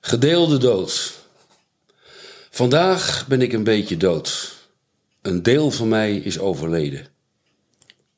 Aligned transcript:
Gedeelde 0.00 0.58
dood. 0.58 1.18
Vandaag 2.50 3.26
ben 3.26 3.42
ik 3.42 3.52
een 3.52 3.64
beetje 3.64 3.96
dood. 3.96 4.54
Een 5.22 5.42
deel 5.42 5.70
van 5.70 5.88
mij 5.88 6.16
is 6.16 6.38
overleden. 6.38 7.06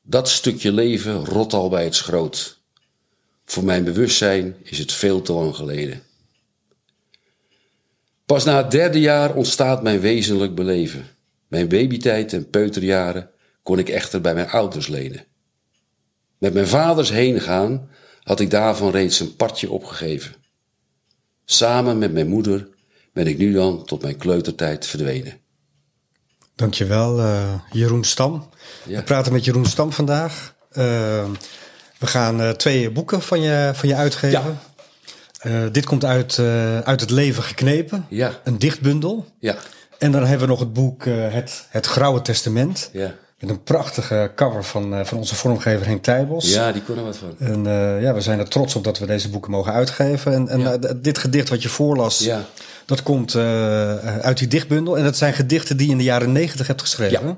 Dat 0.01 0.29
stukje 0.29 0.71
leven 0.71 1.25
rot 1.25 1.53
al 1.53 1.69
bij 1.69 1.83
het 1.83 1.95
schroot. 1.95 2.61
Voor 3.45 3.63
mijn 3.63 3.83
bewustzijn 3.83 4.55
is 4.63 4.77
het 4.77 4.91
veel 4.91 5.21
te 5.21 5.33
lang 5.33 5.55
geleden. 5.55 6.03
Pas 8.25 8.43
na 8.43 8.57
het 8.57 8.71
derde 8.71 8.99
jaar 8.99 9.35
ontstaat 9.35 9.83
mijn 9.83 9.99
wezenlijk 9.99 10.55
beleven. 10.55 11.07
Mijn 11.47 11.67
babytijd 11.67 12.33
en 12.33 12.49
peuterjaren 12.49 13.29
kon 13.63 13.79
ik 13.79 13.89
echter 13.89 14.21
bij 14.21 14.33
mijn 14.33 14.49
ouders 14.49 14.87
lenen. 14.87 15.25
Met 16.37 16.53
mijn 16.53 16.67
vaders 16.67 17.09
heen 17.09 17.41
gaan 17.41 17.89
had 18.23 18.39
ik 18.39 18.49
daarvan 18.49 18.91
reeds 18.91 19.19
een 19.19 19.35
partje 19.35 19.71
opgegeven. 19.71 20.42
Samen 21.45 21.97
met 21.97 22.13
mijn 22.13 22.27
moeder 22.27 22.67
ben 23.13 23.27
ik 23.27 23.37
nu 23.37 23.53
dan 23.53 23.85
tot 23.85 24.01
mijn 24.01 24.17
kleutertijd 24.17 24.87
verdwenen. 24.87 25.37
Dankjewel, 26.55 27.19
uh, 27.19 27.53
Jeroen 27.71 28.03
Stam. 28.03 28.49
Ja. 28.85 28.97
We 28.97 29.03
praten 29.03 29.33
met 29.33 29.45
Jeroen 29.45 29.65
Stam 29.65 29.91
vandaag. 29.91 30.55
Uh, 30.69 30.75
we 31.99 32.07
gaan 32.07 32.41
uh, 32.41 32.49
twee 32.49 32.91
boeken 32.91 33.21
van 33.21 33.41
je, 33.41 33.71
van 33.73 33.89
je 33.89 33.95
uitgeven. 33.95 34.59
Ja. 35.43 35.69
dit 35.69 35.85
komt 35.85 36.05
uit, 36.05 36.39
uit 36.83 37.01
het 37.01 37.09
leven 37.09 37.43
geknepen. 37.43 38.05
Ja. 38.09 38.39
Een 38.43 38.59
dichtbundel. 38.59 39.25
Ja. 39.39 39.55
En 39.97 40.11
dan 40.11 40.21
hebben 40.21 40.47
we 40.47 40.53
nog 40.53 40.59
het 40.59 40.73
boek 40.73 41.05
het, 41.05 41.65
het 41.69 41.85
Grauwe 41.85 42.21
Testament. 42.21 42.89
Ja. 42.93 43.15
Met 43.43 43.51
een 43.51 43.63
prachtige 43.63 44.31
cover 44.35 44.63
van, 44.63 45.05
van 45.05 45.17
onze 45.17 45.35
vormgever 45.35 45.85
Henk 45.85 46.03
Tijbels. 46.03 46.53
Ja, 46.53 46.71
die 46.71 46.81
kon 46.81 46.97
er 46.97 47.03
wat 47.03 47.17
van. 47.17 47.35
En 47.47 47.63
ja, 48.01 48.13
we 48.13 48.21
zijn 48.21 48.39
er 48.39 48.47
trots 48.49 48.75
op 48.75 48.83
dat 48.83 48.99
we 48.99 49.05
deze 49.05 49.29
boeken 49.29 49.51
mogen 49.51 49.73
uitgeven. 49.73 50.33
En, 50.33 50.47
en 50.47 50.59
Ja. 50.59 50.77
dit 50.95 51.17
gedicht 51.17 51.49
wat 51.49 51.61
je 51.61 51.69
voorlas, 51.69 52.19
Ja. 52.19 52.45
dat 52.85 53.03
komt 53.03 53.33
uh, 53.33 53.95
uit 54.19 54.37
die 54.37 54.47
dichtbundel. 54.47 54.97
En 54.97 55.03
dat 55.03 55.17
zijn 55.17 55.33
gedichten 55.33 55.77
die 55.77 55.85
je 55.85 55.91
in 55.91 55.97
de 55.97 56.03
jaren 56.03 56.31
negentig 56.31 56.67
hebt 56.67 56.81
geschreven. 56.81 57.27
Ja. 57.27 57.37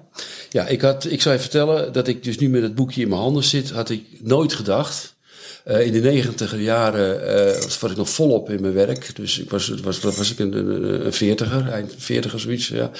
Ja, 0.50 0.67
ik, 0.67 0.81
had, 0.81 1.06
ik 1.11 1.22
zou 1.22 1.36
je 1.36 1.42
vertellen 1.42 1.94
dat 1.94 2.08
ik 2.08 2.23
dus 2.23 2.38
nu 2.38 2.50
met 2.50 2.61
het 2.61 2.76
boekje 2.76 3.02
in 3.02 3.09
mijn 3.09 3.22
handen 3.22 3.44
zit, 3.44 3.70
had 3.70 3.89
ik 3.89 4.03
nooit 4.22 4.53
gedacht. 4.53 5.14
Uh, 5.67 5.85
in 5.85 5.91
de 5.91 5.99
negentiger 5.99 6.59
jaren 6.59 7.19
uh, 7.55 7.61
was 7.80 7.91
ik 7.91 7.97
nog 7.97 8.09
volop 8.09 8.49
in 8.49 8.61
mijn 8.61 8.73
werk. 8.73 9.16
Dus 9.16 9.39
ik 9.39 9.49
was, 9.49 9.67
was, 9.83 9.99
was 9.99 10.31
ik 10.31 10.39
een, 10.39 11.13
veertiger, 11.13 11.69
eind 11.69 11.94
veertiger 11.97 12.39
zoiets. 12.39 12.67
Ja. 12.67 12.91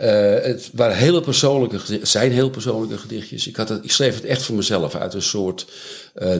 Uh, 0.00 0.44
het 0.44 0.70
waren 0.72 0.96
hele 0.96 1.20
persoonlijke 1.20 1.78
zijn 2.02 2.32
heel 2.32 2.50
persoonlijke 2.50 2.98
gedichtjes. 2.98 3.46
Ik, 3.46 3.56
had 3.56 3.70
ik 3.82 3.92
schreef 3.92 4.14
het 4.14 4.24
echt 4.24 4.42
voor 4.42 4.56
mezelf 4.56 4.94
uit 4.94 5.14
een 5.14 5.22
soort 5.22 5.66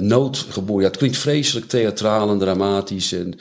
nood 0.01 0.47
geboren. 0.51 0.83
Ja, 0.83 0.89
het 0.89 0.99
klinkt 0.99 1.17
vreselijk 1.17 1.69
theatraal 1.69 2.31
en 2.31 2.39
dramatisch. 2.39 3.13
En, 3.13 3.35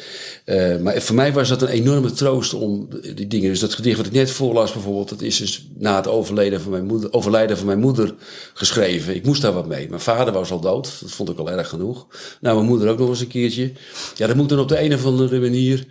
maar 0.83 1.01
voor 1.01 1.15
mij 1.15 1.33
was 1.33 1.49
dat 1.49 1.61
een 1.61 1.67
enorme 1.67 2.11
troost 2.11 2.53
om 2.53 2.89
die 3.15 3.27
dingen. 3.27 3.49
Dus 3.49 3.59
dat 3.59 3.73
gedicht 3.73 3.97
wat 3.97 4.05
ik 4.05 4.11
net 4.11 4.31
voorlas 4.31 4.73
bijvoorbeeld, 4.73 5.09
dat 5.09 5.21
is 5.21 5.37
dus 5.37 5.67
na 5.77 5.95
het 5.95 6.07
overlijden 6.07 6.61
van 6.61 6.71
mijn 6.71 6.85
moeder, 6.85 7.13
overlijden 7.13 7.57
van 7.57 7.65
mijn 7.65 7.79
moeder 7.79 8.13
geschreven. 8.53 9.15
Ik 9.15 9.25
moest 9.25 9.41
daar 9.41 9.53
wat 9.53 9.67
mee. 9.67 9.89
Mijn 9.89 10.01
vader 10.01 10.33
was 10.33 10.51
al 10.51 10.59
dood, 10.59 10.97
dat 11.01 11.11
vond 11.11 11.29
ik 11.29 11.37
al 11.37 11.51
erg 11.51 11.69
genoeg. 11.69 12.07
Nou, 12.41 12.55
mijn 12.55 12.67
moeder 12.67 12.89
ook 12.89 12.99
nog 12.99 13.09
eens 13.09 13.19
een 13.19 13.27
keertje. 13.27 13.71
Ja, 14.15 14.27
dat 14.27 14.35
moet 14.35 14.49
dan 14.49 14.59
op 14.59 14.69
de 14.69 14.81
een 14.81 14.93
of 14.93 15.05
andere 15.05 15.39
manier 15.39 15.85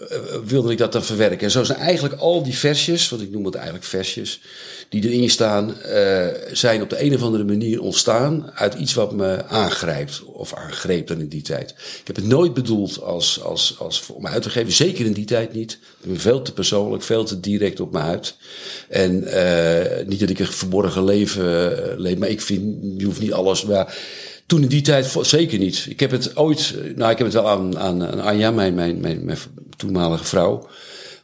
uh, 0.00 0.18
wilde 0.44 0.72
ik 0.72 0.78
dat 0.78 0.92
dan 0.92 1.04
verwerken. 1.04 1.40
En 1.40 1.50
zo 1.50 1.64
zijn 1.64 1.78
eigenlijk 1.78 2.14
al 2.14 2.42
die 2.42 2.54
versjes, 2.54 3.08
want 3.08 3.22
ik 3.22 3.30
noem 3.30 3.44
het 3.44 3.54
eigenlijk 3.54 3.84
versjes, 3.84 4.40
die 4.88 5.08
erin 5.08 5.30
staan, 5.30 5.74
uh, 5.86 6.26
zijn 6.52 6.82
op 6.82 6.90
de 6.90 7.02
een 7.02 7.14
of 7.14 7.22
andere 7.22 7.44
manier 7.44 7.80
ontstaan 7.80 8.50
uit 8.54 8.74
iets 8.74 8.94
wat 8.94 9.12
me 9.12 9.44
aangrijpt. 9.44 10.22
Of 10.24 10.54
aangreep 10.54 11.06
dan 11.06 11.20
in 11.20 11.28
die 11.28 11.42
tijd. 11.42 11.70
Ik 11.70 12.06
heb 12.06 12.16
het 12.16 12.24
nooit 12.24 12.54
bedoeld 12.54 13.02
als, 13.02 13.42
als, 13.42 13.76
als 13.78 14.06
om 14.12 14.26
uit 14.26 14.42
te 14.42 14.50
geven, 14.50 14.72
zeker 14.72 15.06
in 15.06 15.12
die 15.12 15.24
tijd 15.24 15.52
niet. 15.52 15.72
Ik 16.00 16.08
ben 16.08 16.20
veel 16.20 16.42
te 16.42 16.52
persoonlijk, 16.52 17.02
veel 17.02 17.24
te 17.24 17.40
direct 17.40 17.80
op 17.80 17.92
mijn 17.92 18.04
huid. 18.04 18.36
En 18.88 19.14
niet 20.08 20.20
dat 20.20 20.30
ik 20.30 20.38
een 20.38 20.46
verborgen 20.46 21.04
leven 21.04 22.00
leef, 22.00 22.18
maar 22.18 22.28
ik 22.28 22.40
vind, 22.40 22.76
je 22.98 23.04
hoeft 23.04 23.20
niet 23.20 23.32
alles. 23.32 23.64
Maar, 23.64 23.96
toen 24.50 24.62
in 24.62 24.68
die 24.68 24.82
tijd 24.82 25.16
zeker 25.20 25.58
niet. 25.58 25.86
Ik 25.88 26.00
heb 26.00 26.10
het 26.10 26.36
ooit, 26.36 26.74
nou 26.96 27.10
ik 27.10 27.18
heb 27.18 27.26
het 27.26 27.34
wel 27.34 27.48
aan, 27.48 27.78
aan, 27.78 28.06
aan 28.06 28.20
Anja, 28.20 28.50
mijn, 28.50 28.74
mijn, 28.74 29.00
mijn, 29.00 29.24
mijn 29.24 29.38
toenmalige 29.76 30.24
vrouw, 30.24 30.68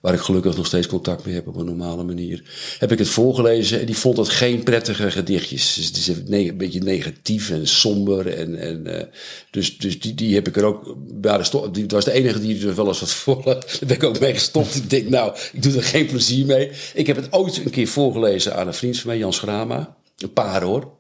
waar 0.00 0.14
ik 0.14 0.20
gelukkig 0.20 0.56
nog 0.56 0.66
steeds 0.66 0.87
contact 0.87 1.25
mee 1.25 1.34
heb 1.34 1.47
op 1.47 1.56
een 1.56 1.64
normale 1.64 2.04
manier, 2.04 2.42
heb 2.78 2.92
ik 2.92 2.98
het 2.98 3.09
voorgelezen 3.09 3.81
en 3.81 3.87
die 3.87 3.97
vond 3.97 4.16
het 4.16 4.28
geen 4.28 4.62
prettige 4.62 5.10
gedichtjes. 5.10 5.75
Dus 5.75 5.87
het 5.87 5.97
is 5.97 6.09
een 6.09 6.56
beetje 6.56 6.81
negatief 6.81 7.50
en 7.50 7.69
somber 7.69 8.28
en, 8.28 8.59
en 8.59 8.82
uh, 8.87 9.03
dus, 9.50 9.78
dus 9.78 10.00
die, 10.00 10.14
die 10.14 10.34
heb 10.34 10.48
ik 10.48 10.56
er 10.56 10.64
ook, 10.64 10.97
ja, 11.22 11.43
was 11.88 12.04
de 12.04 12.12
enige 12.12 12.41
die 12.41 12.66
er 12.66 12.75
wel 12.75 12.88
eens 12.88 13.00
wat 13.00 13.12
voor, 13.12 13.43
daar 13.44 13.64
ben 13.87 13.97
ik 13.97 14.04
ook 14.04 14.20
mee 14.20 14.34
gestopt. 14.34 14.75
ik 14.75 14.91
denk 14.91 15.08
nou, 15.08 15.37
ik 15.53 15.62
doe 15.62 15.76
er 15.76 15.82
geen 15.82 16.06
plezier 16.06 16.47
mee. 16.47 16.70
Ik 16.94 17.06
heb 17.06 17.16
het 17.16 17.32
ooit 17.32 17.56
een 17.56 17.70
keer 17.70 17.88
voorgelezen 17.88 18.56
aan 18.56 18.66
een 18.66 18.75
vriend 18.75 18.98
van 18.98 19.10
mij, 19.10 19.19
Jan 19.19 19.32
Schrama, 19.32 19.97
een 20.19 20.32
paar 20.32 20.62
hoor. 20.62 20.94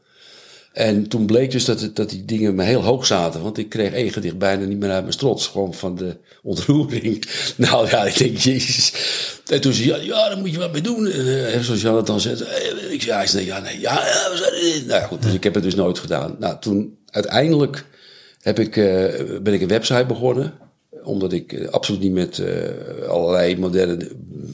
En 0.76 1.08
toen 1.08 1.26
bleek 1.26 1.50
dus 1.50 1.64
dat, 1.64 1.90
dat 1.94 2.10
die 2.10 2.24
dingen 2.24 2.54
me 2.54 2.64
heel 2.64 2.82
hoog 2.82 3.06
zaten. 3.06 3.42
Want 3.42 3.58
ik 3.58 3.68
kreeg 3.68 3.92
één 3.92 4.12
gedicht 4.12 4.38
bijna 4.38 4.64
niet 4.64 4.78
meer 4.78 4.90
uit 4.90 5.00
mijn 5.00 5.12
strots. 5.12 5.46
Gewoon 5.46 5.74
van 5.74 5.96
de 5.96 6.16
ontroering. 6.42 7.24
Nou 7.56 7.88
ja, 7.88 8.04
ik 8.04 8.18
denk, 8.18 8.36
jezus. 8.36 8.92
En 9.46 9.60
toen 9.60 9.72
zei 9.72 9.88
ja, 9.88 9.96
ja, 9.96 10.28
daar 10.28 10.38
moet 10.38 10.50
je 10.50 10.58
wat 10.58 10.72
mee 10.72 10.80
doen. 10.80 11.06
En, 11.06 11.26
uh, 11.26 11.60
zoals 11.60 11.80
Jan 11.80 11.96
het 11.96 12.06
dan 12.06 12.20
zegt. 12.20 12.40
Uh, 12.40 12.92
ik 12.92 13.02
zei, 13.02 13.26
nee, 13.32 13.44
ja, 13.44 13.60
nee, 13.60 13.80
ja, 13.80 13.92
ja, 13.92 14.30
we 14.30 14.36
zijn 14.36 14.86
Nou 14.86 15.00
ja, 15.00 15.06
goed, 15.06 15.22
dus 15.22 15.34
ik 15.34 15.44
heb 15.44 15.54
het 15.54 15.62
dus 15.62 15.74
nooit 15.74 15.98
gedaan. 15.98 16.36
Nou, 16.38 16.56
toen 16.60 16.98
uiteindelijk 17.10 17.84
heb 18.40 18.58
ik, 18.58 18.76
uh, 18.76 18.86
ben 19.42 19.54
ik 19.54 19.60
een 19.60 19.68
website 19.68 20.06
begonnen. 20.06 20.52
Omdat 21.02 21.32
ik 21.32 21.66
absoluut 21.70 22.00
niet 22.00 22.12
met 22.12 22.42
allerlei 23.08 23.58
moderne 23.58 24.08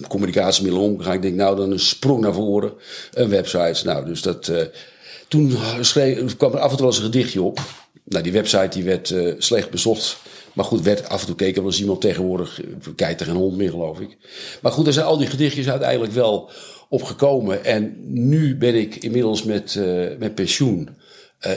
communicatiemiddelen 0.08 0.88
omga. 0.88 1.12
Ik 1.12 1.22
denk, 1.22 1.34
nou, 1.34 1.56
dan 1.56 1.70
een 1.70 1.80
sprong 1.80 2.20
naar 2.20 2.34
voren. 2.34 2.72
Een 3.12 3.28
website. 3.28 3.80
Nou, 3.84 4.04
dus 4.04 4.22
dat 4.22 4.52
toen 5.32 5.56
schreef, 5.80 6.36
kwam 6.36 6.52
er 6.52 6.58
af 6.58 6.70
en 6.70 6.76
toe 6.76 6.86
wel 6.86 6.86
eens 6.86 6.96
een 6.96 7.12
gedichtje 7.12 7.42
op. 7.42 7.60
Nou, 8.04 8.22
die 8.22 8.32
website 8.32 8.68
die 8.70 8.84
werd 8.84 9.10
uh, 9.10 9.34
slecht 9.38 9.70
bezocht. 9.70 10.16
Maar 10.52 10.64
goed, 10.64 10.82
werd 10.82 11.08
af 11.08 11.20
en 11.20 11.26
toe 11.26 11.34
keken 11.34 11.64
eens 11.64 11.80
iemand 11.80 12.00
tegenwoordig. 12.00 12.60
Kijkt 12.96 13.20
er 13.20 13.26
geen 13.26 13.34
hond 13.34 13.56
meer, 13.56 13.70
geloof 13.70 14.00
ik. 14.00 14.16
Maar 14.62 14.72
goed, 14.72 14.86
er 14.86 14.92
zijn 14.92 15.06
al 15.06 15.18
die 15.18 15.26
gedichtjes 15.26 15.68
uiteindelijk 15.68 16.12
wel 16.12 16.50
opgekomen. 16.88 17.64
En 17.64 17.96
nu 18.06 18.56
ben 18.56 18.74
ik 18.74 18.96
inmiddels 18.96 19.42
met, 19.42 19.74
uh, 19.74 20.08
met 20.18 20.34
pensioen. 20.34 20.88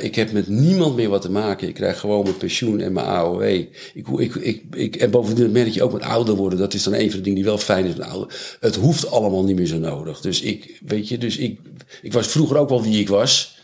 Ik 0.01 0.15
heb 0.15 0.31
met 0.31 0.47
niemand 0.47 0.95
meer 0.95 1.09
wat 1.09 1.21
te 1.21 1.31
maken. 1.31 1.67
Ik 1.67 1.73
krijg 1.73 1.99
gewoon 1.99 2.23
mijn 2.23 2.37
pensioen 2.37 2.79
en 2.79 2.93
mijn 2.93 3.05
AOW. 3.05 3.43
Ik, 3.43 3.91
ik, 4.17 4.35
ik, 4.35 4.63
ik, 4.75 4.95
en 4.95 5.11
bovendien 5.11 5.51
merk 5.51 5.67
je 5.67 5.83
ook 5.83 5.93
met 5.93 6.01
ouder 6.01 6.35
worden. 6.35 6.59
Dat 6.59 6.73
is 6.73 6.83
dan 6.83 6.93
een 6.93 7.09
van 7.09 7.17
de 7.17 7.23
dingen 7.23 7.35
die 7.35 7.45
wel 7.45 7.57
fijn 7.57 7.85
is 7.85 7.95
met 7.95 8.07
ouder. 8.07 8.57
Het 8.59 8.75
hoeft 8.75 9.11
allemaal 9.11 9.43
niet 9.43 9.55
meer 9.55 9.65
zo 9.65 9.77
nodig. 9.77 10.21
Dus 10.21 10.41
ik, 10.41 10.79
weet 10.85 11.09
je, 11.09 11.17
dus 11.17 11.37
ik, 11.37 11.59
ik 12.01 12.13
was 12.13 12.27
vroeger 12.27 12.57
ook 12.57 12.69
wel 12.69 12.83
wie 12.83 12.99
ik 12.99 13.09
was. 13.09 13.54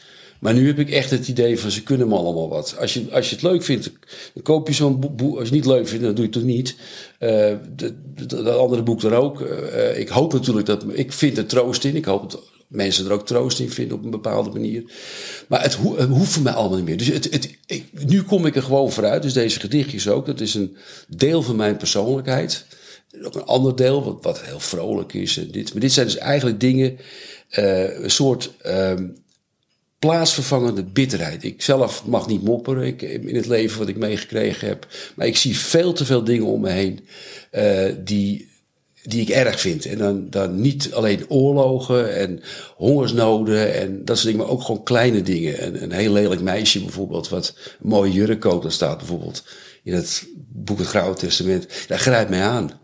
Maar 0.41 0.53
nu 0.53 0.67
heb 0.67 0.79
ik 0.79 0.89
echt 0.89 1.09
het 1.09 1.27
idee 1.27 1.59
van 1.59 1.71
ze 1.71 1.83
kunnen 1.83 2.07
me 2.07 2.15
allemaal 2.15 2.49
wat. 2.49 2.75
Als 2.79 2.93
je, 2.93 3.05
als 3.11 3.29
je 3.29 3.35
het 3.35 3.43
leuk 3.43 3.63
vindt, 3.63 3.91
dan 4.33 4.43
koop 4.43 4.67
je 4.67 4.73
zo'n 4.73 4.99
boek. 4.99 5.19
Als 5.19 5.37
je 5.37 5.43
het 5.43 5.51
niet 5.51 5.65
leuk 5.65 5.87
vindt, 5.87 6.03
dan 6.03 6.15
doe 6.15 6.25
je 6.25 6.31
het 6.31 6.39
toch 6.39 6.43
niet. 6.43 6.75
Uh, 7.19 7.53
dat 8.27 8.57
andere 8.57 8.83
boek 8.83 9.03
er 9.03 9.13
ook. 9.13 9.41
Uh, 9.41 9.99
ik 9.99 10.07
hoop 10.07 10.33
natuurlijk 10.33 10.65
dat. 10.65 10.85
Ik 10.91 11.11
vind 11.11 11.37
er 11.37 11.45
troost 11.45 11.83
in. 11.83 11.95
Ik 11.95 12.05
hoop 12.05 12.31
dat 12.31 12.43
mensen 12.67 13.05
er 13.05 13.11
ook 13.11 13.25
troost 13.25 13.59
in 13.59 13.69
vinden 13.69 13.97
op 13.97 14.03
een 14.03 14.09
bepaalde 14.09 14.49
manier. 14.49 14.83
Maar 15.47 15.61
het, 15.61 15.73
ho 15.73 16.07
hoeft 16.07 16.31
voor 16.31 16.43
mij 16.43 16.53
allemaal 16.53 16.77
niet 16.77 16.85
meer. 16.85 16.97
Dus 16.97 17.07
het, 17.07 17.27
het, 17.31 17.49
nu 18.05 18.23
kom 18.23 18.45
ik 18.45 18.55
er 18.55 18.63
gewoon 18.63 18.91
vooruit. 18.91 19.21
Dus 19.21 19.33
deze 19.33 19.59
gedichtjes 19.59 20.07
ook. 20.07 20.25
Dat 20.25 20.41
is 20.41 20.53
een 20.53 20.77
deel 21.07 21.41
van 21.41 21.55
mijn 21.55 21.77
persoonlijkheid. 21.77 22.65
Ook 23.23 23.35
een 23.35 23.45
ander 23.45 23.75
deel, 23.75 24.03
wat, 24.03 24.17
wat 24.21 24.41
heel 24.41 24.59
vrolijk 24.59 25.13
is. 25.13 25.37
En 25.37 25.51
dit. 25.51 25.71
Maar 25.71 25.81
dit 25.81 25.91
zijn 25.91 26.05
dus 26.05 26.17
eigenlijk 26.17 26.59
dingen. 26.59 26.97
Uh, 27.57 28.03
een 28.03 28.11
soort. 28.11 28.51
Um, 28.65 29.19
plaatsvervangende 30.01 30.83
bitterheid. 30.83 31.43
Ik 31.43 31.61
zelf 31.61 32.05
mag 32.05 32.27
niet 32.27 32.43
mopperen 32.43 32.83
ik, 32.83 33.01
in 33.01 33.35
het 33.35 33.45
leven 33.45 33.79
wat 33.79 33.87
ik 33.87 33.97
meegekregen 33.97 34.67
heb. 34.67 34.87
Maar 35.15 35.27
ik 35.27 35.37
zie 35.37 35.57
veel 35.57 35.93
te 35.93 36.05
veel 36.05 36.23
dingen 36.23 36.45
om 36.45 36.61
me 36.61 36.69
heen 36.69 36.99
uh, 37.51 37.93
die, 38.03 38.49
die 39.03 39.21
ik 39.21 39.29
erg 39.29 39.59
vind. 39.59 39.85
En 39.85 39.97
dan, 39.97 40.29
dan 40.29 40.61
niet 40.61 40.93
alleen 40.93 41.29
oorlogen 41.29 42.15
en 42.15 42.41
hongersnoden 42.75 43.73
en 43.73 44.05
dat 44.05 44.17
soort 44.17 44.31
dingen, 44.31 44.45
maar 44.45 44.55
ook 44.55 44.63
gewoon 44.63 44.83
kleine 44.83 45.21
dingen. 45.21 45.65
Een, 45.65 45.83
een 45.83 45.91
heel 45.91 46.11
lelijk 46.11 46.41
meisje 46.41 46.79
bijvoorbeeld, 46.79 47.29
wat 47.29 47.55
een 47.81 47.89
mooie 47.89 48.11
jurk 48.11 48.39
koopt, 48.39 48.63
dat 48.63 48.73
staat 48.73 48.97
bijvoorbeeld 48.97 49.43
in 49.83 49.93
het 49.93 50.27
boek 50.49 50.77
Het 50.77 50.87
Grauwe 50.87 51.15
Testament. 51.15 51.67
Dat 51.87 51.99
grijpt 51.99 52.29
mij 52.29 52.43
aan. 52.43 52.80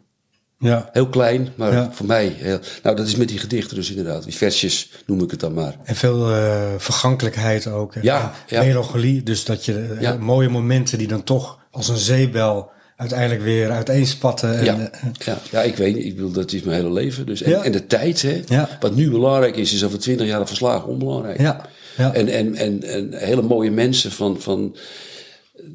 Ja. 0.59 0.89
Heel 0.94 1.07
klein, 1.07 1.50
maar 1.56 1.71
ja. 1.71 1.89
voor 1.92 2.06
mij 2.06 2.36
heel... 2.38 2.59
Nou, 2.83 2.95
dat 2.95 3.07
is 3.07 3.15
met 3.15 3.27
die 3.27 3.38
gedichten 3.38 3.75
dus 3.75 3.89
inderdaad. 3.89 4.24
Die 4.24 4.36
versjes 4.36 4.92
noem 5.06 5.21
ik 5.21 5.31
het 5.31 5.39
dan 5.39 5.54
maar. 5.54 5.75
En 5.83 5.95
veel 5.95 6.30
uh, 6.30 6.63
vergankelijkheid 6.77 7.68
ook. 7.68 7.94
Ja, 8.01 8.33
ja. 8.48 8.63
Melancholie, 8.63 9.24
dus 9.24 9.45
dat 9.45 9.65
je 9.65 9.98
ja. 10.00 10.18
mooie 10.18 10.50
momenten 10.50 10.98
die 10.98 11.07
dan 11.07 11.24
toch 11.24 11.59
als 11.71 11.88
een 11.88 11.98
zeebel 11.98 12.69
uiteindelijk 12.95 13.42
weer 13.42 13.71
uiteenspatten. 13.71 14.57
En, 14.57 14.65
ja. 14.65 14.89
ja, 15.25 15.38
ja, 15.51 15.62
ik 15.62 15.75
weet. 15.75 15.98
Ik 15.98 16.15
bedoel, 16.15 16.31
dat 16.31 16.54
is 16.54 16.63
mijn 16.63 16.77
hele 16.77 16.94
leven. 16.94 17.25
Dus. 17.25 17.42
En, 17.42 17.51
ja. 17.51 17.63
en 17.63 17.71
de 17.71 17.88
tijd, 17.88 18.21
hè. 18.21 18.42
Ja. 18.48 18.69
Wat 18.80 18.95
nu 18.95 19.09
belangrijk 19.09 19.56
is, 19.56 19.74
is 19.74 19.83
over 19.83 20.00
twintig 20.00 20.27
jaar 20.27 20.48
verslagen 20.48 20.88
onbelangrijk. 20.88 21.39
Ja. 21.39 21.65
Ja. 21.98 22.13
En, 22.13 22.27
en, 22.27 22.56
en, 22.56 22.83
en 22.83 23.13
hele 23.13 23.42
mooie 23.42 23.71
mensen 23.71 24.12
van... 24.12 24.42
van 24.42 24.75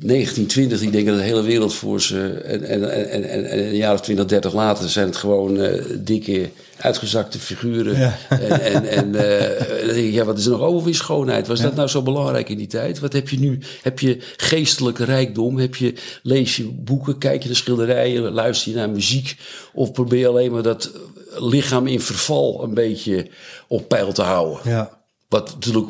1920, 0.01 0.81
die 0.81 0.91
denken 0.91 1.13
dat 1.13 1.21
de 1.21 1.29
hele 1.29 1.43
wereld 1.43 1.75
voor 1.75 2.01
ze. 2.01 2.29
En, 2.29 2.65
en, 2.65 2.93
en, 2.93 3.29
en, 3.29 3.51
en 3.51 3.59
een 3.59 3.77
jaar 3.77 3.95
of 3.95 4.01
20, 4.01 4.27
30 4.27 4.55
later 4.55 4.89
zijn 4.89 5.07
het 5.07 5.17
gewoon 5.17 5.57
uh, 5.57 5.83
dikke, 5.99 6.51
uitgezakte 6.79 7.39
figuren. 7.39 7.99
Ja. 7.99 8.19
En, 8.29 8.61
en, 8.61 8.87
en 8.87 9.07
uh, 9.07 9.87
dan 9.87 9.95
denk 9.95 10.07
ik, 10.07 10.13
ja, 10.13 10.25
wat 10.25 10.39
is 10.39 10.45
er 10.45 10.51
nog 10.51 10.61
over 10.61 10.89
in 10.89 10.95
schoonheid? 10.95 11.47
Was 11.47 11.59
ja. 11.59 11.65
dat 11.65 11.75
nou 11.75 11.89
zo 11.89 12.03
belangrijk 12.03 12.49
in 12.49 12.59
die 12.59 12.67
tijd? 12.67 12.99
Wat 12.99 13.13
heb 13.13 13.29
je 13.29 13.39
nu? 13.39 13.59
Heb 13.83 13.99
je 13.99 14.19
geestelijke 14.37 15.05
rijkdom? 15.05 15.59
Heb 15.59 15.75
je, 15.75 15.95
lees 16.23 16.57
je 16.57 16.65
boeken, 16.65 17.19
kijk 17.19 17.43
je 17.43 17.49
naar 17.49 17.57
schilderijen, 17.57 18.33
luister 18.33 18.71
je 18.71 18.77
naar 18.77 18.91
muziek? 18.91 19.37
Of 19.73 19.93
probeer 19.93 20.19
je 20.19 20.29
alleen 20.29 20.53
maar 20.53 20.63
dat 20.63 20.91
lichaam 21.35 21.87
in 21.87 22.01
verval 22.01 22.65
een 22.65 22.75
beetje 22.75 23.27
op 23.69 23.89
peil 23.89 24.13
te 24.13 24.23
houden? 24.23 24.61
Ja. 24.65 25.02
Wat 25.33 25.55
natuurlijk, 25.55 25.89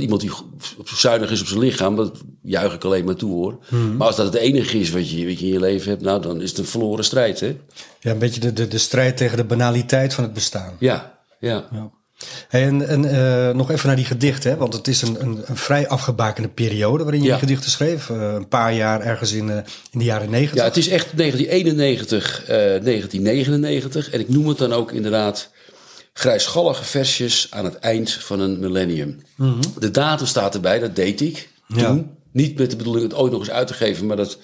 iemand 0.00 0.20
die 0.20 0.30
zuinig 0.84 1.30
is 1.30 1.40
op 1.40 1.46
zijn 1.46 1.60
lichaam, 1.60 1.96
dat 1.96 2.20
juich 2.42 2.74
ik 2.74 2.84
alleen 2.84 3.04
maar 3.04 3.14
toe 3.14 3.32
hoor. 3.32 3.58
Hmm. 3.68 3.96
Maar 3.96 4.06
als 4.06 4.16
dat 4.16 4.26
het 4.26 4.42
enige 4.42 4.78
is 4.78 4.90
wat 4.90 5.10
je, 5.10 5.26
wat 5.26 5.38
je 5.38 5.46
in 5.46 5.52
je 5.52 5.60
leven 5.60 5.90
hebt, 5.90 6.02
nou 6.02 6.22
dan 6.22 6.40
is 6.40 6.48
het 6.48 6.58
een 6.58 6.66
verloren 6.66 7.04
strijd. 7.04 7.40
Hè? 7.40 7.56
Ja, 8.00 8.10
een 8.10 8.18
beetje 8.18 8.40
de, 8.40 8.52
de, 8.52 8.68
de 8.68 8.78
strijd 8.78 9.16
tegen 9.16 9.36
de 9.36 9.44
banaliteit 9.44 10.14
van 10.14 10.24
het 10.24 10.32
bestaan. 10.32 10.76
Ja, 10.78 11.18
ja. 11.40 11.68
ja. 11.72 11.90
Hey, 12.48 12.62
en 12.66 12.88
en 12.88 13.04
uh, 13.04 13.54
nog 13.54 13.70
even 13.70 13.86
naar 13.86 13.96
die 13.96 14.04
gedichten, 14.04 14.50
hè? 14.50 14.56
want 14.56 14.72
het 14.72 14.88
is 14.88 15.02
een, 15.02 15.16
een, 15.20 15.42
een 15.44 15.56
vrij 15.56 15.88
afgebakende 15.88 16.48
periode 16.48 17.02
waarin 17.02 17.22
je 17.22 17.26
Ja. 17.28 17.32
die 17.32 17.42
gedichten 17.42 17.70
schreef. 17.70 18.08
Uh, 18.08 18.32
een 18.32 18.48
paar 18.48 18.74
jaar 18.74 19.00
ergens 19.00 19.32
in, 19.32 19.48
uh, 19.48 19.56
in 19.90 19.98
de 19.98 20.04
jaren 20.04 20.30
negentig. 20.30 20.58
Ja, 20.58 20.64
het 20.64 20.76
is 20.76 20.88
echt 20.88 21.16
1991, 21.16 22.42
eh 22.42 22.48
1999. 22.48 24.10
En 24.10 24.20
ik 24.20 24.28
noem 24.28 24.48
het 24.48 24.58
dan 24.58 24.72
ook 24.72 24.92
inderdaad 24.92 25.50
grijsgallige 26.12 26.84
versjes 26.84 27.46
aan 27.50 27.64
het 27.64 27.78
eind 27.78 28.10
van 28.12 28.40
een 28.40 28.60
millennium. 28.60 29.20
De 29.78 29.90
datum 29.90 30.26
staat 30.26 30.54
erbij, 30.54 30.78
dat 30.78 30.96
deed 30.96 31.20
ik 31.20 31.48
Ja. 31.66 31.86
toen. 31.86 32.10
Niet 32.32 32.58
met 32.58 32.70
de 32.70 32.76
bedoeling 32.76 33.04
het 33.10 33.18
ooit 33.18 33.32
nog 33.32 33.40
eens 33.40 33.50
uit 33.50 33.66
te 33.66 33.74
geven, 33.74 34.06
maar 34.06 34.16
dat 34.16 34.38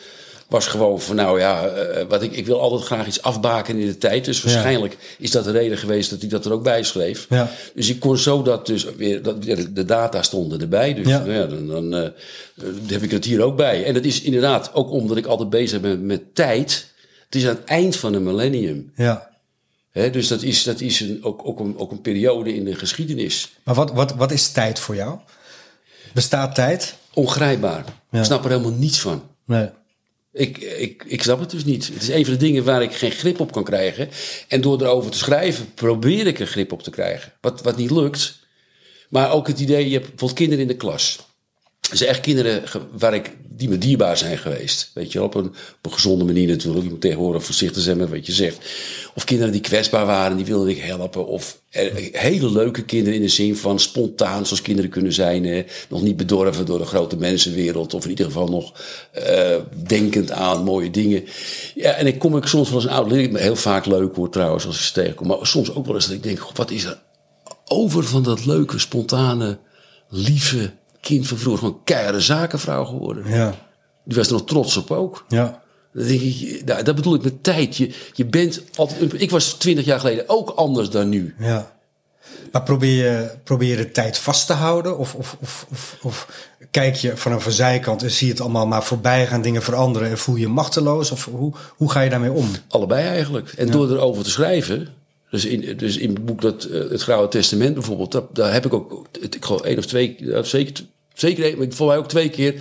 was 0.48 0.66
gewoon 0.66 1.00
van 1.00 1.16
nou 1.16 1.38
ja, 1.40 1.66
eh, 1.66 2.06
wat 2.08 2.22
ik, 2.22 2.32
ik 2.32 2.46
wil 2.46 2.60
altijd 2.60 2.82
graag 2.82 3.06
iets 3.06 3.22
afbaken 3.22 3.78
in 3.78 3.86
de 3.86 3.98
tijd. 3.98 4.24
Dus 4.24 4.42
waarschijnlijk 4.42 4.96
is 5.18 5.30
dat 5.30 5.44
de 5.44 5.50
reden 5.50 5.78
geweest 5.78 6.10
dat 6.10 6.22
ik 6.22 6.30
dat 6.30 6.44
er 6.44 6.52
ook 6.52 6.62
bij 6.62 6.82
schreef. 6.82 7.26
Ja. 7.28 7.50
Dus 7.74 7.88
ik 7.88 8.00
kon 8.00 8.18
zo 8.18 8.42
dat 8.42 8.66
dus 8.66 8.84
weer, 8.96 9.22
dat, 9.22 9.42
de- 9.42 9.84
data 9.84 10.22
stonden 10.22 10.60
erbij. 10.60 10.94
Dus 10.94 11.06
Ja. 11.06 11.18
nou 11.18 11.32
ja, 11.32 11.46
dan, 11.46 11.66
dan 11.66 11.94
eh, 11.94 12.08
heb 12.86 13.02
ik 13.02 13.10
het 13.10 13.24
hier 13.24 13.42
ook 13.42 13.56
bij. 13.56 13.84
En 13.84 13.94
dat 13.94 14.04
is 14.04 14.20
inderdaad 14.22 14.74
ook 14.74 14.90
omdat 14.90 15.16
ik 15.16 15.26
altijd 15.26 15.50
bezig 15.50 15.80
ben 15.80 16.06
met 16.06 16.34
tijd. 16.34 16.92
Het 17.24 17.34
is 17.34 17.42
aan 17.48 17.54
het 17.56 17.64
eind 17.64 17.96
van 17.96 18.14
een 18.14 18.22
millennium. 18.24 18.92
ja. 18.96 19.34
Dus 19.96 20.28
dat 20.28 20.42
is, 20.42 20.62
dat 20.62 20.80
is 20.80 21.00
een, 21.00 21.24
ook, 21.24 21.40
ook, 21.44 21.60
een, 21.60 21.78
ook 21.78 21.90
een 21.90 22.00
periode 22.00 22.54
in 22.54 22.64
de 22.64 22.74
geschiedenis. 22.74 23.52
Maar 23.62 23.74
wat, 23.74 23.92
wat, 23.92 24.14
wat 24.14 24.32
is 24.32 24.52
tijd 24.52 24.78
voor 24.78 24.94
jou? 24.94 25.18
Bestaat 26.12 26.54
tijd? 26.54 26.96
Ongrijpbaar. 27.12 27.84
Ja. 28.10 28.18
Ik 28.18 28.24
snap 28.24 28.44
er 28.44 28.50
helemaal 28.50 28.72
niets 28.72 29.00
van. 29.00 29.22
Nee. 29.44 29.68
Ik, 30.32 30.58
ik, 30.58 31.04
ik 31.06 31.22
snap 31.22 31.40
het 31.40 31.50
dus 31.50 31.64
niet. 31.64 31.86
Het 31.86 32.02
is 32.02 32.08
een 32.08 32.24
van 32.24 32.32
de 32.32 32.38
dingen 32.38 32.64
waar 32.64 32.82
ik 32.82 32.94
geen 32.94 33.10
grip 33.10 33.40
op 33.40 33.52
kan 33.52 33.64
krijgen. 33.64 34.08
En 34.48 34.60
door 34.60 34.80
erover 34.80 35.10
te 35.10 35.18
schrijven, 35.18 35.74
probeer 35.74 36.26
ik 36.26 36.40
er 36.40 36.46
grip 36.46 36.72
op 36.72 36.82
te 36.82 36.90
krijgen. 36.90 37.32
Wat, 37.40 37.62
wat 37.62 37.76
niet 37.76 37.90
lukt. 37.90 38.38
Maar 39.08 39.30
ook 39.30 39.46
het 39.46 39.60
idee, 39.60 39.84
je 39.84 39.92
hebt 39.92 40.08
bijvoorbeeld 40.08 40.38
kinderen 40.38 40.62
in 40.62 40.68
de 40.68 40.76
klas. 40.76 41.18
Zijn 41.92 42.10
echt 42.10 42.20
kinderen 42.20 42.62
waar 42.98 43.14
ik, 43.14 43.36
die 43.48 43.68
me 43.68 43.78
dierbaar 43.78 44.16
zijn 44.16 44.38
geweest. 44.38 44.90
Weet 44.94 45.12
je, 45.12 45.22
op 45.22 45.34
een, 45.34 45.46
op 45.46 45.54
een 45.82 45.92
gezonde 45.92 46.24
manier 46.24 46.48
natuurlijk. 46.48 46.84
Je 46.84 46.90
moet 46.90 47.00
tegenwoordig 47.00 47.44
voorzichtig 47.44 47.82
zijn 47.82 47.96
met 47.96 48.10
wat 48.10 48.26
je 48.26 48.32
zegt. 48.32 48.58
Of 49.14 49.24
kinderen 49.24 49.52
die 49.52 49.60
kwetsbaar 49.60 50.06
waren, 50.06 50.36
die 50.36 50.46
wilde 50.46 50.70
ik 50.70 50.78
helpen. 50.78 51.26
Of 51.26 51.60
hele 52.12 52.52
leuke 52.52 52.84
kinderen 52.84 53.14
in 53.14 53.20
de 53.24 53.28
zin 53.28 53.56
van 53.56 53.80
spontaan, 53.80 54.46
zoals 54.46 54.62
kinderen 54.62 54.90
kunnen 54.90 55.12
zijn. 55.12 55.66
Nog 55.88 56.02
niet 56.02 56.16
bedorven 56.16 56.66
door 56.66 56.78
de 56.78 56.84
grote 56.84 57.16
mensenwereld. 57.16 57.94
Of 57.94 58.04
in 58.04 58.10
ieder 58.10 58.26
geval 58.26 58.48
nog 58.48 58.72
eh, 59.12 59.56
denkend 59.86 60.30
aan 60.30 60.64
mooie 60.64 60.90
dingen. 60.90 61.24
Ja, 61.74 61.92
en 61.92 62.06
ik 62.06 62.18
kom 62.18 62.36
ik 62.36 62.46
soms 62.46 62.68
wel 62.68 62.78
eens 62.78 62.90
een 62.90 62.96
oud 62.96 63.10
leerling. 63.10 63.38
Heel 63.38 63.56
vaak 63.56 63.86
leuk 63.86 64.14
hoor 64.14 64.30
trouwens, 64.30 64.66
als 64.66 64.76
ik 64.76 64.82
ze 64.82 64.92
tegenkom. 64.92 65.26
Maar 65.26 65.38
soms 65.42 65.74
ook 65.74 65.86
wel 65.86 65.94
eens 65.94 66.06
dat 66.06 66.14
ik 66.14 66.22
denk, 66.22 66.50
wat 66.54 66.70
is 66.70 66.84
er 66.84 67.04
over 67.64 68.04
van 68.04 68.22
dat 68.22 68.46
leuke, 68.46 68.78
spontane, 68.78 69.58
lieve 70.08 70.72
kind 71.06 71.26
van 71.28 71.38
vroeger. 71.38 71.64
Gewoon 71.64 71.80
keiharde 71.84 72.20
zakenvrouw 72.20 72.84
geworden. 72.84 73.28
Ja. 73.28 73.54
Die 74.04 74.16
was 74.16 74.26
er 74.26 74.32
nog 74.32 74.44
trots 74.44 74.76
op 74.76 74.90
ook. 74.90 75.24
Ja. 75.28 75.62
Denk 75.92 76.20
ik, 76.20 76.62
nou, 76.64 76.82
dat 76.82 76.94
bedoel 76.94 77.14
ik 77.14 77.22
met 77.22 77.42
tijd. 77.42 77.76
Je, 77.76 77.94
je 78.12 78.26
bent 78.26 78.62
altijd, 78.74 79.20
ik 79.20 79.30
was 79.30 79.52
twintig 79.52 79.84
jaar 79.84 80.00
geleden 80.00 80.28
ook 80.28 80.50
anders 80.50 80.90
dan 80.90 81.08
nu. 81.08 81.34
Ja. 81.38 81.74
Maar 82.52 82.62
probeer 82.62 83.04
je, 83.04 83.30
probeer 83.44 83.68
je 83.68 83.76
de 83.76 83.90
tijd 83.90 84.18
vast 84.18 84.46
te 84.46 84.52
houden? 84.52 84.98
Of, 84.98 85.14
of, 85.14 85.36
of, 85.40 85.66
of, 85.70 85.96
of 86.02 86.28
kijk 86.70 86.94
je 86.94 87.16
vanaf 87.16 87.46
een 87.46 87.52
zijkant 87.52 88.02
en 88.02 88.10
zie 88.10 88.26
je 88.26 88.32
het 88.32 88.42
allemaal 88.42 88.66
maar 88.66 88.84
voorbij 88.84 89.26
gaan, 89.26 89.42
dingen 89.42 89.62
veranderen 89.62 90.10
en 90.10 90.18
voel 90.18 90.34
je 90.34 90.40
je 90.40 90.48
machteloos? 90.48 91.10
Of 91.10 91.24
hoe, 91.24 91.52
hoe 91.76 91.90
ga 91.90 92.00
je 92.00 92.10
daarmee 92.10 92.32
om? 92.32 92.48
Allebei 92.68 93.06
eigenlijk. 93.06 93.52
En 93.52 93.70
door 93.70 93.90
erover 93.90 94.24
te 94.24 94.30
schrijven. 94.30 94.88
Dus 95.30 95.44
in, 95.44 95.76
dus 95.76 95.96
in 95.96 96.14
het 96.14 96.24
boek 96.24 96.40
dat, 96.40 96.64
eh, 96.64 96.90
Het 96.90 97.02
Grauwe 97.02 97.28
Testament 97.28 97.74
bijvoorbeeld. 97.74 98.12
Dat, 98.12 98.34
daar 98.34 98.52
heb 98.52 98.66
ik 98.66 98.72
ook, 98.72 99.06
ik 99.20 99.44
geloof 99.44 99.62
één 99.62 99.78
of 99.78 99.86
twee, 99.86 100.16
zeker, 100.42 100.84
zeker 101.16 101.42
maar 101.42 101.52
volgens 101.56 101.78
mij 101.88 101.96
ook 101.96 102.08
twee 102.08 102.28
keer. 102.28 102.54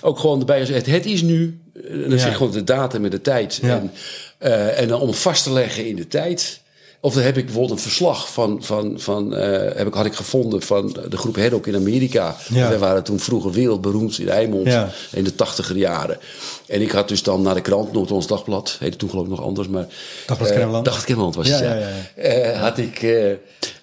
Ook 0.00 0.18
gewoon 0.18 0.38
erbij 0.40 0.60
gezegd, 0.60 0.86
het 0.86 1.06
is 1.06 1.22
nu. 1.22 1.60
En 1.88 2.00
dan 2.00 2.10
Ja. 2.10 2.18
zeg 2.18 2.36
gewoon 2.36 2.52
de 2.52 2.64
datum 2.64 3.04
en 3.04 3.10
de 3.10 3.20
tijd. 3.20 3.58
Ja. 3.62 3.68
En, 3.76 3.92
eh, 4.38 4.80
en 4.80 4.88
dan 4.88 5.00
om 5.00 5.08
het 5.08 5.18
vast 5.18 5.42
te 5.42 5.52
leggen 5.52 5.86
in 5.86 5.96
de 5.96 6.08
tijd. 6.08 6.60
Of 7.00 7.14
dan 7.14 7.22
heb 7.22 7.36
ik 7.36 7.44
bijvoorbeeld 7.44 7.72
een 7.78 7.84
verslag 7.84 8.32
van, 8.32 8.58
van, 8.62 9.00
van 9.00 9.36
eh, 9.36 9.76
heb 9.76 9.86
ik, 9.86 9.94
had 9.94 10.06
ik 10.06 10.14
gevonden 10.14 10.62
van 10.62 10.96
de 11.08 11.16
groep 11.16 11.36
Haddock 11.36 11.66
in 11.66 11.74
Amerika. 11.74 12.36
Ja. 12.48 12.68
Wij 12.68 12.78
waren 12.78 13.02
toen 13.04 13.18
vroeger 13.20 13.52
wereldberoemd 13.52 14.18
in 14.18 14.28
Eimond 14.28 14.66
Ja. 14.66 14.90
in 15.12 15.24
de 15.24 15.34
tachtiger 15.34 15.76
jaren. 15.76 16.18
En 16.66 16.80
ik 16.82 16.90
had 16.90 17.08
dus 17.08 17.22
dan 17.22 17.42
naar 17.42 17.54
de 17.54 17.60
krant, 17.60 17.92
Noord-Ons 17.92 18.26
Dagblad, 18.26 18.76
heette 18.80 18.96
toen 18.96 19.10
geloof 19.10 19.24
ik 19.24 19.30
nog 19.30 19.42
anders, 19.42 19.68
maar... 19.68 19.86
Dagblad 20.26 20.38
eh, 20.40 20.46
Kennemerland? 20.46 20.84
Dagblad 20.84 21.34
was 21.34 21.48
het, 21.48 21.58
Ja, 21.58 21.78
Eh, 22.14 22.60
had 22.60 22.78
ik, 22.78 23.00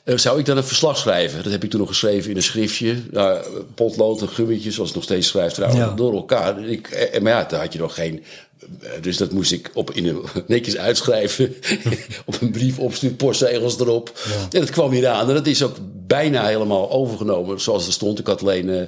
zou 0.05 0.39
ik 0.39 0.45
dan 0.45 0.57
een 0.57 0.63
verslag 0.63 0.97
schrijven? 0.97 1.43
Dat 1.43 1.51
heb 1.51 1.63
ik 1.63 1.69
toen 1.69 1.79
nog 1.79 1.89
geschreven 1.89 2.29
in 2.31 2.35
een 2.37 2.43
schriftje. 2.43 2.95
Nou, 3.11 3.45
potlood 3.75 4.21
en 4.21 4.29
gummetje, 4.29 4.71
zoals 4.71 4.89
ik 4.89 4.95
nog 4.95 5.03
steeds 5.03 5.27
schrijf 5.27 5.53
trouwens, 5.53 5.81
Ja. 5.81 5.93
door 5.93 6.13
elkaar. 6.13 6.65
Ik, 6.69 6.87
eh, 6.87 7.21
maar 7.21 7.31
ja, 7.31 7.43
daar 7.43 7.59
had 7.61 7.73
je 7.73 7.79
nog 7.79 7.93
geen... 7.95 8.23
eh, 8.81 8.89
Dus 9.01 9.17
dat 9.17 9.31
moest 9.31 9.51
ik 9.51 9.71
op 9.73 9.91
in 9.91 10.07
een, 10.07 10.21
netjes 10.47 10.77
uitschrijven. 10.77 11.55
op 12.25 12.41
een 12.41 12.51
brief 12.51 12.79
opsturen, 12.79 13.15
postzegels 13.15 13.79
erop. 13.79 14.19
En 14.51 14.59
dat 14.59 14.69
kwam 14.69 14.91
hier 14.91 15.07
aan. 15.07 15.27
En 15.27 15.33
dat 15.35 15.47
is 15.47 15.63
ook 15.63 15.75
bijna 16.07 16.45
helemaal 16.45 16.91
overgenomen 16.91 17.61
zoals 17.61 17.87
er 17.87 17.93
stond. 17.93 18.19
Ik 18.19 18.27
had 18.27 18.41
alleen... 18.41 18.69
eh, 18.69 18.81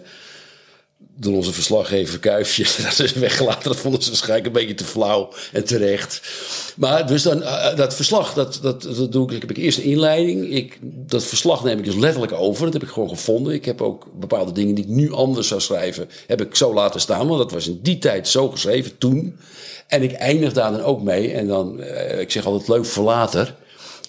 door 1.20 1.34
onze 1.34 1.54
verslaggever 1.54 2.20
Kuifje. 2.20 2.66
Dat 2.84 3.00
is 3.00 3.14
weggelaten. 3.14 3.64
Dat 3.64 3.78
vonden 3.78 4.02
ze 4.02 4.10
waarschijnlijk 4.10 4.48
een 4.48 4.54
beetje 4.54 4.74
te 4.74 4.84
flauw 4.84 5.34
en 5.52 5.66
terecht. 5.66 6.22
Maar 6.76 7.08
dus 7.08 7.24
dan, 7.24 7.44
eh, 7.44 7.76
dat 7.76 7.96
verslag, 7.96 8.34
dat, 8.34 8.60
dat, 8.62 8.82
dat 8.82 9.12
doe 9.12 9.26
ik. 9.26 9.32
Ik 9.32 9.42
heb 9.42 9.50
ik 9.50 9.58
eerst 9.58 9.78
een 9.78 9.84
inleiding. 9.84 10.50
Ik, 10.50 10.80
dat 10.82 11.24
verslag 11.24 11.64
neem 11.64 11.78
ik 11.78 11.86
dus 11.86 11.96
letterlijk 11.96 12.34
over. 12.34 12.64
Dat 12.64 12.74
heb 12.74 12.84
ik 12.84 12.90
gewoon 12.90 13.10
gevonden. 13.10 13.54
Ik 13.54 13.66
heb 13.66 13.82
ook 13.82 14.08
bepaalde 14.20 14.52
dingen 14.52 14.76
die 14.76 14.84
ik 14.84 14.90
nu 14.90 15.12
anders 15.14 15.48
zou 15.48 15.62
schrijven, 15.62 16.10
heb 16.28 16.42
ik 16.42 16.56
zo 16.56 16.74
laten 16.74 17.02
staan. 17.02 17.28
Want 17.28 17.40
dat 17.40 17.52
was 17.52 17.68
in 17.68 17.80
die 17.82 17.98
tijd 17.98 18.28
zo 18.28 18.50
geschreven, 18.50 18.98
toen. 18.98 19.38
En 19.88 20.04
ik 20.04 20.12
eindig 20.12 20.54
daar 20.54 20.72
dan 20.72 20.82
ook 20.82 21.02
mee. 21.02 21.32
En 21.32 21.48
dan, 21.48 21.82
eh, 21.82 22.20
ik 22.20 22.32
zeg 22.32 22.46
altijd 22.46 22.68
leuk 22.68 22.86
voor 22.86 23.04
later. 23.04 23.56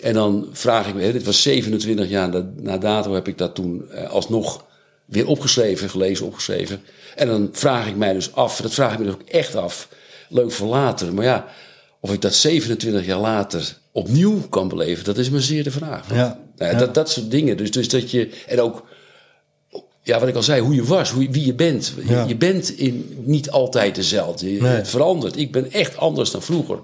En 0.01 0.15
dan 0.15 0.49
vraag 0.53 0.89
ik 0.89 0.95
me, 0.95 1.13
dit 1.13 1.25
was 1.25 1.43
27 1.43 2.09
jaar 2.09 2.45
na, 2.57 2.79
dato, 2.79 3.15
heb 3.15 3.29
ik 3.29 3.39
dat 3.39 3.55
toen 3.55 3.91
eh, 3.91 4.11
alsnog 4.11 4.65
weer 5.09 5.27
opgeschreven, 5.27 5.91
gelezen, 5.91 6.27
opgeschreven. 6.27 6.81
En 7.15 7.27
dan 7.27 7.49
vraag 7.53 7.87
ik 7.87 7.97
mij 7.97 8.13
dus 8.13 8.35
af, 8.35 8.61
dat 8.61 8.75
vraag 8.75 8.93
ik 8.93 8.99
me 8.99 9.05
dus 9.05 9.15
ook 9.15 9.29
echt 9.29 9.55
af, 9.55 9.89
leuk 10.29 10.53
voor 10.53 10.69
later. 10.69 11.15
Maar 11.15 11.25
ja, 11.25 11.47
of 12.01 12.13
ik 12.13 12.21
dat 12.21 12.35
27 12.35 13.07
jaar 13.07 13.19
later 13.19 13.77
opnieuw 13.93 14.41
kan 14.49 14.69
beleven, 14.69 15.05
dat 15.05 15.19
is 15.19 15.31
maar 15.31 15.41
zeer 15.41 15.65
de 15.65 15.71
vraag. 15.71 16.15
Ja, 16.15 16.39
Nou 16.57 16.73
ja. 16.73 16.79
Dat, 16.79 16.95
dat 16.95 17.11
soort 17.11 17.31
dingen. 17.31 17.57
Dus, 17.57 17.71
dus 17.71 17.89
dat 17.89 18.11
je, 18.11 18.31
en 18.47 18.61
ook, 18.61 18.87
ja, 20.03 20.19
wat 20.21 20.29
ik 20.29 20.35
al 20.35 20.43
zei, 20.43 20.61
hoe 20.61 20.75
je 20.75 20.85
was, 20.85 21.11
hoe, 21.11 21.29
wie 21.31 21.47
je 21.47 21.55
bent. 21.55 21.95
Je, 22.07 22.13
Ja. 22.13 22.25
je 22.25 22.37
bent 22.37 22.79
in, 22.79 23.23
niet 23.25 23.51
altijd 23.51 23.95
dezelfde. 23.95 24.53
Je, 24.53 24.63
Nee. 24.63 24.77
Het 24.77 24.89
verandert. 24.89 25.37
Ik 25.37 25.53
ben 25.53 25.73
echt 25.73 25.97
anders 25.97 26.31
dan 26.31 26.43
vroeger. 26.43 26.79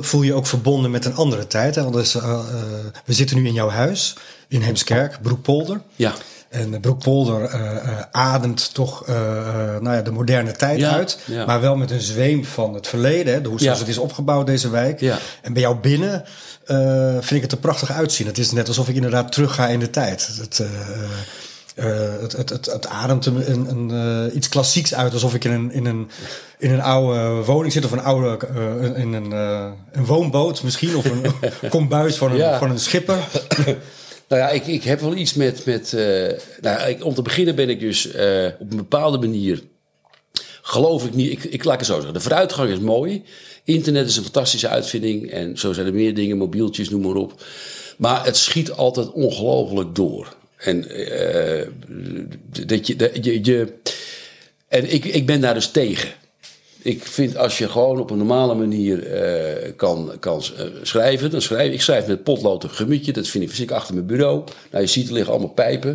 Voel 0.00 0.22
je 0.22 0.34
ook 0.34 0.46
verbonden 0.46 0.90
met 0.90 1.04
een 1.04 1.14
andere 1.14 1.46
tijd? 1.46 1.74
Hè? 1.74 1.82
Want 1.82 1.94
dus, 1.94 2.14
eh, 2.14 2.22
eh, 2.22 2.42
we 3.04 3.12
zitten 3.12 3.36
nu 3.36 3.46
in 3.46 3.52
jouw 3.52 3.68
huis 3.68 4.14
in 4.48 4.60
Heemskerk, 4.60 5.22
Broekpolder. 5.22 5.80
Ja. 5.96 6.14
En 6.48 6.70
de 6.70 6.80
Broekpolder 6.80 7.44
eh, 7.44 7.76
eh, 7.76 7.98
ademt 8.10 8.74
toch 8.74 9.06
eh, 9.06 9.14
nou 9.80 9.96
ja, 9.96 10.02
de 10.02 10.10
moderne 10.10 10.52
tijd 10.52 10.78
Ja, 10.78 10.90
uit. 10.90 11.18
ja. 11.24 11.44
Maar 11.46 11.60
wel 11.60 11.76
met 11.76 11.90
een 11.90 12.00
zweem 12.00 12.44
van 12.44 12.74
het 12.74 12.86
verleden. 12.86 13.32
Hè? 13.34 13.40
de- 13.40 13.48
Hoe 13.48 13.60
zoals 13.60 13.78
het 13.78 13.88
is 13.88 13.98
opgebouwd, 13.98 14.46
deze 14.46 14.70
wijk. 14.70 15.00
En 15.42 15.52
bij 15.52 15.62
jou 15.62 15.76
binnen 15.76 16.24
vind 17.20 17.30
ik 17.30 17.42
het 17.42 17.52
er 17.52 17.58
prachtig 17.58 17.90
uitzien. 17.92 18.26
Het 18.26 18.38
is 18.38 18.52
net 18.52 18.68
alsof 18.68 18.88
ik 18.88 18.94
inderdaad 18.94 19.32
terug 19.32 19.54
ga 19.54 19.66
in 19.68 19.78
de 19.80 19.90
tijd. 19.90 20.26
Het, 20.40 20.58
het, 20.58 22.32
het, 22.36 22.50
het, 22.50 22.66
het 22.66 22.86
ademt 22.88 23.26
een, 23.26 23.50
een, 23.50 23.68
een, 23.90 24.36
iets 24.36 24.48
klassieks 24.48 24.94
uit. 24.94 25.12
Alsof 25.12 25.34
ik 25.34 25.44
in 25.44 25.52
een, 25.52 25.72
in 25.72 25.86
een, 25.86 26.10
in 26.58 26.70
een 26.72 26.80
oude 26.82 27.44
woning 27.44 27.72
zit. 27.72 27.84
Of 27.84 27.90
een 27.92 28.02
oude 28.02 28.38
in 28.94 29.12
een, 29.12 29.30
een 29.92 30.04
woonboot 30.06 30.62
misschien. 30.62 30.96
Of 30.96 31.04
een 31.04 31.24
kombuis 31.70 32.16
van 32.16 32.30
een, 32.30 32.36
Ja. 32.36 32.58
van 32.58 32.70
een 32.70 32.78
schipper. 32.80 33.18
Nou 34.28 34.42
ja, 34.42 34.48
ik, 34.48 34.66
ik 34.66 34.82
heb 34.82 35.00
wel 35.00 35.16
iets 35.16 35.34
met. 35.34 35.64
met 35.64 35.92
eh, 35.92 36.38
nou, 36.60 37.02
om 37.02 37.14
te 37.14 37.22
beginnen 37.22 37.54
ben 37.54 37.68
ik 37.68 37.80
dus 37.80 38.10
eh, 38.10 38.46
op 38.58 38.70
een 38.70 38.76
bepaalde 38.76 39.18
manier 39.18 39.62
geloof 40.68 41.04
ik 41.04 41.14
niet. 41.14 41.32
Ik, 41.32 41.44
ik 41.44 41.64
laat 41.64 41.78
het 41.78 41.86
zo 41.86 41.94
zeggen. 41.94 42.12
De 42.12 42.20
vooruitgang 42.20 42.70
is 42.70 42.78
mooi. 42.78 43.22
Internet 43.64 44.08
is 44.08 44.16
een 44.16 44.22
fantastische 44.22 44.68
uitvinding. 44.68 45.30
En 45.30 45.58
zo 45.58 45.72
zijn 45.72 45.86
er 45.86 45.94
meer 45.94 46.14
dingen, 46.14 46.36
mobieltjes, 46.36 46.90
noem 46.90 47.02
maar 47.02 47.14
op. 47.14 47.42
Maar 47.96 48.24
het 48.24 48.36
schiet 48.36 48.70
altijd 48.70 49.12
ongelooflijk 49.12 49.94
door. 49.94 50.36
En 50.56 51.00
uh, 51.00 51.66
dat 52.66 52.86
je, 52.86 52.96
dat 52.96 53.24
je, 53.24 53.44
je. 53.44 53.72
En 54.68 54.92
ik, 54.92 55.04
ik 55.04 55.26
ben 55.26 55.40
daar 55.40 55.54
dus 55.54 55.70
tegen. 55.70 56.10
Ik 56.88 57.06
vind 57.06 57.36
als 57.36 57.58
je 57.58 57.68
gewoon 57.68 58.00
op 58.00 58.10
een 58.10 58.18
normale 58.18 58.54
manier 58.54 59.22
uh, 59.64 59.72
kan, 59.76 60.12
kan 60.20 60.42
uh, 60.58 60.64
schrijven, 60.82 61.30
dan 61.30 61.42
schrijf 61.42 61.72
ik 61.72 61.82
schrijf 61.82 62.06
met 62.06 62.22
potlood 62.22 62.62
een 62.62 62.70
gummetje. 62.70 63.12
Dat 63.12 63.28
vind 63.28 63.44
ik 63.44 63.50
fysiek 63.50 63.70
achter 63.70 63.94
mijn 63.94 64.06
bureau. 64.06 64.44
Nou, 64.70 64.82
je 64.82 64.90
ziet 64.90 65.06
er 65.06 65.12
liggen 65.12 65.32
allemaal 65.32 65.52
pijpen. 65.52 65.90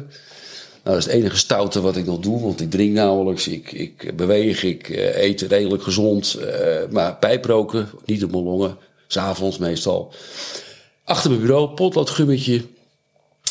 Nou, 0.83 0.95
dat 0.95 0.97
is 0.97 1.05
het 1.05 1.13
enige 1.13 1.37
stoute 1.37 1.81
wat 1.81 1.95
ik 1.95 2.05
nog 2.05 2.19
doe, 2.19 2.41
want 2.41 2.61
ik 2.61 2.71
drink 2.71 2.93
nauwelijks, 2.93 3.47
ik, 3.47 3.71
ik 3.71 4.17
beweeg, 4.17 4.63
ik 4.63 4.89
uh, 4.89 5.17
eet 5.23 5.41
redelijk 5.41 5.83
gezond. 5.83 6.39
maar 6.91 7.15
pijproken, 7.15 7.89
niet 8.05 8.23
op 8.23 8.31
mijn 8.31 8.43
longen, 8.43 8.77
s'avonds 9.07 9.57
meestal. 9.57 10.13
Achter 11.03 11.29
mijn 11.29 11.41
bureau, 11.41 11.69
potloodgummetje. 11.69 12.61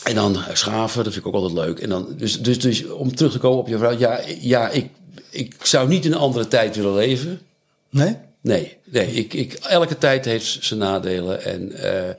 En 0.04 0.14
dan 0.14 0.37
schaven, 0.52 1.04
dat 1.04 1.12
vind 1.12 1.26
ik 1.26 1.34
ook 1.34 1.42
altijd 1.42 1.66
leuk. 1.66 1.78
En 1.78 1.88
dan, 1.88 2.14
dus, 2.16 2.40
dus, 2.40 2.58
dus 2.58 2.88
om 2.88 3.14
terug 3.14 3.32
te 3.32 3.38
komen 3.38 3.58
op 3.58 3.68
je 3.68 3.78
vraag, 3.78 3.99
ja, 3.99 4.20
ja 4.40 4.70
ik, 4.70 4.88
ik 5.31 5.54
zou 5.62 5.88
niet 5.88 6.04
in 6.04 6.12
een 6.12 6.19
andere 6.19 6.49
tijd 6.49 6.76
willen 6.76 6.95
leven. 6.95 7.40
Nee? 7.90 8.16
Nee, 8.40 8.76
nee 8.85 9.07
ik, 9.07 9.35
ik, 9.35 9.52
elke 9.52 9.99
tijd 9.99 10.25
heeft 10.25 10.59
zijn 10.61 10.81
nadelen. 10.81 11.45
En 11.45 11.73
uh, 11.73 12.11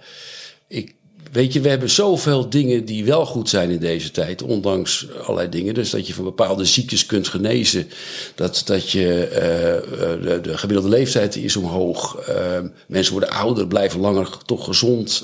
ik, 0.68 0.94
weet 1.32 1.54
je, 1.54 1.62
we 1.62 1.70
hebben 1.70 1.90
zoveel 1.90 2.50
dingen 2.50 2.86
die 2.86 3.06
wel 3.06 3.26
goed 3.26 3.50
zijn 3.50 3.70
in 3.70 3.80
deze 3.80 4.12
tijd, 4.12 4.42
ondanks 4.42 5.08
allerlei 5.22 5.50
dingen. 5.50 5.74
Dus 5.74 5.90
dat 5.90 6.08
je 6.08 6.14
van 6.14 6.24
bepaalde 6.24 6.66
ziektes 6.66 7.06
kunt 7.06 7.28
genezen. 7.28 7.90
Dat, 8.36 8.62
dat 8.66 8.90
je, 8.90 9.28
uh, 9.32 10.24
de, 10.24 10.42
de, 10.42 10.58
gemiddelde 10.58 10.90
leeftijd 10.90 11.36
is 11.36 11.56
omhoog. 11.56 12.30
Uh, 12.30 12.36
mensen 12.88 13.12
worden 13.12 13.32
ouder, 13.32 13.68
blijven 13.68 14.00
langer 14.00 14.30
toch 14.46 14.66
gezond. 14.66 15.24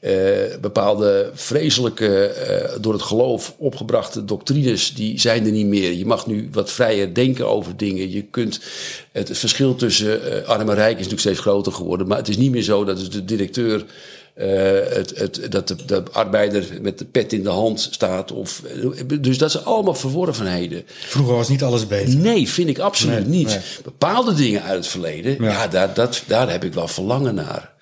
Uh, 0.00 0.12
bepaalde 0.60 1.30
vreselijke, 1.34 2.34
uh, 2.50 2.82
door 2.82 2.92
het 2.92 3.02
geloof 3.02 3.54
opgebrachte 3.58 4.24
doctrines, 4.24 4.94
die 4.94 5.20
zijn 5.20 5.44
er 5.44 5.52
niet 5.52 5.66
meer. 5.66 5.92
Je 5.92 6.06
mag 6.06 6.26
nu 6.26 6.48
wat 6.52 6.70
vrijer 6.70 7.14
denken 7.14 7.48
over 7.48 7.76
dingen. 7.76 8.10
Je 8.10 8.22
kunt, 8.22 8.60
het, 9.12 9.28
het 9.28 9.38
verschil 9.38 9.74
tussen 9.74 10.20
uh, 10.26 10.48
arm 10.48 10.68
en 10.68 10.74
rijk 10.74 10.90
is 10.90 10.96
natuurlijk 10.96 11.20
steeds 11.20 11.40
groter 11.40 11.72
geworden. 11.72 12.06
Maar 12.06 12.18
het 12.18 12.28
is 12.28 12.36
niet 12.36 12.50
meer 12.50 12.62
zo 12.62 12.84
dat 12.84 13.12
de 13.12 13.24
directeur, 13.24 13.84
het, 14.34 15.18
het, 15.18 15.52
dat 15.52 15.68
de, 15.68 15.76
de, 15.86 16.02
arbeider 16.12 16.66
met 16.80 16.98
de 16.98 17.04
pet 17.04 17.32
in 17.32 17.42
de 17.42 17.48
hand 17.48 17.88
staat. 17.90 18.32
Of, 18.32 18.62
dus 19.20 19.38
dat 19.38 19.50
zijn 19.50 19.64
allemaal 19.64 19.94
verworvenheden. 19.94 20.82
Vroeger 20.86 21.34
was 21.34 21.48
niet 21.48 21.62
alles 21.62 21.86
beter. 21.86 22.16
Nee, 22.16 22.48
vind 22.48 22.68
ik 22.68 22.78
absoluut 22.78 23.28
nee, 23.28 23.38
niet. 23.38 23.48
Nee. 23.48 23.58
Bepaalde 23.84 24.34
dingen 24.34 24.62
uit 24.62 24.76
het 24.76 24.86
verleden, 24.86 25.42
ja, 25.42 25.50
ja 25.50 25.68
daar, 25.68 25.94
dat, 25.94 26.22
daar 26.26 26.50
heb 26.50 26.64
ik 26.64 26.74
wel 26.74 26.88
verlangen 26.88 27.34
naar. 27.34 27.74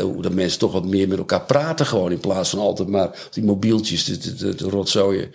Hoe 0.00 0.22
dat 0.22 0.32
mensen 0.32 0.58
toch 0.58 0.72
wat 0.72 0.84
meer 0.84 1.08
met 1.08 1.18
elkaar 1.18 1.42
praten 1.42 1.86
gewoon. 1.86 2.12
In 2.12 2.20
plaats 2.20 2.50
van 2.50 2.58
altijd 2.58 2.88
maar 2.88 3.28
die 3.30 3.44
mobieltjes, 3.44 4.04
de 4.04 4.54
rotzooien. 4.58 5.30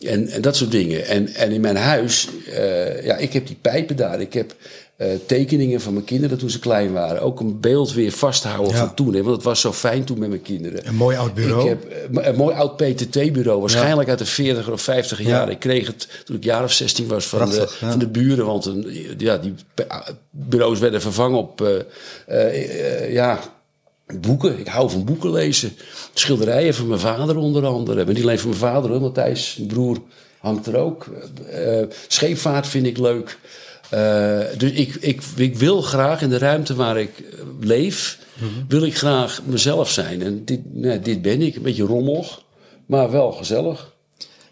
En, 0.00 0.28
en 0.28 0.42
dat 0.42 0.56
soort 0.56 0.70
dingen. 0.70 1.06
En, 1.06 1.34
en 1.34 1.50
in 1.50 1.60
mijn 1.60 1.76
huis, 1.76 2.28
uh, 2.48 3.04
ja, 3.04 3.16
ik 3.16 3.32
heb 3.32 3.46
die 3.46 3.58
pijpen 3.60 3.96
daar. 3.96 4.20
Ik 4.20 4.32
heb 4.32 4.54
uh, 4.96 5.06
tekeningen 5.26 5.80
van 5.80 5.92
mijn 5.92 6.04
kinderen 6.04 6.38
toen 6.38 6.50
ze 6.50 6.58
klein 6.58 6.92
waren. 6.92 7.22
Ook 7.22 7.40
een 7.40 7.60
beeld 7.60 7.92
weer 7.92 8.12
vasthouden 8.12 8.72
ja. 8.72 8.78
van 8.78 8.94
toen. 8.94 9.14
Hè, 9.14 9.22
want 9.22 9.36
het 9.36 9.44
was 9.44 9.60
zo 9.60 9.72
fijn 9.72 10.04
toen 10.04 10.18
met 10.18 10.28
mijn 10.28 10.42
kinderen. 10.42 10.88
Een 10.88 10.94
mooi 10.94 11.16
oud 11.16 11.34
bureau. 11.34 11.62
Ik 11.62 11.68
heb 11.68 11.92
uh, 12.12 12.26
een 12.26 12.36
mooi 12.36 12.54
oud 12.54 12.76
PTT-bureau. 12.76 13.60
Waarschijnlijk 13.60 14.04
ja. 14.04 14.08
uit 14.08 14.18
de 14.18 14.24
40 14.24 14.70
of 14.70 14.82
50 14.82 15.22
jaar. 15.22 15.46
Ja. 15.46 15.52
Ik 15.52 15.58
kreeg 15.58 15.86
het 15.86 16.08
toen 16.24 16.36
ik 16.36 16.44
jaar 16.44 16.64
of 16.64 16.72
16 16.72 17.06
was 17.06 17.26
van, 17.26 17.38
Prachtig, 17.38 17.78
de, 17.78 17.86
van 17.86 17.98
de 17.98 18.08
buren. 18.08 18.46
Want 18.46 18.64
een, 18.64 19.14
ja, 19.18 19.36
die 19.36 19.54
bureaus 20.30 20.78
werden 20.78 21.00
vervangen 21.00 21.38
op... 21.38 21.84
ja, 23.08 23.40
Boeken, 24.16 24.58
ik 24.58 24.66
hou 24.66 24.90
van 24.90 25.04
boeken 25.04 25.30
lezen. 25.30 25.72
Schilderijen 26.14 26.74
van 26.74 26.86
mijn 26.86 27.00
vader 27.00 27.36
onder 27.36 27.66
andere. 27.66 28.04
Maar 28.04 28.14
niet 28.14 28.22
alleen 28.22 28.38
van 28.38 28.48
mijn 28.48 28.60
vader, 28.60 28.90
hoor. 28.90 29.00
Matthijs, 29.00 29.54
mijn 29.56 29.68
broer, 29.68 29.98
hangt 30.38 30.66
er 30.66 30.76
ook. 30.76 31.06
Uh, 31.52 31.82
scheepvaart 32.08 32.66
vind 32.66 32.86
ik 32.86 32.98
leuk. 32.98 33.38
Uh, 33.94 34.40
dus 34.56 34.70
ik, 34.70 34.94
ik, 34.94 35.22
ik 35.36 35.56
wil 35.56 35.82
graag 35.82 36.22
in 36.22 36.28
de 36.28 36.38
ruimte 36.38 36.74
waar 36.74 36.98
ik 36.98 37.24
leef, 37.60 38.18
mm 38.34 38.48
-hmm. 38.48 38.64
wil 38.68 38.82
ik 38.82 38.96
graag 38.96 39.42
mezelf 39.44 39.90
zijn. 39.90 40.22
En 40.22 40.44
dit, 40.44 40.60
nou, 40.74 41.00
dit 41.00 41.22
ben 41.22 41.42
ik, 41.42 41.56
een 41.56 41.62
beetje 41.62 41.84
rommelig, 41.84 42.42
maar 42.86 43.10
wel 43.10 43.32
gezellig. 43.32 43.92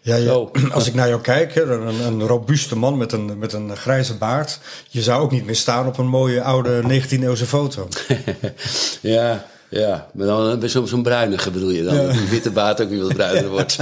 Ja, 0.07 0.15
ja, 0.15 0.45
als 0.77 0.87
ik 0.87 0.93
naar 0.93 1.07
jou 1.07 1.21
kijk, 1.21 1.55
een, 1.55 2.05
een 2.05 2.27
robuuste 2.27 2.77
man 2.77 2.97
met 2.97 3.11
een, 3.11 3.37
met 3.37 3.53
een 3.53 3.77
grijze 3.77 4.17
baard. 4.17 4.59
Je 4.89 5.01
zou 5.01 5.21
ook 5.21 5.31
niet 5.31 5.45
meer 5.45 5.55
staan 5.55 5.87
op 5.87 5.97
een 5.97 6.07
mooie 6.07 6.41
oude 6.41 6.81
19e-eeuwse 6.81 7.45
foto. 7.45 7.87
ja, 9.01 9.45
ja, 9.69 10.09
maar 10.13 10.27
dan 10.27 10.69
zo'n 10.69 10.87
zo 10.87 11.01
bruinige 11.01 11.51
bedoel 11.51 11.69
je 11.69 11.83
dan. 11.83 11.95
Ja. 11.95 12.11
Die 12.11 12.27
witte 12.29 12.51
baard 12.51 12.81
ook 12.81 12.89
weer 12.89 13.01
wat 13.01 13.13
bruiner 13.13 13.49
wordt. 13.49 13.77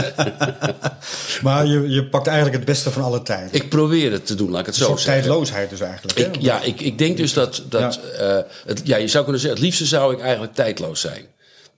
maar 1.44 1.66
je, 1.66 1.90
je 1.90 2.06
pakt 2.06 2.28
eigenlijk 2.28 2.58
het 2.58 2.66
beste 2.66 2.92
van 2.92 3.04
alle 3.04 3.22
tijden. 3.22 3.54
Ik 3.54 3.70
probeer 3.70 4.12
het 4.12 4.26
te 4.26 4.36
doen, 4.36 4.52
laat 4.52 4.60
ik 4.60 4.66
het 4.66 4.76
zo 4.76 4.86
zeggen. 4.86 5.04
tijdloosheid 5.04 5.70
dus 5.70 5.80
eigenlijk. 5.80 6.20
Ik, 6.20 6.42
ja, 6.42 6.62
ik, 6.62 6.82
ik 6.82 6.98
denk 6.98 7.18
dus 7.18 7.34
dat... 7.34 7.64
dat 7.70 8.00
ja. 8.18 8.38
Uh, 8.38 8.44
het, 8.66 8.82
ja, 8.84 8.98
je 8.98 9.08
zou 9.08 9.24
kunnen 9.24 9.42
zeggen, 9.42 9.60
het 9.60 9.70
liefste 9.70 9.86
zou 9.86 10.14
ik 10.14 10.20
eigenlijk 10.20 10.54
tijdloos 10.54 11.02
zijn. 11.02 11.26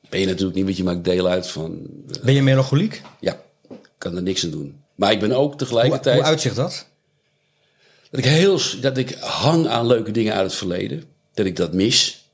Ben 0.10 0.20
je 0.20 0.26
natuurlijk 0.26 0.56
niet, 0.56 0.66
want 0.66 0.78
je 0.78 0.84
maakt 0.84 1.04
deel 1.04 1.28
uit 1.28 1.48
van... 1.48 1.72
Uh, 1.72 2.24
ben 2.24 2.34
je 2.34 2.42
melancholiek? 2.42 3.02
Ja 3.20 3.46
kan 3.98 4.16
er 4.16 4.22
niks 4.22 4.44
aan 4.44 4.52
doen. 4.52 4.82
Maar 4.96 5.12
ik 5.12 5.20
ben 5.20 5.32
ook 5.32 5.58
tegelijkertijd. 5.58 6.16
Hoe, 6.16 6.24
hoe 6.24 6.32
uitzicht 6.32 6.56
dat? 6.56 6.88
Dat 8.12 8.20
ik 8.20 8.26
heel. 8.26 8.60
dat 8.82 8.98
ik 8.98 9.18
hang 9.20 9.68
aan 9.68 9.88
leuke 9.88 10.12
dingen 10.12 10.34
uit 10.34 10.46
het 10.46 10.56
verleden. 10.56 11.04
Dat 11.34 11.46
ik 11.46 11.56
dat 11.56 11.74
mis. 11.74 12.26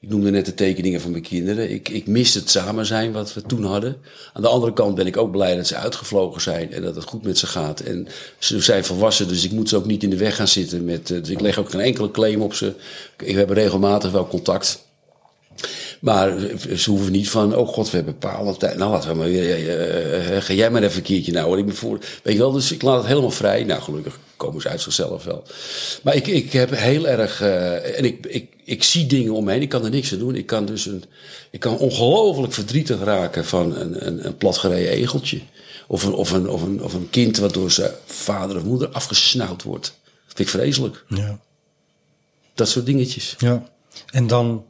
Ik 0.00 0.08
noemde 0.08 0.30
net 0.30 0.46
de 0.46 0.54
tekeningen 0.54 1.00
van 1.00 1.10
mijn 1.10 1.22
kinderen. 1.22 1.70
Ik, 1.70 1.88
ik 1.88 2.06
mis 2.06 2.34
het 2.34 2.50
samen 2.50 2.86
zijn 2.86 3.12
wat 3.12 3.34
we 3.34 3.42
toen 3.42 3.64
hadden. 3.64 3.96
Aan 4.32 4.42
de 4.42 4.48
andere 4.48 4.72
kant 4.72 4.94
ben 4.94 5.06
ik 5.06 5.16
ook 5.16 5.30
blij 5.30 5.56
dat 5.56 5.66
ze 5.66 5.76
uitgevlogen 5.76 6.40
zijn 6.40 6.72
en 6.72 6.82
dat 6.82 6.94
het 6.94 7.04
goed 7.04 7.22
met 7.22 7.38
ze 7.38 7.46
gaat. 7.46 7.80
En 7.80 8.08
ze 8.38 8.60
zijn 8.60 8.84
volwassen, 8.84 9.28
dus 9.28 9.44
ik 9.44 9.52
moet 9.52 9.68
ze 9.68 9.76
ook 9.76 9.86
niet 9.86 10.02
in 10.02 10.10
de 10.10 10.16
weg 10.16 10.36
gaan 10.36 10.48
zitten. 10.48 10.84
Met, 10.84 11.06
dus 11.06 11.28
ik 11.28 11.40
leg 11.40 11.58
ook 11.58 11.70
geen 11.70 11.80
enkele 11.80 12.10
claim 12.10 12.42
op 12.42 12.54
ze. 12.54 12.74
Ik 13.18 13.36
heb 13.36 13.50
regelmatig 13.50 14.10
wel 14.10 14.28
contact. 14.28 14.84
Maar 16.02 16.32
ze 16.76 16.90
hoeven 16.90 17.12
niet 17.12 17.30
van, 17.30 17.56
oh 17.56 17.68
god, 17.68 17.90
we 17.90 17.96
hebben 17.96 18.16
bepaalde 18.20 18.56
tijd. 18.56 18.76
Nou, 18.76 18.90
laten 18.90 19.10
we 19.10 19.16
maar 19.16 19.26
weer, 19.26 20.34
uh, 20.34 20.42
ga 20.42 20.52
jij 20.52 20.70
maar 20.70 20.82
even 20.82 20.96
een 20.96 21.02
keertje 21.02 21.32
nou. 21.32 21.58
Ik 21.58 21.66
ben 21.66 21.74
voor, 21.74 21.98
weet 22.22 22.34
je 22.34 22.40
wel, 22.40 22.52
dus 22.52 22.72
ik 22.72 22.82
laat 22.82 22.96
het 22.96 23.06
helemaal 23.06 23.30
vrij. 23.30 23.64
Nou, 23.64 23.82
gelukkig 23.82 24.18
komen 24.36 24.62
ze 24.62 24.68
uit 24.68 24.80
zichzelf 24.80 25.24
wel. 25.24 25.42
Maar 26.02 26.14
ik, 26.14 26.26
ik 26.26 26.52
heb 26.52 26.70
heel 26.70 27.08
erg, 27.08 27.42
uh, 27.42 27.98
en 27.98 28.04
ik, 28.04 28.26
ik, 28.26 28.46
ik 28.64 28.82
zie 28.82 29.06
dingen 29.06 29.32
om 29.32 29.44
me 29.44 29.52
heen. 29.52 29.62
Ik 29.62 29.68
kan 29.68 29.84
er 29.84 29.90
niks 29.90 30.12
aan 30.12 30.18
doen. 30.18 30.36
Ik 30.36 30.46
kan 30.46 30.64
dus 30.66 30.86
een, 30.86 31.04
ik 31.50 31.60
kan 31.60 31.78
ongelooflijk 31.78 32.52
verdrietig 32.52 33.02
raken 33.02 33.44
van 33.44 33.76
een, 33.76 34.06
een, 34.06 34.26
een 34.26 34.36
platgereden 34.36 34.88
egeltje. 34.88 35.40
Of 35.88 36.02
een, 36.02 36.14
of, 36.14 36.30
een, 36.30 36.48
of, 36.48 36.62
een, 36.62 36.82
of 36.82 36.94
een 36.94 37.10
kind 37.10 37.36
wat 37.38 37.54
door 37.54 37.70
zijn 37.70 37.92
vader 38.06 38.56
of 38.56 38.64
moeder 38.64 38.88
afgesnauwd 38.88 39.62
wordt. 39.62 39.84
Dat 39.84 40.36
vind 40.36 40.38
ik 40.38 40.48
vreselijk. 40.48 41.04
Ja. 41.08 41.38
Dat 42.54 42.68
soort 42.68 42.86
dingetjes. 42.86 43.34
Ja. 43.38 43.66
En 44.10 44.26
dan 44.26 44.64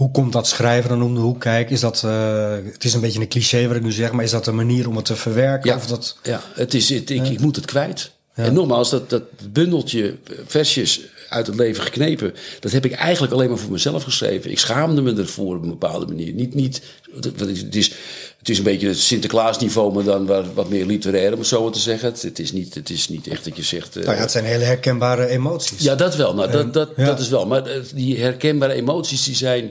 hoe 0.00 0.10
komt 0.10 0.32
dat 0.32 0.46
schrijven 0.46 0.90
dan 0.90 1.02
om 1.02 1.14
de 1.14 1.20
hoek 1.20 1.40
kijken? 1.40 1.74
Is 1.74 1.80
dat, 1.80 2.02
uh, 2.04 2.52
het 2.72 2.84
is 2.84 2.94
een 2.94 3.00
beetje 3.00 3.20
een 3.20 3.28
cliché 3.28 3.66
wat 3.66 3.76
ik 3.76 3.82
nu 3.82 3.92
zeg, 3.92 4.12
maar 4.12 4.24
is 4.24 4.30
dat 4.30 4.46
een 4.46 4.54
manier 4.54 4.88
om 4.88 4.96
het 4.96 5.04
te 5.04 5.16
verwerken? 5.16 5.70
Ja, 5.70 5.76
of 5.76 5.86
dat... 5.86 6.16
ja 6.22 6.40
het 6.54 6.74
is, 6.74 6.88
het, 6.88 7.10
ik, 7.10 7.28
ik 7.28 7.40
moet 7.40 7.56
het 7.56 7.64
kwijt. 7.64 8.12
En 8.34 8.52
nogmaals, 8.52 8.90
dat, 8.90 9.10
dat 9.10 9.22
bundeltje 9.52 10.16
versjes 10.46 11.00
uit 11.30 11.46
het 11.46 11.56
leven 11.56 11.82
geknepen, 11.82 12.34
dat 12.60 12.72
heb 12.72 12.84
ik 12.84 12.92
eigenlijk 12.92 13.32
alleen 13.32 13.48
maar 13.48 13.58
voor 13.58 13.70
mezelf 13.70 14.02
geschreven. 14.02 14.50
Ik 14.50 14.58
schaamde 14.58 15.02
me 15.02 15.14
ervoor 15.14 15.56
op 15.56 15.62
een 15.62 15.68
bepaalde 15.68 16.06
manier. 16.06 16.32
Niet, 16.32 16.54
niet, 16.54 16.82
het, 17.20 17.76
is, 17.76 17.92
het 18.38 18.48
is 18.48 18.58
een 18.58 18.64
beetje 18.64 18.88
het 18.88 18.98
Sinterklaasniveau, 18.98 19.94
maar 19.94 20.04
dan 20.04 20.26
wat, 20.26 20.44
wat 20.54 20.68
meer 20.68 20.86
literair, 20.86 21.32
om 21.32 21.38
het 21.38 21.48
zo 21.48 21.70
te 21.70 21.78
zeggen. 21.78 22.12
Het, 22.20 22.38
is 22.38 22.52
niet, 22.52 22.74
het 22.74 22.90
is 22.90 23.08
niet 23.08 23.26
echt 23.26 23.44
dat 23.44 23.56
je 23.56 23.62
zegt. 23.62 23.96
Uh, 23.96 24.04
nou 24.04 24.16
ja, 24.16 24.22
het 24.22 24.30
zijn 24.30 24.44
hele 24.44 24.64
herkenbare 24.64 25.26
emoties. 25.26 25.82
Ja, 25.82 25.94
dat 25.94 26.16
wel. 26.16 26.34
Nou, 26.34 26.50
dat, 26.50 26.74
dat, 26.74 26.90
ja. 26.96 27.04
dat 27.04 27.20
is 27.20 27.28
wel. 27.28 27.46
Maar 27.46 27.62
die 27.94 28.18
herkenbare 28.18 28.72
emoties, 28.72 29.24
die 29.24 29.36
zijn 29.36 29.70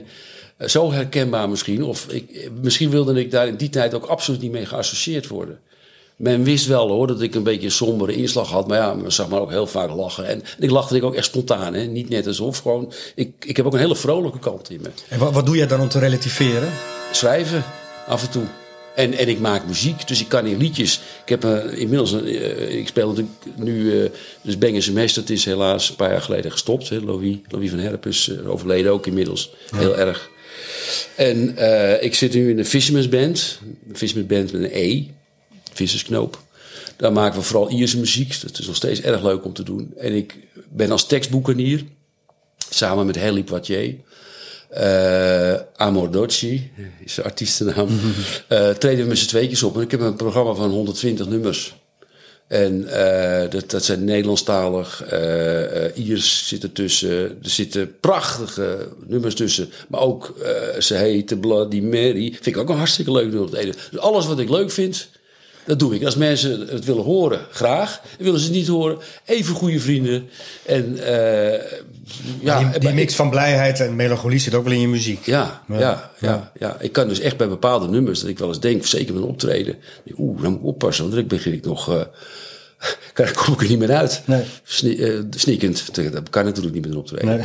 zo 0.66 0.92
herkenbaar 0.92 1.48
misschien. 1.48 1.84
Of 1.84 2.06
ik, 2.08 2.50
misschien 2.60 2.90
wilde 2.90 3.20
ik 3.20 3.30
daar 3.30 3.46
in 3.46 3.56
die 3.56 3.70
tijd 3.70 3.94
ook 3.94 4.04
absoluut 4.04 4.40
niet 4.40 4.52
mee 4.52 4.66
geassocieerd 4.66 5.28
worden. 5.28 5.58
Men 6.20 6.44
wist 6.44 6.66
wel 6.66 6.88
hoor 6.88 7.06
dat 7.06 7.20
ik 7.20 7.34
een 7.34 7.42
beetje 7.42 7.66
een 7.66 7.72
sombere 7.72 8.14
inslag 8.14 8.48
had. 8.48 8.68
Maar 8.68 8.78
ja, 8.78 8.94
men 8.94 9.12
zag 9.12 9.28
me 9.28 9.40
ook 9.40 9.50
heel 9.50 9.66
vaak 9.66 9.90
lachen. 9.90 10.26
En, 10.26 10.42
en 10.58 10.62
ik 10.62 10.70
lachte 10.70 10.96
ik 10.96 11.02
ook 11.02 11.14
echt 11.14 11.26
spontaan. 11.26 11.74
Hè? 11.74 11.84
Niet 11.84 12.08
net 12.08 12.26
alsof. 12.26 12.58
Gewoon, 12.58 12.92
ik, 13.14 13.32
ik 13.46 13.56
heb 13.56 13.66
ook 13.66 13.72
een 13.72 13.78
hele 13.78 13.96
vrolijke 13.96 14.38
kant 14.38 14.70
in 14.70 14.80
me. 14.80 14.90
En 15.08 15.18
wat, 15.18 15.32
wat 15.32 15.46
doe 15.46 15.56
jij 15.56 15.66
dan 15.66 15.80
om 15.80 15.88
te 15.88 15.98
relativeren? 15.98 16.72
Schrijven, 17.12 17.64
af 18.06 18.22
en 18.22 18.30
toe. 18.30 18.42
En, 18.94 19.12
en 19.12 19.28
ik 19.28 19.38
maak 19.38 19.66
muziek, 19.66 20.08
dus 20.08 20.20
ik 20.20 20.28
kan 20.28 20.46
in 20.46 20.56
liedjes. 20.56 21.00
Ik 21.22 21.28
heb 21.28 21.44
uh, 21.44 21.78
inmiddels, 21.78 22.12
uh, 22.12 22.78
ik 22.78 22.88
speel 22.88 23.08
natuurlijk 23.08 23.36
nu, 23.56 23.82
uh, 23.82 24.08
dus 24.42 24.90
Meester, 24.92 25.22
dat 25.22 25.30
is 25.30 25.44
helaas 25.44 25.88
een 25.88 25.96
paar 25.96 26.10
jaar 26.10 26.22
geleden 26.22 26.52
gestopt. 26.52 26.88
Hè? 26.88 27.00
Louis, 27.00 27.36
Louis 27.48 27.70
van 27.70 27.78
Herp 27.78 28.06
is 28.06 28.30
overleden 28.46 28.92
ook 28.92 29.06
inmiddels. 29.06 29.50
Ja. 29.70 29.78
Heel 29.78 29.98
erg. 29.98 30.30
En 31.16 31.56
ik 32.02 32.14
zit 32.14 32.34
nu 32.34 32.50
in 32.50 32.58
een 32.58 32.66
Fisherman's 32.66 33.08
Band. 33.08 33.58
Fisherman's 33.92 34.28
Band 34.28 34.52
met 34.52 34.62
een 34.62 34.70
E. 34.72 35.04
Vissersknoop. 35.72 36.42
Daar 36.96 37.12
maken 37.12 37.38
we 37.38 37.44
vooral 37.44 37.70
Ierse 37.70 37.98
muziek. 37.98 38.40
Dat 38.40 38.58
is 38.58 38.66
nog 38.66 38.76
steeds 38.76 39.00
erg 39.00 39.22
leuk 39.22 39.44
om 39.44 39.52
te 39.52 39.62
doen. 39.62 39.92
En 39.96 40.16
ik 40.16 40.36
ben 40.68 40.90
als 40.90 41.06
tekstboekenier, 41.06 41.84
samen 42.70 43.06
met 43.06 43.16
Helly 43.16 43.44
Poitier... 43.44 43.94
Uh, 44.76 45.54
Amor 45.76 46.10
Dolci 46.10 46.70
is 47.04 47.14
de 47.14 47.22
artiestennaam. 47.22 47.88
uh, 48.48 48.70
treden 48.82 49.02
we 49.02 49.08
met 49.08 49.18
z'n 49.18 49.28
tweetjes 49.28 49.62
op. 49.62 49.76
En 49.76 49.82
ik 49.82 49.90
heb 49.90 50.00
een 50.00 50.16
programma 50.16 50.54
van 50.54 50.70
120 50.70 51.28
nummers. 51.28 51.74
En 52.46 52.80
uh, 52.80 53.50
dat, 53.50 53.70
dat 53.70 53.84
zijn 53.84 54.04
Nederlandstalig. 54.04 55.04
Iers 55.94 56.48
zit 56.48 56.62
er 56.62 56.72
tussen. 56.72 57.10
Er 57.42 57.50
zitten 57.50 57.98
prachtige 58.00 58.88
nummers 59.06 59.34
tussen. 59.34 59.70
Maar 59.88 60.00
ook 60.00 60.34
Ze 60.78 60.94
heette 60.94 61.36
Bloody 61.36 61.80
Mary. 61.80 62.30
Vind 62.30 62.46
ik 62.46 62.56
ook 62.56 62.68
een 62.68 62.76
hartstikke 62.76 63.12
leuk 63.12 63.32
nummer. 63.32 63.50
Dus 63.50 63.98
alles 63.98 64.26
wat 64.26 64.38
ik 64.38 64.50
leuk 64.50 64.70
vind, 64.70 65.08
dat 65.64 65.78
doe 65.78 65.94
ik. 65.94 66.04
Als 66.04 66.16
mensen 66.16 66.60
het 66.68 66.84
willen 66.84 67.04
horen, 67.04 67.40
graag. 67.50 68.00
En 68.18 68.24
willen 68.24 68.40
ze 68.40 68.46
het 68.46 68.54
niet 68.54 68.68
horen, 68.68 68.98
even 69.24 69.54
goede 69.54 69.80
vrienden. 69.80 70.28
En 70.66 70.96
uh, 70.96 71.52
ja, 72.40 72.70
die, 72.70 72.78
die, 72.78 72.92
mix 72.92 73.14
van 73.14 73.30
blijheid 73.30 73.80
en 73.80 73.96
melancholie 73.96 74.38
zit 74.38 74.54
ook 74.54 74.64
wel 74.64 74.72
in 74.72 74.80
je 74.80 74.88
muziek. 74.88 75.26
Ja, 75.26 75.62
ja, 75.68 75.78
ja, 75.78 76.10
ja, 76.18 76.52
ja. 76.58 76.76
Ik 76.80 76.92
kan 76.92 77.08
dus 77.08 77.20
echt 77.20 77.36
bij 77.36 77.48
bepaalde 77.48 77.88
nummers 77.88 78.20
dat 78.20 78.28
ik 78.28 78.38
wel 78.38 78.48
eens 78.48 78.60
denk, 78.60 78.86
zeker 78.86 79.14
met 79.14 79.22
een 79.22 79.28
optreden. 79.28 79.76
Oeh, 80.18 80.42
dan 80.42 80.50
moet 80.50 80.60
ik 80.60 80.66
oppassen, 80.66 81.04
want 81.04 81.16
dan 81.16 81.26
begin 81.26 81.52
ik 81.52 81.64
nog. 81.64 81.88
Uh, 81.90 82.02
daar 83.14 83.32
kom 83.32 83.54
ik 83.54 83.60
er 83.60 83.68
niet 83.68 83.78
meer 83.78 83.92
uit. 83.92 84.22
Nee. 84.24 84.42
Sne 84.62 84.96
uh, 84.96 85.22
sneakend. 85.30 85.94
Dat 86.12 86.30
kan 86.30 86.44
natuurlijk 86.44 86.74
niet 86.74 86.84
met 86.84 86.92
een 86.92 86.98
optreden. 86.98 87.26
Nee. 87.26 87.38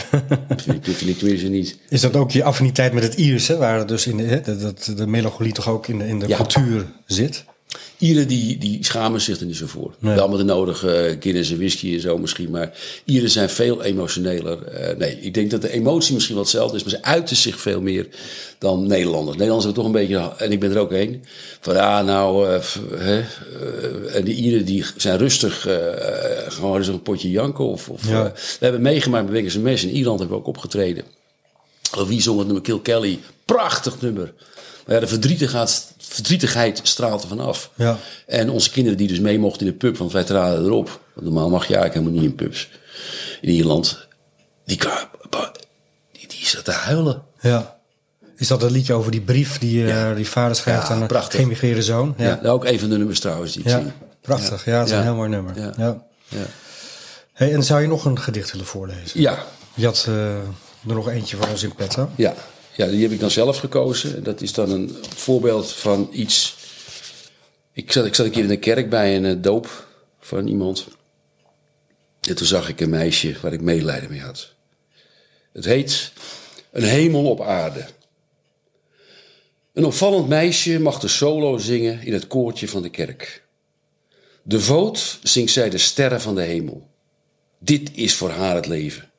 dat 0.48 0.62
vind 0.62 0.88
ik, 0.88 0.96
vind 0.96 1.10
ik 1.10 1.18
tenminste 1.18 1.48
niet. 1.48 1.78
Is 1.90 2.02
dat 2.02 2.16
ook 2.16 2.32
je 2.32 2.44
affiniteit 2.44 2.94
met 2.94 3.04
het 3.04 3.14
Ierse, 3.14 3.58
waar 3.58 3.88
dus 3.88 4.08
in 4.08 4.18
de, 4.18 4.42
dat 4.60 4.92
de 4.96 5.08
melancholie 5.08 5.54
toch 5.54 5.70
ook 5.70 5.88
in 5.88 5.98
de, 5.98 6.08
in 6.08 6.20
de 6.20 6.36
cultuur 6.36 6.86
zit? 7.06 7.46
Ieren 7.98 8.28
die, 8.28 8.58
die 8.58 8.84
schamen 8.84 9.22
zich 9.22 9.40
er 9.40 9.46
niet 9.46 9.56
zo 9.56 9.66
voor. 9.68 9.96
Nee. 10.00 10.16
Wel 10.16 10.28
met 10.28 10.38
de 10.38 10.44
nodige 10.44 11.10
uh, 11.10 11.16
Guinness 11.20 11.52
en 11.52 11.58
whisky 11.58 11.94
en 11.94 12.00
zo 12.00 12.18
misschien. 12.18 12.50
Maar 12.50 12.72
Ieren 13.06 13.30
zijn 13.30 13.50
veel 13.50 13.84
emotioneler. 13.84 14.58
Uh, 14.92 14.98
nee, 14.98 15.20
ik 15.22 15.34
denk 15.34 15.52
dat 15.52 15.62
de 15.62 15.72
emotie 15.72 16.14
misschien 16.14 16.36
wel 16.36 16.44
hetzelfde 16.44 16.78
is. 16.78 16.84
Maar 16.84 16.92
ze 16.92 17.04
uiten 17.04 17.36
zich 17.36 17.60
veel 17.60 17.82
meer 17.82 18.08
dan 18.58 18.88
Nederlanders. 18.88 19.38
Nederlanders 19.38 19.66
hebben 19.66 19.84
toch 19.84 19.94
een 19.94 20.08
beetje, 20.08 20.34
en 20.38 20.52
ik 20.52 20.60
ben 20.60 20.72
er 20.72 20.78
ook 20.78 20.92
een. 20.92 21.24
Van 21.60 21.74
ja, 21.74 22.02
nou, 22.02 22.50
uh, 22.50 22.60
hè, 22.96 23.24
en 24.14 24.24
de 24.24 24.34
Ieren 24.34 24.66
die 24.66 24.86
zijn 24.98 25.18
rustig. 25.18 25.68
gewoon 26.48 26.78
eens 26.78 26.88
een 26.88 27.02
potje 27.02 27.30
janken. 27.30 27.66
Of, 27.66 27.90
of 27.90 28.08
ja. 28.10 28.24
we 28.34 28.66
hebben 28.66 28.82
meegemaakt 28.82 29.26
bij 29.26 29.34
Wiggins 29.34 29.58
Mes. 29.64 29.84
In 29.84 29.90
Ierland 29.90 30.20
hebben 30.20 30.38
we 30.38 30.44
ook 30.44 30.50
opgetreden. 30.50 31.04
Wie 32.08 32.22
zong 32.22 32.38
het 32.38 32.46
nummer 32.46 32.64
Kill 32.64 32.80
Kelly? 32.80 33.20
Prachtig 33.46 34.02
nummer. 34.02 34.34
Maar 34.86 34.96
ja, 34.96 35.02
de 35.02 35.08
verdrietigheid, 35.08 35.94
verdrietigheid 36.16 36.80
straalt 36.84 37.22
er 37.22 37.28
vanaf. 37.28 37.72
Ja. 37.76 37.98
En 38.26 38.50
onze 38.50 38.70
kinderen 38.70 38.98
die 38.98 39.08
dus 39.08 39.20
mee 39.20 39.40
mochten 39.40 39.66
in 39.66 39.72
de 39.72 39.78
pub, 39.78 39.98
want 39.98 40.12
wij 40.12 40.24
traden 40.24 40.66
erop. 40.66 41.02
Want 41.14 41.26
normaal 41.26 41.50
mag 41.50 41.68
je 41.68 41.76
eigenlijk 41.76 41.94
helemaal 41.94 42.22
niet 42.22 42.32
in 42.32 42.46
pubs. 42.46 42.70
In 43.42 43.50
Ierland. 43.50 44.08
Die, 44.66 44.78
die, 46.12 46.28
die 46.28 46.48
zat 46.48 46.66
te 46.66 46.72
huilen. 46.72 47.24
Ja. 47.40 47.80
Is 48.38 48.48
dat 48.48 48.62
het 48.62 48.72
liedje 48.72 48.94
over 48.94 49.12
die 49.12 49.22
brief 49.22 49.60
die, 49.60 49.84
uh, 49.84 49.88
ja. 49.88 50.14
die 50.14 50.28
vader 50.28 50.56
schrijft 50.56 50.90
aan 50.90 51.02
een 51.02 51.24
geëmigreerde 51.24 51.84
zoon? 51.84 52.14
Ja. 52.18 52.40
ja, 52.44 52.50
ook 52.50 52.66
een 52.66 52.80
van 52.80 52.90
de 52.90 52.98
nummers 52.98 53.20
trouwens 53.20 53.54
die 53.54 53.64
ik 53.64 53.70
ja. 53.70 53.84
Prachtig, 54.22 54.66
ja, 54.66 54.80
het 54.80 54.88
is 54.88 54.94
een 54.94 55.04
heel 55.04 55.16
mooi 55.16 55.30
nummer. 55.30 55.60
Ja. 55.60 55.74
Ja. 55.78 56.46
Hey, 57.34 57.54
en 57.54 57.64
zou 57.64 57.82
je 57.82 57.88
nog 57.88 58.06
een 58.06 58.20
gedicht 58.20 58.52
willen 58.52 58.66
voorlezen? 58.66 59.22
Ja. 59.22 59.46
Je 59.74 59.86
had 59.86 60.06
uh, 60.10 60.36
er 60.36 60.44
nog 60.82 61.10
eentje 61.10 61.38
voor 61.38 61.48
ons 61.48 61.64
in 61.64 61.76
petto. 61.76 62.10
Ja. 62.16 62.34
Ja, 62.76 62.88
die 62.88 63.02
heb 63.02 63.12
ik 63.12 63.20
dan 63.20 63.32
zelf 63.32 63.58
gekozen. 63.58 64.24
Dat 64.24 64.42
is 64.42 64.54
dan 64.54 64.70
een 64.70 64.98
voorbeeld 65.16 65.72
van 65.72 66.10
iets. 66.12 66.56
Ik 67.72 67.92
zat, 67.92 68.06
ik 68.06 68.16
zat 68.16 68.26
een 68.26 68.32
keer 68.32 68.44
in 68.44 68.50
een 68.50 68.60
kerk 68.60 68.90
bij 68.90 69.16
een 69.16 69.24
uh, 69.24 69.42
doop 69.42 69.88
van 70.20 70.48
iemand. 70.48 70.88
En 72.22 72.36
toen 72.36 72.48
zag 72.48 72.70
ik 72.70 72.82
een 72.82 72.90
meisje 72.90 73.36
waar 73.42 73.54
ik 73.54 73.62
medelijden 73.62 74.10
mee 74.10 74.22
had. 74.22 74.54
Het 75.54 75.66
heet 75.66 76.12
Een 76.72 76.84
hemel 76.84 77.30
op 77.30 77.42
aarde. 77.42 77.86
Een 79.74 79.86
opvallend 79.86 80.28
meisje 80.28 80.80
mag 80.80 81.00
de 81.00 81.08
solo 81.08 81.58
zingen 81.58 82.02
in 82.02 82.14
het 82.14 82.28
koortje 82.28 82.68
van 82.68 82.82
de 82.82 82.90
kerk. 82.90 83.44
Devoot 84.44 85.20
zingt 85.24 85.52
zij 85.52 85.70
de 85.70 85.78
sterren 85.78 86.22
van 86.22 86.36
de 86.36 86.42
hemel. 86.42 86.90
Dit 87.60 87.92
is 87.94 88.16
voor 88.16 88.30
haar 88.30 88.56
het 88.56 88.68
leven. 88.68 89.12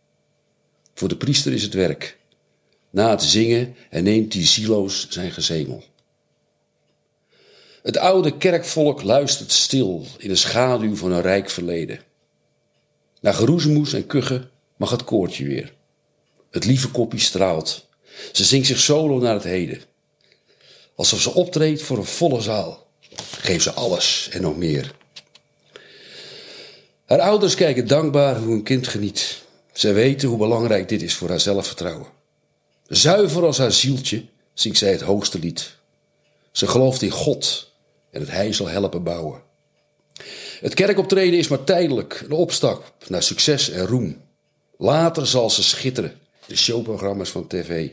Voor 0.94 1.08
de 1.08 1.16
priester 1.16 1.52
is 1.52 1.62
het 1.62 1.74
werk. 1.74 2.18
Na 2.96 3.10
het 3.10 3.22
zingen 3.22 3.76
en 3.90 4.04
neemt 4.04 4.32
die 4.32 4.46
silo's 4.46 5.06
zijn 5.08 5.30
gezemel. 5.30 5.84
Het 7.82 7.96
oude 7.96 8.36
kerkvolk 8.36 9.02
luistert 9.02 9.52
stil 9.52 10.06
in 10.18 10.28
de 10.28 10.36
schaduw 10.36 10.96
van 10.96 11.12
een 11.12 11.22
rijk 11.22 11.50
verleden. 11.50 12.00
Na 13.20 13.32
geroezemoes 13.32 13.92
en 13.92 14.06
kuchen 14.06 14.50
mag 14.76 14.90
het 14.90 15.04
koortje 15.04 15.44
weer. 15.44 15.72
Het 16.50 16.64
lieve 16.64 16.90
kopje 16.90 17.18
straalt. 17.18 17.86
Ze 18.32 18.44
zingt 18.44 18.66
zich 18.66 18.80
solo 18.80 19.18
naar 19.18 19.34
het 19.34 19.44
heden. 19.44 19.80
Alsof 20.94 21.20
ze 21.20 21.34
optreedt 21.34 21.82
voor 21.82 21.98
een 21.98 22.04
volle 22.04 22.40
zaal. 22.40 22.86
Geeft 23.38 23.62
ze 23.62 23.72
alles 23.72 24.28
en 24.32 24.42
nog 24.42 24.56
meer. 24.56 24.94
Haar 27.04 27.20
ouders 27.20 27.54
kijken 27.54 27.86
dankbaar 27.86 28.38
hoe 28.38 28.52
hun 28.52 28.62
kind 28.62 28.88
geniet. 28.88 29.42
Zij 29.72 29.94
weten 29.94 30.28
hoe 30.28 30.38
belangrijk 30.38 30.88
dit 30.88 31.02
is 31.02 31.14
voor 31.14 31.28
haar 31.28 31.40
zelfvertrouwen. 31.40 32.15
Zuiver 32.88 33.44
als 33.44 33.58
haar 33.58 33.72
zieltje 33.72 34.24
zingt 34.54 34.78
zij 34.78 34.90
het 34.90 35.00
hoogste 35.00 35.38
lied. 35.38 35.76
Ze 36.50 36.66
gelooft 36.66 37.02
in 37.02 37.10
God 37.10 37.72
en 38.10 38.20
het 38.20 38.30
Hij 38.30 38.52
zal 38.52 38.66
helpen 38.66 39.02
bouwen. 39.02 39.42
Het 40.60 40.74
kerkoptreden 40.74 41.38
is 41.38 41.48
maar 41.48 41.64
tijdelijk, 41.64 42.22
een 42.24 42.32
opstap 42.32 42.94
naar 43.08 43.22
succes 43.22 43.70
en 43.70 43.86
roem. 43.86 44.22
Later 44.78 45.26
zal 45.26 45.50
ze 45.50 45.62
schitteren, 45.62 46.18
de 46.46 46.56
showprogramma's 46.56 47.30
van 47.30 47.46
tv. 47.46 47.90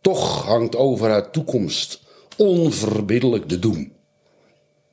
Toch 0.00 0.44
hangt 0.44 0.76
over 0.76 1.10
haar 1.10 1.30
toekomst 1.30 2.00
onverbiddelijk 2.36 3.48
de 3.48 3.58
doem. 3.58 3.92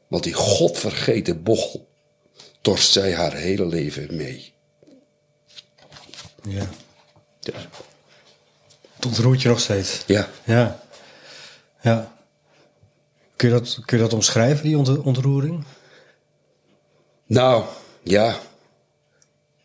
Want 0.08 0.24
die 0.24 0.34
godvergeten 0.34 1.44
bochel 1.44 1.88
torst 2.62 2.92
zij 2.92 3.14
haar 3.14 3.34
hele 3.36 3.66
leven 3.66 4.16
mee. 4.16 4.54
Ja. 6.44 6.70
ja. 7.40 7.70
Het 9.04 9.12
ontroert 9.12 9.42
je 9.42 9.48
nog 9.48 9.60
steeds. 9.60 10.04
Ja. 10.06 10.30
Ja. 10.44 10.80
ja. 11.82 12.12
Kun, 13.36 13.50
je 13.50 13.56
dat, 13.56 13.80
kun 13.86 13.98
je 13.98 14.04
dat 14.04 14.14
omschrijven, 14.14 14.66
die 14.66 14.78
ontroering? 15.04 15.64
Nou, 17.26 17.64
ja. 18.04 18.40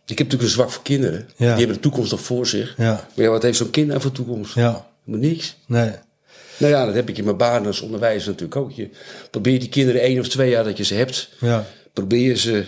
Ik 0.07 0.19
heb 0.19 0.27
natuurlijk 0.27 0.43
een 0.43 0.49
zwak 0.49 0.71
voor 0.71 0.83
kinderen. 0.83 1.29
Ja. 1.37 1.37
Die 1.37 1.47
hebben 1.47 1.77
de 1.77 1.81
toekomst 1.81 2.11
nog 2.11 2.21
voor 2.21 2.47
zich. 2.47 2.75
Ja. 2.77 3.09
Maar 3.15 3.25
ja, 3.25 3.31
wat 3.31 3.43
heeft 3.43 3.59
zo'n 3.59 3.71
kind 3.71 3.89
nou 3.89 4.01
voor 4.01 4.13
toekomst? 4.13 4.55
Ja. 4.55 4.87
Helemaal 5.05 5.29
niks. 5.29 5.57
Nee. 5.67 5.91
Nou 6.57 6.73
ja, 6.73 6.85
dat 6.85 6.95
heb 6.95 7.09
ik 7.09 7.19
in 7.19 7.25
mijn 7.25 7.37
baan 7.37 7.67
als 7.67 7.81
onderwijzer 7.81 8.31
natuurlijk 8.31 8.57
ook. 8.61 8.73
Je 8.73 8.91
probeert 9.31 9.61
die 9.61 9.71
kinderen 9.71 10.01
één 10.01 10.21
of 10.21 10.29
twee 10.29 10.51
jaar 10.51 10.65
dat 10.65 10.77
je 10.77 10.85
ze 10.85 10.95
hebt. 10.95 11.29
Ja. 11.41 11.67
Probeer 11.93 12.37
ze 12.37 12.67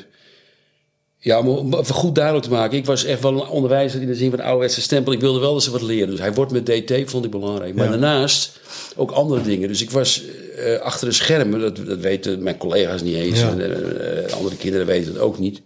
ja, 1.23 1.41
om 1.41 1.85
goed 1.85 2.15
duidelijk 2.15 2.45
te 2.45 2.51
maken. 2.51 2.79
Ik 2.79 2.87
was 2.87 3.05
echt 3.05 3.23
wel 3.23 3.33
een 3.33 3.49
onderwijzer 3.49 4.01
in 4.01 4.07
de 4.07 4.15
zin 4.15 4.31
van 4.31 4.41
ouderwetse 4.41 4.81
stempel. 4.81 5.13
Ik 5.13 5.21
wilde 5.21 5.41
wel 5.41 5.53
dat 5.53 5.63
ze 5.63 5.71
wat 5.71 5.83
leren. 5.83 6.11
Dus 6.11 6.19
hij 6.19 6.33
wordt 6.33 6.53
met 6.53 6.67
DT, 6.67 7.11
vond 7.11 7.25
ik 7.25 7.31
belangrijk. 7.31 7.75
Maar 7.75 7.89
daarnaast 7.89 8.61
ook 8.97 9.11
andere 9.11 9.43
dingen. 9.43 9.69
Dus 9.69 9.83
ik 9.83 9.91
was 9.91 10.23
uh, 10.59 10.79
achter 10.79 11.09
de 11.09 11.15
schermen, 11.15 11.61
dat, 11.61 11.77
dat 11.77 11.99
weten 11.99 12.43
mijn 12.43 12.57
collega's 12.57 13.03
niet 13.03 13.15
eens. 13.15 13.41
En, 13.41 13.61
uh, 13.61 14.33
andere 14.33 14.57
kinderen 14.57 14.87
weten 14.87 15.13
het 15.13 15.23
ook 15.23 15.39
niet. 15.39 15.63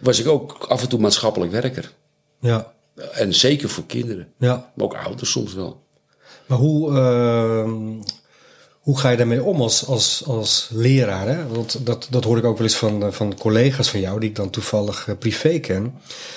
Was 0.00 0.20
ik 0.20 0.28
ook 0.28 0.66
af 0.68 0.82
en 0.82 0.88
toe 0.88 1.00
maatschappelijk 1.00 1.52
werker. 1.52 1.92
Ja. 2.40 2.72
En 3.12 3.34
zeker 3.34 3.68
voor 3.68 3.86
kinderen. 3.86 4.28
Ja. 4.38 4.72
Maar 4.74 4.84
ook 4.84 4.96
ouders 4.96 5.30
soms 5.30 5.54
wel. 5.54 5.84
Maar 6.46 6.58
hoe, 6.58 6.90
uh, 6.90 7.70
hoe 8.86 8.98
ga 8.98 9.10
je 9.10 9.16
daarmee 9.16 9.42
om 9.42 9.60
als, 9.60 9.86
als, 9.86 10.22
als 10.26 10.68
leraar? 10.72 11.28
Hè? 11.28 11.46
Want 11.46 11.86
dat, 11.86 12.06
dat 12.10 12.24
hoor 12.24 12.38
ik 12.38 12.44
ook 12.44 12.58
wel 12.58 12.66
eens 12.66 12.76
van, 12.76 13.12
van 13.12 13.34
collega's 13.38 13.90
van 13.90 14.00
jou, 14.00 14.20
die 14.20 14.28
ik 14.28 14.36
dan 14.36 14.50
toevallig 14.50 15.06
uh, 15.08 15.14
privé 15.18 15.58
ken. 15.58 15.94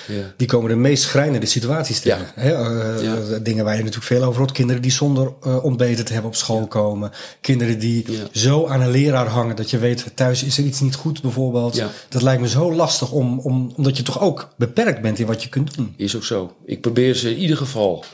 Ja. 0.08 0.32
Die 0.36 0.46
komen 0.46 0.70
de 0.70 0.76
meest 0.76 1.02
schrijnende 1.02 1.46
situaties 1.46 2.00
tegen. 2.00 2.26
Ja. 2.36 2.42
Hè? 2.42 2.50
Uh, 2.50 3.02
ja. 3.02 3.38
Dingen 3.38 3.64
waar 3.64 3.76
je 3.76 3.82
natuurlijk 3.82 4.06
veel 4.06 4.22
over 4.22 4.38
hoort. 4.38 4.52
Kinderen 4.52 4.82
die 4.82 4.90
zonder 4.90 5.32
uh, 5.46 5.64
ontbeten 5.64 6.04
te 6.04 6.12
hebben 6.12 6.30
op 6.30 6.36
school 6.36 6.66
komen. 6.66 7.10
Kinderen 7.40 7.78
die 7.78 8.06
zo 8.32 8.66
aan 8.66 8.80
een 8.80 8.90
leraar 8.90 9.28
hangen 9.28 9.56
dat 9.56 9.70
je 9.70 9.78
weet, 9.78 10.04
thuis 10.14 10.42
is 10.42 10.58
er 10.58 10.64
iets 10.64 10.80
niet 10.80 10.94
goed 10.94 11.22
bijvoorbeeld. 11.22 11.82
Dat 12.08 12.22
lijkt 12.22 12.40
me 12.40 12.48
zo 12.48 12.74
lastig, 12.74 13.12
om, 13.12 13.38
om, 13.38 13.72
omdat 13.76 13.96
je 13.96 14.02
toch 14.02 14.20
ook 14.20 14.48
beperkt 14.56 15.02
bent 15.02 15.18
in 15.18 15.26
wat 15.26 15.42
je 15.42 15.48
kunt 15.48 15.74
doen. 15.74 15.94
Is 15.96 16.16
ook 16.16 16.24
zo. 16.24 16.56
Ik 16.64 16.80
probeer 16.80 17.14
ze 17.14 17.30
in 17.30 17.38
ieder 17.38 17.56
geval 17.56 18.04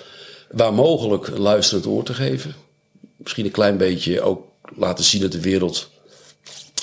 waar 0.51 0.75
mogelijk 0.75 1.38
luisterend 1.38 1.87
oor 1.87 2.03
te 2.03 2.14
geven 2.14 2.55
misschien 3.17 3.45
een 3.45 3.51
klein 3.51 3.77
beetje 3.77 4.21
ook 4.21 4.45
laten 4.77 5.05
zien 5.05 5.21
dat 5.21 5.33
de 5.33 5.41
wereld 5.41 5.91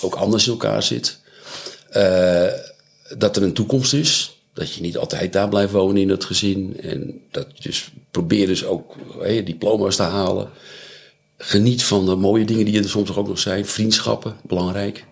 ook 0.01 0.15
anders 0.15 0.45
in 0.45 0.51
elkaar 0.51 0.83
zit. 0.83 1.19
Uh, 1.97 2.47
dat 3.17 3.35
er 3.35 3.43
een 3.43 3.53
toekomst 3.53 3.93
is. 3.93 4.37
Dat 4.53 4.73
je 4.73 4.81
niet 4.81 4.97
altijd 4.97 5.33
daar 5.33 5.49
blijft 5.49 5.71
wonen 5.71 6.01
in 6.01 6.09
het 6.09 6.25
gezin. 6.25 6.79
En 6.81 7.21
dat 7.31 7.47
dus 7.61 7.91
probeer 8.11 8.47
dus 8.47 8.65
ook 8.65 8.95
diploma's 9.45 9.95
te 9.95 10.01
halen. 10.01 10.49
Geniet 11.37 11.83
van 11.83 12.05
de 12.05 12.15
mooie 12.15 12.45
dingen 12.45 12.65
die 12.65 12.77
er 12.77 12.89
soms 12.89 13.15
ook 13.15 13.27
nog 13.27 13.39
zijn. 13.39 13.65
Vriendschappen, 13.65 14.35
belangrijk. 14.43 15.05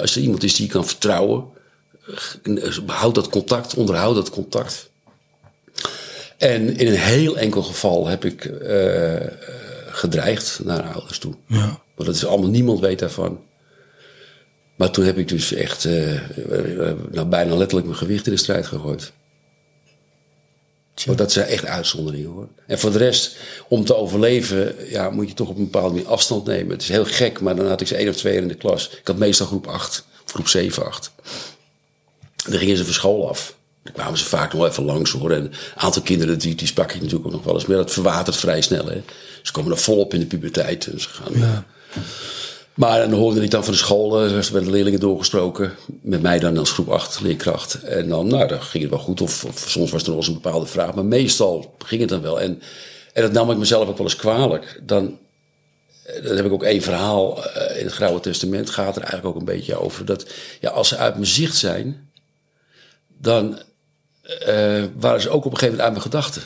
Als 0.00 0.16
er 0.16 0.22
iemand 0.22 0.42
is 0.42 0.54
die 0.54 0.66
je 0.66 0.72
kan 0.72 0.86
vertrouwen, 0.86 1.44
eh, 2.42 2.78
houd 2.86 3.14
dat 3.14 3.28
contact, 3.28 3.74
onderhoud 3.74 4.14
dat 4.14 4.30
contact. 4.30 4.90
En 6.36 6.76
in 6.76 6.86
een 6.86 6.98
heel 6.98 7.38
enkel 7.38 7.62
geval 7.62 8.06
heb 8.06 8.24
ik 8.24 8.44
eh, 8.44 9.16
eh, 9.16 9.30
gedreigd 9.90 10.60
naar 10.64 10.82
ouders 10.82 11.18
toe. 11.18 11.34
Ja. 11.46 11.82
Want 11.94 12.08
dat 12.08 12.14
is 12.14 12.26
allemaal, 12.26 12.50
niemand 12.50 12.80
weet 12.80 12.98
daarvan. 12.98 13.40
Maar 14.76 14.90
toen 14.90 15.04
heb 15.04 15.18
ik 15.18 15.28
dus 15.28 15.52
echt 15.52 15.84
eh, 15.84 16.14
eh, 16.14 16.96
nou, 17.10 17.26
bijna 17.26 17.56
letterlijk 17.56 17.86
mijn 17.86 17.98
gewicht 17.98 18.26
in 18.26 18.32
de 18.32 18.38
strijd 18.38 18.66
gegooid. 18.66 19.12
Want 21.04 21.18
dat 21.18 21.32
zijn 21.32 21.46
echt 21.46 21.64
uitzonderingen 21.64 22.30
hoor. 22.30 22.48
En 22.66 22.78
voor 22.78 22.90
de 22.90 22.98
rest, 22.98 23.36
om 23.68 23.84
te 23.84 23.94
overleven, 23.96 24.74
ja, 24.88 25.10
moet 25.10 25.28
je 25.28 25.34
toch 25.34 25.48
op 25.48 25.56
een 25.56 25.64
bepaalde 25.64 25.94
manier 25.94 26.08
afstand 26.08 26.46
nemen. 26.46 26.72
Het 26.72 26.82
is 26.82 26.88
heel 26.88 27.04
gek, 27.04 27.40
maar 27.40 27.56
dan 27.56 27.66
had 27.66 27.80
ik 27.80 27.86
ze 27.86 27.96
één 27.96 28.08
of 28.08 28.16
twee 28.16 28.36
in 28.36 28.48
de 28.48 28.54
klas. 28.54 28.90
Ik 28.90 29.06
had 29.06 29.16
meestal 29.16 29.46
groep 29.46 29.66
8, 29.66 30.04
groep 30.24 30.48
7, 30.48 30.86
8. 30.86 31.12
Dan 32.48 32.58
gingen 32.58 32.76
ze 32.76 32.84
van 32.84 32.92
school 32.92 33.28
af. 33.28 33.58
Dan 33.82 33.92
kwamen 33.92 34.18
ze 34.18 34.24
vaak 34.24 34.52
nog 34.52 34.66
even 34.66 34.84
langs 34.84 35.10
hoor. 35.10 35.30
En 35.30 35.44
een 35.44 35.52
aantal 35.74 36.02
kinderen, 36.02 36.38
die, 36.38 36.54
die 36.54 36.66
sprak 36.66 36.92
ik 36.92 37.00
natuurlijk 37.00 37.26
ook 37.26 37.32
nog 37.32 37.44
wel 37.44 37.54
eens. 37.54 37.66
Maar 37.66 37.76
dat 37.76 37.92
verwatert 37.92 38.36
vrij 38.36 38.60
snel. 38.60 38.86
Hè. 38.86 39.02
Ze 39.42 39.52
komen 39.52 39.72
er 39.72 39.78
volop 39.78 40.14
in 40.14 40.20
de 40.20 40.26
puberteit. 40.26 40.86
En 40.86 41.00
ze 41.00 41.08
gaan, 41.08 41.32
Ja. 41.38 41.64
maar 42.74 42.98
dan 43.00 43.12
hoorde 43.12 43.42
ik 43.42 43.50
dan 43.50 43.64
van 43.64 43.72
de 43.72 43.78
school, 43.78 44.20
eh, 44.24 44.36
er 44.36 44.48
werden 44.52 44.70
leerlingen 44.70 45.00
doorgesproken. 45.00 45.72
Met 46.02 46.22
mij 46.22 46.38
dan 46.38 46.58
als 46.58 46.72
groep 46.72 46.88
8 46.88 47.20
leerkracht. 47.20 47.74
En 47.74 48.08
dan, 48.08 48.26
nou, 48.26 48.48
dan 48.48 48.62
ging 48.62 48.82
het 48.82 48.92
wel 48.92 49.02
goed. 49.02 49.20
Of, 49.20 49.44
of 49.44 49.64
soms 49.68 49.90
was 49.90 50.02
er 50.02 50.08
nog 50.08 50.18
eens 50.18 50.26
een 50.28 50.40
bepaalde 50.40 50.66
vraag. 50.66 50.94
Maar 50.94 51.04
meestal 51.04 51.74
ging 51.78 52.00
het 52.00 52.10
dan 52.10 52.22
wel. 52.22 52.40
En, 52.40 52.62
en 53.12 53.22
dat 53.22 53.32
nam 53.32 53.50
ik 53.50 53.56
mezelf 53.58 53.88
ook 53.88 53.96
wel 53.96 54.06
eens 54.06 54.16
kwalijk. 54.16 54.80
Dan, 54.82 55.18
eh, 56.04 56.24
dan 56.24 56.36
heb 56.36 56.44
ik 56.44 56.52
ook 56.52 56.64
één 56.64 56.82
verhaal 56.82 57.44
eh, 57.44 57.78
in 57.78 57.84
het 57.84 57.94
Grauwe 57.94 58.20
Testament. 58.20 58.70
Gaat 58.70 58.96
er 58.96 59.02
eigenlijk 59.02 59.34
ook 59.34 59.40
een 59.40 59.54
beetje 59.54 59.76
over. 59.80 60.04
Dat 60.04 60.26
ja, 60.60 60.70
als 60.70 60.88
ze 60.88 60.96
uit 60.96 61.14
mijn 61.14 61.26
zicht 61.26 61.56
zijn, 61.56 62.08
dan 63.18 63.58
eh, 64.38 64.84
waren 64.96 65.20
ze 65.20 65.28
ook 65.30 65.44
op 65.44 65.52
een 65.52 65.58
gegeven 65.58 65.76
moment 65.76 65.80
uit 65.82 65.90
mijn 65.92 66.02
gedachten. 66.02 66.42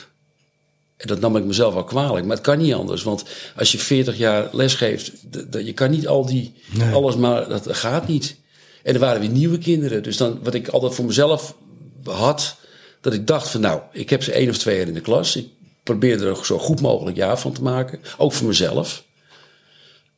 En 0.97 1.07
dat 1.07 1.21
nam 1.21 1.37
ik 1.37 1.45
mezelf 1.45 1.75
wel 1.75 1.85
kwalijk. 1.85 2.27
Maar 2.27 2.37
het 2.37 2.45
kan 2.45 2.59
niet 2.59 2.75
anders. 2.75 3.03
Want 3.03 3.25
als 3.57 3.73
je 3.73 3.79
40 3.79 4.17
jaar 4.17 4.49
les 4.53 4.75
geeft, 4.75 5.13
d- 5.31 5.53
d- 5.53 5.65
je 5.67 5.73
kan 5.73 5.91
niet 5.91 6.07
al 6.09 6.27
die, 6.27 6.55
Nee. 6.71 6.93
alles 6.93 7.17
maar, 7.17 7.49
dat 7.49 7.77
gaat 7.77 8.09
niet. 8.09 8.37
En 8.83 8.95
er 8.95 9.01
waren 9.01 9.21
weer 9.21 9.31
nieuwe 9.31 9.59
kinderen. 9.59 10.03
Dus 10.03 10.17
dan, 10.17 10.39
wat 10.43 10.55
ik 10.55 10.69
altijd 10.69 10.95
voor 10.95 11.05
mezelf 11.05 11.57
had, 12.05 12.57
dat 13.01 13.13
ik 13.13 13.27
dacht 13.27 13.49
van 13.49 13.61
nou, 13.61 13.81
ik 13.93 14.11
heb 14.11 14.23
ze 14.23 14.33
één 14.33 14.49
of 14.51 14.59
twee 14.59 14.77
jaar 14.79 14.87
in 14.89 14.95
de 14.95 15.01
klas. 15.01 15.37
Ik 15.37 15.47
probeer 15.83 16.27
er 16.27 16.45
zo 16.47 16.59
goed 16.59 16.81
mogelijk 16.81 17.17
jaar 17.17 17.39
van 17.39 17.53
te 17.53 17.63
maken. 17.63 18.01
Ook 18.19 18.33
voor 18.33 18.47
mezelf. 18.47 19.05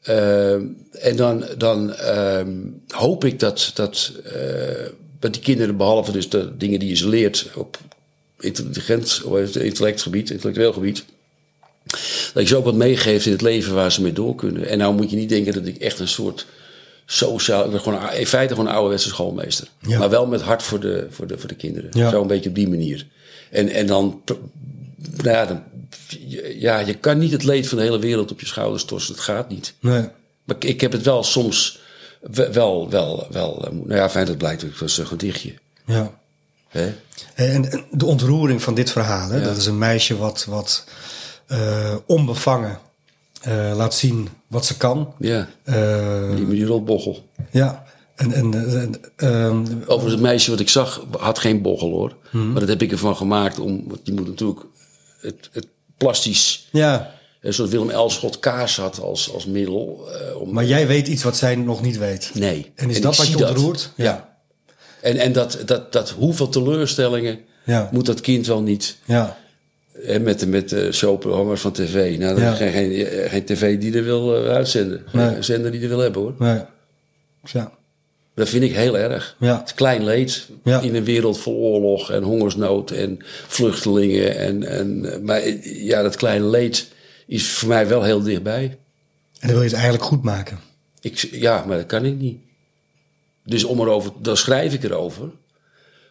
Ehm, 0.02 0.64
en 0.92 1.16
dan, 1.16 1.44
dan 1.58 1.94
ehm, 1.94 2.50
hoop 2.88 3.24
ik 3.24 3.38
dat, 3.40 3.70
dat, 3.74 4.12
eh, 4.24 4.86
dat 5.20 5.32
die 5.32 5.42
kinderen, 5.42 5.76
behalve 5.76 6.12
dus 6.12 6.28
de 6.28 6.56
dingen 6.56 6.78
die 6.78 6.88
je 6.88 6.96
ze 6.96 7.08
leert 7.08 7.50
op 7.54 7.78
intelligent, 8.38 9.22
of 9.24 9.56
intellectgebied, 9.56 10.30
intellectueel 10.30 10.72
gebied, 10.72 11.04
dat 12.32 12.42
je 12.42 12.46
ze 12.46 12.56
ook 12.56 12.64
wat 12.64 12.74
meegeeft 12.74 13.26
in 13.26 13.32
het 13.32 13.42
leven 13.42 13.74
waar 13.74 13.92
ze 13.92 14.02
mee 14.02 14.12
door 14.12 14.34
kunnen. 14.34 14.68
En 14.68 14.78
nou 14.78 14.94
moet 14.94 15.10
je 15.10 15.16
niet 15.16 15.28
denken 15.28 15.52
dat 15.52 15.66
ik 15.66 15.76
echt 15.76 15.98
een 15.98 16.08
soort 16.08 16.46
sociaal, 17.06 17.64
ik 17.64 17.70
ben 17.70 17.80
gewoon 17.80 18.12
in 18.12 18.26
feite 18.26 18.54
gewoon 18.54 18.68
een 18.68 18.74
ouderwetse 18.74 19.08
schoolmeester. 19.08 19.68
Ja. 19.80 19.98
Maar 19.98 20.10
wel 20.10 20.26
met 20.26 20.40
hart 20.40 20.62
voor 20.62 20.80
de, 20.80 21.06
voor 21.10 21.26
de, 21.26 21.38
voor 21.38 21.48
de 21.48 21.54
kinderen. 21.54 21.90
Ja. 21.92 22.10
Zo 22.10 22.20
een 22.20 22.26
beetje 22.26 22.48
op 22.48 22.54
die 22.54 22.68
manier. 22.68 23.06
En, 23.50 23.68
en 23.68 23.86
dan, 23.86 24.22
nou 25.00 25.36
ja, 25.36 25.46
dan, 25.46 25.62
ja, 26.58 26.78
je 26.78 26.94
kan 26.94 27.18
niet 27.18 27.32
het 27.32 27.44
leed 27.44 27.68
van 27.68 27.78
de 27.78 27.84
hele 27.84 27.98
wereld 27.98 28.30
op 28.30 28.40
je 28.40 28.46
schouders 28.46 28.84
torsen. 28.84 29.14
Dat 29.14 29.22
gaat 29.22 29.48
niet. 29.48 29.74
Nee. 29.80 30.08
Maar 30.44 30.56
ik 30.58 30.80
heb 30.80 30.92
het 30.92 31.02
wel 31.02 31.22
soms 31.22 31.78
wel, 32.20 32.90
wel, 32.90 33.26
wel, 33.30 33.64
eh, 33.66 33.72
nou 33.72 33.94
ja, 33.94 34.10
fijn 34.10 34.26
dat 34.26 34.38
blijkt, 34.38 34.62
ik 34.62 34.76
was 34.76 34.98
een 34.98 35.06
gedichtje. 35.06 35.54
Ja. 35.86 36.10
Hè? 36.68 36.92
En 37.34 37.84
de 37.90 38.06
ontroering 38.06 38.62
van 38.62 38.74
dit 38.74 38.90
verhaal, 38.90 39.28
hè, 39.28 39.36
Ja. 39.38 39.44
dat 39.44 39.56
is 39.56 39.66
een 39.66 39.78
meisje 39.78 40.16
wat, 40.16 40.44
wat 40.48 40.84
eh, 41.46 41.94
onbevangen 42.06 42.78
eh, 43.42 43.72
laat 43.76 43.94
zien 43.94 44.28
wat 44.46 44.66
ze 44.66 44.76
kan. 44.76 45.14
Ja, 45.18 45.48
Eh, 45.64 46.34
die, 46.36 46.48
die 46.48 46.64
rotbochel. 46.66 47.28
ja, 47.50 47.84
en, 48.16 48.32
en, 48.32 48.54
en, 48.80 48.94
ehm, 49.16 49.58
Overigens, 49.80 50.12
het 50.12 50.20
meisje 50.20 50.50
wat 50.50 50.60
ik 50.60 50.68
zag 50.68 51.04
had 51.18 51.38
geen 51.38 51.62
bochel 51.62 51.90
hoor. 51.90 52.16
Mhm. 52.32 52.50
Maar 52.50 52.60
dat 52.60 52.68
heb 52.68 52.82
ik 52.82 52.90
ervan 52.92 53.16
gemaakt, 53.16 53.58
om, 53.58 53.84
want 53.86 54.04
die 54.04 54.14
moet 54.14 54.26
natuurlijk 54.26 54.60
het, 55.20 55.48
het 55.52 55.66
plastisch, 55.96 56.68
ja, 56.72 57.14
soort 57.52 57.70
Willem 57.70 57.90
Elschot 57.90 58.38
kaas 58.38 58.76
had 58.76 59.00
als, 59.00 59.32
als 59.32 59.46
middel. 59.46 60.08
eh, 60.12 60.40
om, 60.40 60.52
maar 60.52 60.64
jij 60.64 60.86
weet 60.86 61.08
iets 61.08 61.22
wat 61.22 61.36
zij 61.36 61.54
nog 61.56 61.82
niet 61.82 61.98
weet. 61.98 62.30
nee. 62.34 62.72
En 62.74 62.90
is 62.90 63.00
dat 63.00 63.16
wat 63.16 63.26
je 63.28 63.48
ontroert? 63.48 63.92
Ja. 63.96 64.34
En, 65.00 65.16
en 65.16 65.32
dat, 65.32 65.58
dat, 65.66 65.92
dat 65.92 66.10
hoeveel 66.10 66.48
teleurstellingen 66.48 67.38
Ja. 67.64 67.88
moet 67.92 68.06
dat 68.06 68.20
kind 68.20 68.46
wel 68.46 68.62
niet 68.62 68.96
Ja, 69.04 69.36
En 70.06 70.22
met 70.22 70.40
de, 70.40 70.46
met 70.46 70.68
de 70.68 70.92
showprogramma's 70.92 71.60
van 71.60 71.72
tv. 71.72 72.18
Nou, 72.18 72.36
er 72.36 72.42
Ja. 72.42 72.52
is 72.52 72.58
geen, 72.58 72.72
geen, 72.72 73.28
geen 73.28 73.44
tv 73.44 73.78
die 73.78 73.94
er 73.96 74.04
wil 74.04 74.36
eh, 74.44 74.54
uitzenden. 74.54 75.04
Nee. 75.12 75.28
Geen 75.32 75.44
zender 75.44 75.70
die 75.70 75.82
er 75.82 75.88
wil 75.88 75.98
hebben 75.98 76.22
hoor. 76.22 76.34
nee. 76.38 76.60
Ja, 77.52 77.72
Dat 78.34 78.48
vind 78.48 78.62
ik 78.62 78.74
heel 78.74 78.98
erg. 78.98 79.36
Ja. 79.40 79.58
Het 79.60 79.74
klein 79.74 80.04
leed 80.04 80.46
Ja. 80.64 80.80
in 80.80 80.94
een 80.94 81.04
wereld 81.04 81.38
vol 81.38 81.54
oorlog 81.56 82.10
en 82.10 82.22
hongersnood 82.22 82.90
en 82.90 83.18
vluchtelingen. 83.46 84.36
En, 84.36 84.62
en, 84.64 85.00
maar 85.24 85.40
eh, 85.40 85.84
ja, 85.86 86.02
dat 86.02 86.16
kleine 86.16 86.44
leed 86.46 86.88
is 87.26 87.48
voor 87.48 87.68
mij 87.68 87.88
wel 87.88 88.02
heel 88.02 88.22
dichtbij. 88.22 88.64
en 88.64 88.78
dan 89.40 89.50
wil 89.50 89.58
je 89.58 89.64
het 89.64 89.72
eigenlijk 89.72 90.04
goed 90.04 90.22
maken. 90.22 90.60
Ik, 91.00 91.16
ja, 91.18 91.64
maar 91.64 91.76
dat 91.76 91.86
kan 91.86 92.04
ik 92.04 92.18
niet. 92.18 92.38
Dus 93.44 93.64
om 93.64 93.80
erover, 93.80 94.12
dan 94.18 94.36
schrijf 94.36 94.72
ik 94.72 94.82
erover. 94.82 95.30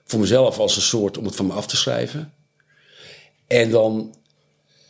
Voor 0.05 0.19
mezelf 0.19 0.59
als 0.59 0.75
een 0.75 0.81
soort 0.81 1.17
om 1.17 1.25
het 1.25 1.35
van 1.35 1.45
me 1.45 1.53
af 1.53 1.67
te 1.67 1.75
schrijven. 1.75 2.33
En 3.47 3.69
dan 3.69 4.15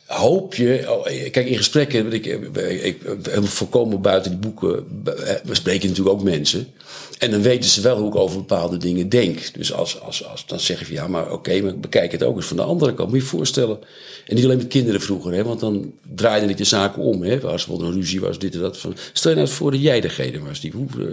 hoop 0.06 0.54
je, 0.54 0.84
oh, 0.88 1.04
kijk 1.04 1.46
in 1.46 1.56
gesprekken, 1.56 2.12
ik, 2.12 2.26
ik, 2.26 2.56
ik, 2.56 3.02
ik 3.02 3.42
voorkomen 3.42 4.00
buiten 4.00 4.30
die 4.30 4.40
boeken, 4.40 4.84
we 5.44 5.54
spreken 5.54 5.88
natuurlijk 5.88 6.16
ook 6.16 6.24
mensen. 6.24 6.66
En 7.18 7.30
dan 7.30 7.42
weten 7.42 7.70
ze 7.70 7.80
wel 7.80 7.98
hoe 7.98 8.08
ik 8.08 8.14
over 8.14 8.36
bepaalde 8.36 8.76
dingen 8.76 9.08
denk. 9.08 9.54
Dus 9.54 9.72
als, 9.72 10.00
als, 10.00 10.24
als 10.24 10.46
dan 10.46 10.60
zeg 10.60 10.88
je 10.88 10.94
ja, 10.94 11.08
maar 11.08 11.32
oké, 11.32 11.60
maar 11.60 11.78
bekijk 11.78 12.12
het 12.12 12.22
ook 12.22 12.36
eens 12.36 12.46
van 12.46 12.56
de 12.56 12.62
andere 12.62 12.94
kant. 12.94 13.08
Moet 13.08 13.18
je 13.18 13.24
je 13.24 13.30
voorstellen. 13.30 13.78
En 14.26 14.34
niet 14.34 14.44
alleen 14.44 14.56
met 14.56 14.66
kinderen 14.66 15.00
vroeger, 15.00 15.32
hè, 15.32 15.44
want 15.44 15.60
dan 15.60 15.92
draaide 16.14 16.46
ik 16.46 16.56
de 16.56 16.64
zaken 16.64 17.02
om. 17.02 17.22
Hè, 17.22 17.40
als 17.40 17.66
er 17.66 17.72
een 17.72 17.92
ruzie 17.92 18.20
was, 18.20 18.38
dit 18.38 18.54
en 18.54 18.60
dat. 18.60 18.78
Van, 18.78 18.96
stel 19.12 19.30
je 19.30 19.36
nou 19.36 19.48
voor 19.48 19.70
dat 19.70 19.80
jij 19.80 20.00
degene 20.00 20.40
was. 20.40 20.60
Die, 20.60 20.72
eh, 20.72 21.06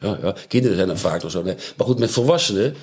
ja, 0.00 0.18
ja, 0.22 0.34
kinderen 0.48 0.76
zijn 0.76 0.88
dan 0.88 0.98
vaak 0.98 1.22
nog 1.22 1.30
zo. 1.30 1.42
Nee. 1.42 1.54
Maar 1.76 1.86
goed, 1.86 1.98
met 1.98 2.10
volwassenen 2.10 2.74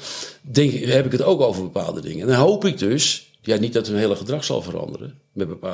denk, 0.41 0.73
heb 0.73 1.05
ik 1.05 1.11
het 1.11 1.23
ook 1.23 1.41
over 1.41 1.63
bepaalde 1.63 2.01
dingen. 2.01 2.21
En 2.21 2.27
dan 2.27 2.35
hoop 2.35 2.65
ik 2.65 2.77
dus, 2.77 3.29
ja, 3.45 3.57
niet 3.57 3.73
dat 3.73 3.87
hun 3.87 3.97
hele 3.97 4.15
gedrag 4.15 4.43
zal 4.43 4.61
veranderen. 4.61 5.19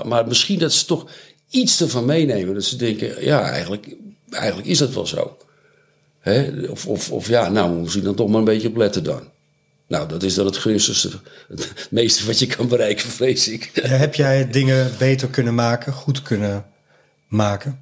Maar 0.05 0.27
misschien 0.27 0.59
dat 0.59 0.73
ze 0.73 0.85
toch 0.85 1.11
iets 1.49 1.81
ervan 1.81 2.05
meenemen. 2.05 2.53
Dat 2.53 2.63
ze 2.63 2.75
denken, 2.75 3.25
ja, 3.25 3.49
eigenlijk, 3.49 3.95
eigenlijk 4.29 4.67
is 4.67 4.77
dat 4.77 4.93
wel 4.93 5.07
zo. 5.07 5.37
Hè? 6.19 6.67
Of, 6.69 6.87
of, 6.87 7.11
of 7.11 7.27
ja, 7.27 7.49
nou, 7.49 7.77
moet 7.77 7.93
je 7.93 8.01
dan 8.01 8.15
toch 8.15 8.29
maar 8.29 8.39
een 8.39 8.43
beetje 8.43 8.67
op 8.67 8.75
letten 8.77 9.03
dan. 9.03 9.31
Nou, 9.87 10.07
dat 10.07 10.23
is 10.23 10.33
dan 10.33 10.45
het 10.45 10.57
gunstigste, 10.57 11.09
het 11.47 11.87
meeste 11.89 12.25
wat 12.25 12.39
je 12.39 12.45
kan 12.45 12.67
bereiken, 12.67 13.09
vrees 13.09 13.47
ik. 13.47 13.71
Ja, 13.73 13.87
heb 13.87 14.15
jij 14.15 14.49
dingen 14.49 14.91
beter 14.97 15.27
kunnen 15.27 15.55
maken, 15.55 15.93
goed 15.93 16.21
kunnen 16.21 16.65
maken? 17.27 17.79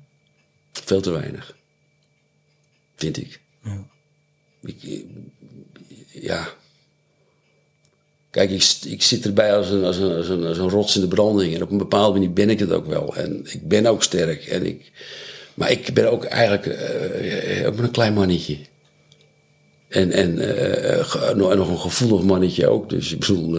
Veel 0.71 1.01
te 1.01 1.11
weinig. 1.11 1.55
Vind 2.95 3.17
ik. 3.17 3.41
Ja. 3.63 3.87
Ik, 4.61 5.05
ja. 6.11 6.53
Kijk, 8.31 8.49
ik, 8.49 8.77
ik 8.85 9.03
zit 9.03 9.25
erbij 9.25 9.55
als 9.55 9.69
een, 9.69 9.83
als, 9.83 9.97
een, 9.97 10.69
rots 10.69 10.95
in 10.95 11.01
de 11.01 11.07
branding. 11.07 11.55
En 11.55 11.61
op 11.61 11.71
een 11.71 11.77
bepaalde 11.77 12.13
manier 12.13 12.33
ben 12.33 12.49
ik 12.49 12.59
het 12.59 12.71
ook 12.71 12.85
wel. 12.85 13.15
En 13.15 13.41
ik 13.43 13.67
ben 13.67 13.85
ook 13.85 14.03
sterk. 14.03 14.45
En 14.45 14.65
ik, 14.65 14.91
maar 15.53 15.71
ik 15.71 15.93
ben 15.93 16.11
ook 16.11 16.23
eigenlijk 16.23 16.65
eh, 16.65 17.67
ook 17.67 17.77
een 17.77 17.91
klein 17.91 18.13
mannetje. 18.13 18.57
En, 19.87 20.11
eh, 20.11 21.29
en 21.29 21.37
nog 21.37 21.69
een 21.69 21.79
gevoelig 21.79 22.21
mannetje 22.21 22.67
ook. 22.67 22.89
Dus 22.89 23.11
ik 23.11 23.19
bedoel, 23.19 23.57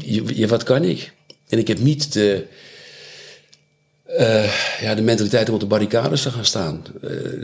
je, 0.00 0.46
wat 0.46 0.62
kan 0.62 0.84
ik? 0.84 1.12
En 1.48 1.58
ik 1.58 1.68
heb 1.68 1.78
niet 1.78 2.12
de, 2.12 2.46
ja, 4.80 4.94
de 4.94 5.02
mentaliteit 5.02 5.48
om 5.48 5.54
op 5.54 5.60
de 5.60 5.66
barricades 5.66 6.22
te 6.22 6.30
gaan 6.30 6.44
staan. 6.44 6.84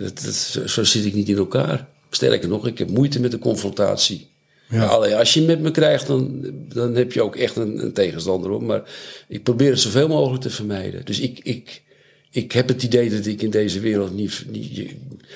Dat, 0.01 0.21
zo 0.67 0.85
zit 0.85 1.05
ik 1.05 1.15
niet 1.15 1.29
in 1.29 1.37
elkaar. 1.37 1.89
Sterker 2.11 2.49
nog, 2.49 2.67
ik 2.67 2.79
heb 2.79 2.91
moeite 2.91 3.21
met 3.21 3.31
de 3.31 3.39
confrontatie. 3.39 4.30
Ja. 4.71 4.87
Als 4.87 5.35
je 5.35 5.43
met 5.43 5.61
me 5.61 5.71
krijgt, 5.71 6.07
dan, 6.07 6.45
dan 6.75 6.95
heb 6.95 7.13
je 7.13 7.23
ook 7.23 7.37
echt 7.37 7.57
een, 7.57 7.83
een 7.83 7.93
tegenstander 7.93 8.51
op. 8.51 8.63
Maar 8.63 8.83
ik 9.29 9.43
probeer 9.43 9.71
het 9.71 9.81
zoveel 9.81 10.09
mogelijk 10.09 10.43
te 10.43 10.51
vermijden. 10.51 11.05
Dus 11.05 11.21
ik, 11.21 11.41
ik, 11.43 11.83
ik 12.31 12.53
heb 12.53 12.69
het 12.69 12.83
idee 12.83 13.11
dat 13.11 13.27
ik 13.27 13.43
in 13.43 13.51
deze 13.51 13.81
wereld 13.81 14.15
niet, 14.15 14.45
niet. 14.51 14.91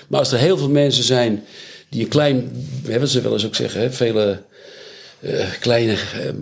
Maar 0.09 0.19
als 0.19 0.33
er 0.33 0.39
heel 0.39 0.59
veel 0.59 0.71
mensen 0.71 1.05
zijn 1.05 1.45
die 1.89 2.03
een 2.03 2.09
klein. 2.09 2.51
Wat 2.99 3.09
ze 3.09 3.21
wel 3.21 3.33
eens 3.33 3.47
ook 3.47 3.55
zeggen, 3.55 3.81
hè, 3.81 3.93
vele. 3.93 4.43
eh, 5.21 5.51
kleine. 5.61 5.93
eh, 5.93 6.33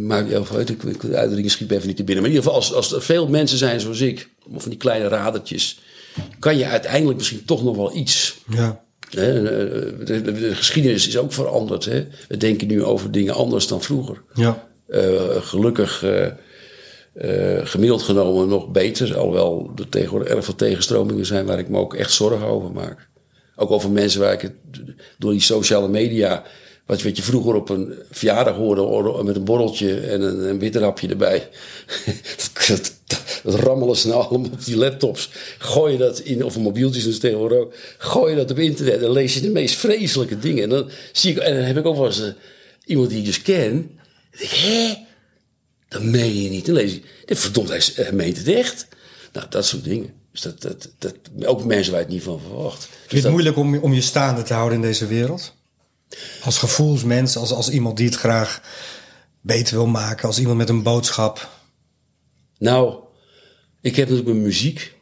maakt 0.00 0.30
jou 0.30 0.46
uit, 0.54 0.70
ik, 0.70 1.00
de 1.00 1.16
uitdrukking 1.16 1.50
schiet 1.50 1.70
even 1.70 1.86
niet 1.86 1.96
te 1.96 2.04
binnen. 2.04 2.22
Maar 2.24 2.32
in 2.32 2.36
ieder 2.36 2.52
geval, 2.52 2.54
als, 2.68 2.74
als 2.74 2.92
er 2.92 3.02
veel 3.02 3.28
mensen 3.28 3.58
zijn 3.58 3.80
zoals 3.80 4.00
ik, 4.00 4.28
of 4.54 4.60
van 4.62 4.70
die 4.70 4.78
kleine 4.78 5.08
radertjes, 5.08 5.78
kan 6.38 6.58
je 6.58 6.66
uiteindelijk 6.66 7.18
misschien 7.18 7.44
toch 7.44 7.64
nog 7.64 7.76
wel 7.76 7.96
iets 7.96 8.36
Ja. 8.50 8.83
Hè, 9.14 9.42
eh, 9.42 10.06
De, 10.06 10.22
de- 10.22 10.32
de 10.32 10.54
geschiedenis 10.54 11.08
is 11.08 11.18
ook 11.18 11.32
veranderd. 11.32 11.84
Hè? 11.84 12.06
We 12.28 12.36
denken 12.36 12.66
nu 12.66 12.84
over 12.84 13.10
dingen 13.10 13.34
anders 13.34 13.66
dan 13.66 13.82
vroeger. 13.82 14.22
Ja. 14.34 14.68
Eh, 14.88 15.36
gelukkig 15.40 16.02
eh, 16.04 16.26
gemiddeld 17.64 18.02
genomen 18.02 18.48
nog 18.48 18.68
beter. 18.70 19.16
Alhoewel 19.16 19.70
er 19.76 19.88
tegenwoordig 19.88 20.28
erg 20.28 20.44
veel 20.44 20.54
tegenstromingen 20.54 21.26
zijn 21.26 21.46
waar 21.46 21.58
ik 21.58 21.68
me 21.68 21.78
ook 21.78 21.94
echt 21.94 22.12
zorgen 22.12 22.46
over 22.46 22.72
maak. 22.72 23.08
Ook 23.56 23.70
over 23.70 23.90
mensen 23.90 24.20
waar 24.20 24.32
ik 24.32 24.40
het 24.40 24.52
door 25.18 25.32
die 25.32 25.40
sociale 25.40 25.88
media. 25.88 26.42
Wat, 26.86 27.02
wat 27.02 27.16
je 27.16 27.22
vroeger 27.22 27.54
op 27.54 27.68
een 27.68 27.94
verjaardag 28.10 28.56
hoorde, 28.56 29.22
met 29.22 29.36
een 29.36 29.44
borreltje 29.44 30.00
en 30.00 30.20
een, 30.22 30.48
een 30.48 30.58
witterapje 30.58 31.08
erbij. 31.08 31.48
dat, 32.68 32.92
dat, 33.44 33.54
rammelen 33.54 33.96
ze 33.96 34.08
nou 34.08 34.24
allemaal 34.28 34.50
op 34.50 34.64
die 34.64 34.76
laptops. 34.76 35.30
Gooi 35.58 35.92
je 35.92 35.98
dat 35.98 36.18
in, 36.18 36.44
of 36.44 36.58
mobieltjes 36.58 37.04
dus 37.04 37.18
tegenwoordig 37.18 37.58
ook. 37.58 37.74
Gooi 37.98 38.30
je 38.30 38.36
dat 38.36 38.50
op 38.50 38.58
internet 38.58 39.02
en 39.02 39.10
lees 39.10 39.34
je 39.34 39.40
de 39.40 39.50
meest 39.50 39.74
vreselijke 39.74 40.38
dingen. 40.38 40.62
En 40.62 40.68
dan, 40.68 40.90
zie 41.12 41.30
ik, 41.30 41.38
en 41.38 41.54
dan 41.54 41.64
heb 41.64 41.76
ik 41.76 41.86
ook 41.86 41.96
wel 41.96 42.06
eens 42.06 42.20
eh, 42.22 42.28
iemand 42.84 43.08
die 43.10 43.18
ik 43.18 43.24
dus 43.24 43.42
ken. 43.42 43.70
En 43.70 43.90
ik 44.30 44.38
denk, 44.38 44.52
hè? 44.52 44.94
Dat 45.88 46.02
meen 46.02 46.42
je 46.42 46.48
niet. 46.50 46.66
Dan 46.66 46.74
lees 46.74 46.92
ik, 46.92 47.04
dit 47.24 47.38
verdomd, 47.38 47.68
hij 47.68 47.82
hij 47.94 48.12
meent 48.12 48.36
het 48.36 48.48
echt. 48.48 48.86
Nou, 49.32 49.46
dat 49.50 49.66
soort 49.66 49.84
dingen. 49.84 50.12
Dus 50.32 50.40
dat, 50.40 50.60
dat, 50.62 50.88
dat, 50.98 51.14
ook 51.44 51.64
mensen 51.64 51.90
waar 51.92 52.00
je 52.00 52.06
het 52.06 52.14
niet 52.14 52.24
van 52.24 52.40
verwacht. 52.40 52.82
Vind 52.84 52.92
je 52.92 53.00
Dus 53.02 53.12
het 53.12 53.22
dat- 53.22 53.32
moeilijk 53.32 53.56
om, 53.56 53.78
om 53.78 53.92
je 53.94 54.00
staande 54.00 54.42
te 54.42 54.54
houden 54.54 54.76
in 54.78 54.84
deze 54.84 55.06
wereld? 55.06 55.54
Als 56.44 56.58
gevoelsmens, 56.58 57.36
als, 57.36 57.52
als 57.52 57.70
iemand 57.70 57.96
die 57.96 58.06
het 58.06 58.14
graag 58.14 58.60
beter 59.40 59.74
wil 59.76 59.86
maken, 59.86 60.26
als 60.26 60.38
iemand 60.38 60.58
met 60.58 60.68
een 60.68 60.82
boodschap. 60.82 61.48
Nou, 62.58 62.94
ik 63.84 63.96
heb 63.96 64.08
natuurlijk 64.08 64.36
mijn 64.36 64.42
muziek. 64.42 64.94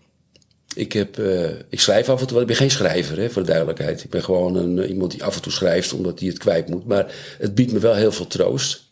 Ik, 0.75 0.93
heb, 0.93 1.19
eh, 1.19 1.51
ik 1.69 1.81
schrijf 1.81 2.09
af 2.09 2.21
en 2.21 2.27
toe. 2.27 2.41
Ik 2.41 2.47
ben 2.47 2.57
geen 2.57 2.71
schrijver, 2.71 3.19
hè, 3.19 3.31
voor 3.31 3.43
de 3.43 3.49
duidelijkheid. 3.49 4.05
Ik 4.05 4.11
ben 4.11 4.25
gewoon 4.25 4.57
een, 4.57 4.79
eh, 4.79 4.89
iemand 4.89 5.11
die 5.11 5.25
af 5.25 5.37
en 5.37 5.43
toe 5.43 5.53
schrijft 5.53 5.93
omdat 5.93 6.19
hij 6.19 6.29
het 6.29 6.39
kwijt 6.39 6.69
moet. 6.69 6.87
Maar 6.87 7.15
het 7.39 7.55
biedt 7.55 7.73
me 7.73 7.79
wel 7.79 7.95
heel 7.95 8.13
veel 8.13 8.27
troost. 8.27 8.91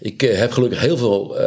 Ik 0.00 0.22
eh, 0.22 0.38
heb 0.38 0.52
gelukkig 0.52 0.80
heel 0.80 0.96
veel 0.96 1.38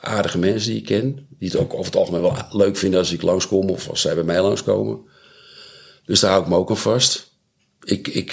aardige 0.00 0.38
mensen 0.38 0.70
die 0.70 0.78
ik 0.78 0.84
ken. 0.84 1.26
Die 1.38 1.48
het 1.50 1.56
ook 1.56 1.72
over 1.72 1.84
het 1.84 1.96
algemeen 1.96 2.20
wel 2.20 2.36
leuk 2.50 2.76
vinden 2.76 2.98
als 2.98 3.12
ik 3.12 3.22
langskom 3.22 3.70
of 3.70 3.88
als 3.88 4.00
zij 4.00 4.14
bij 4.14 4.24
mij 4.24 4.42
langskomen. 4.42 5.00
Dus 6.04 6.20
daar 6.20 6.30
hou 6.30 6.42
ik 6.42 6.48
me 6.48 6.56
ook 6.56 6.70
aan 6.70 6.76
vast. 6.76 7.32
Ik, 7.84 8.08
ik, 8.08 8.32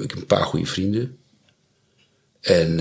heb 0.00 0.16
een 0.16 0.26
paar 0.26 0.44
goede 0.44 0.66
vrienden. 0.66 1.18
En, 2.40 2.80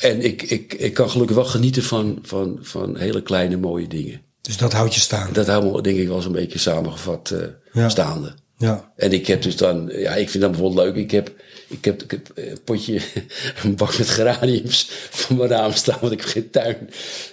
en 0.00 0.24
ik, 0.24 0.42
ik, 0.42 0.74
ik 0.74 0.94
kan 0.94 1.10
gelukkig 1.10 1.36
wel 1.36 1.44
genieten 1.44 1.82
van, 1.82 2.18
van, 2.22 2.58
van 2.62 2.96
hele 2.96 3.22
kleine 3.22 3.56
mooie 3.56 3.86
dingen. 3.88 4.20
Dus 4.40 4.56
dat 4.56 4.72
houdt 4.72 4.94
je 4.94 5.00
staan. 5.00 5.32
Dat 5.32 5.46
houdt 5.46 5.72
me 5.72 5.82
denk 5.82 5.98
ik 5.98 6.08
wel 6.08 6.24
een 6.24 6.32
beetje 6.32 6.58
samengevat 6.58 7.30
eh, 7.30 7.38
Ja. 7.72 7.88
staande. 7.88 8.34
Ja. 8.58 8.92
En 8.96 9.12
ik 9.12 9.26
heb 9.26 9.42
dus 9.42 9.56
dan, 9.56 9.90
ja, 9.92 10.14
ik 10.14 10.30
vind 10.30 10.42
dat 10.42 10.52
bijvoorbeeld 10.52 10.86
leuk. 10.86 10.96
Ik 10.96 11.10
heb, 11.10 11.32
ik 11.68 11.84
heb, 11.84 12.02
ik 12.02 12.10
heb 12.10 12.30
een 12.34 12.58
potje, 12.64 13.00
een 13.62 13.76
bak 13.76 13.98
met 13.98 14.08
geraniums 14.08 14.88
voor 15.10 15.36
mijn 15.36 15.48
raam 15.48 15.72
staan, 15.72 15.98
want 16.00 16.12
ik 16.12 16.20
heb 16.20 16.28
geen 16.28 16.50
tuin. 16.50 16.76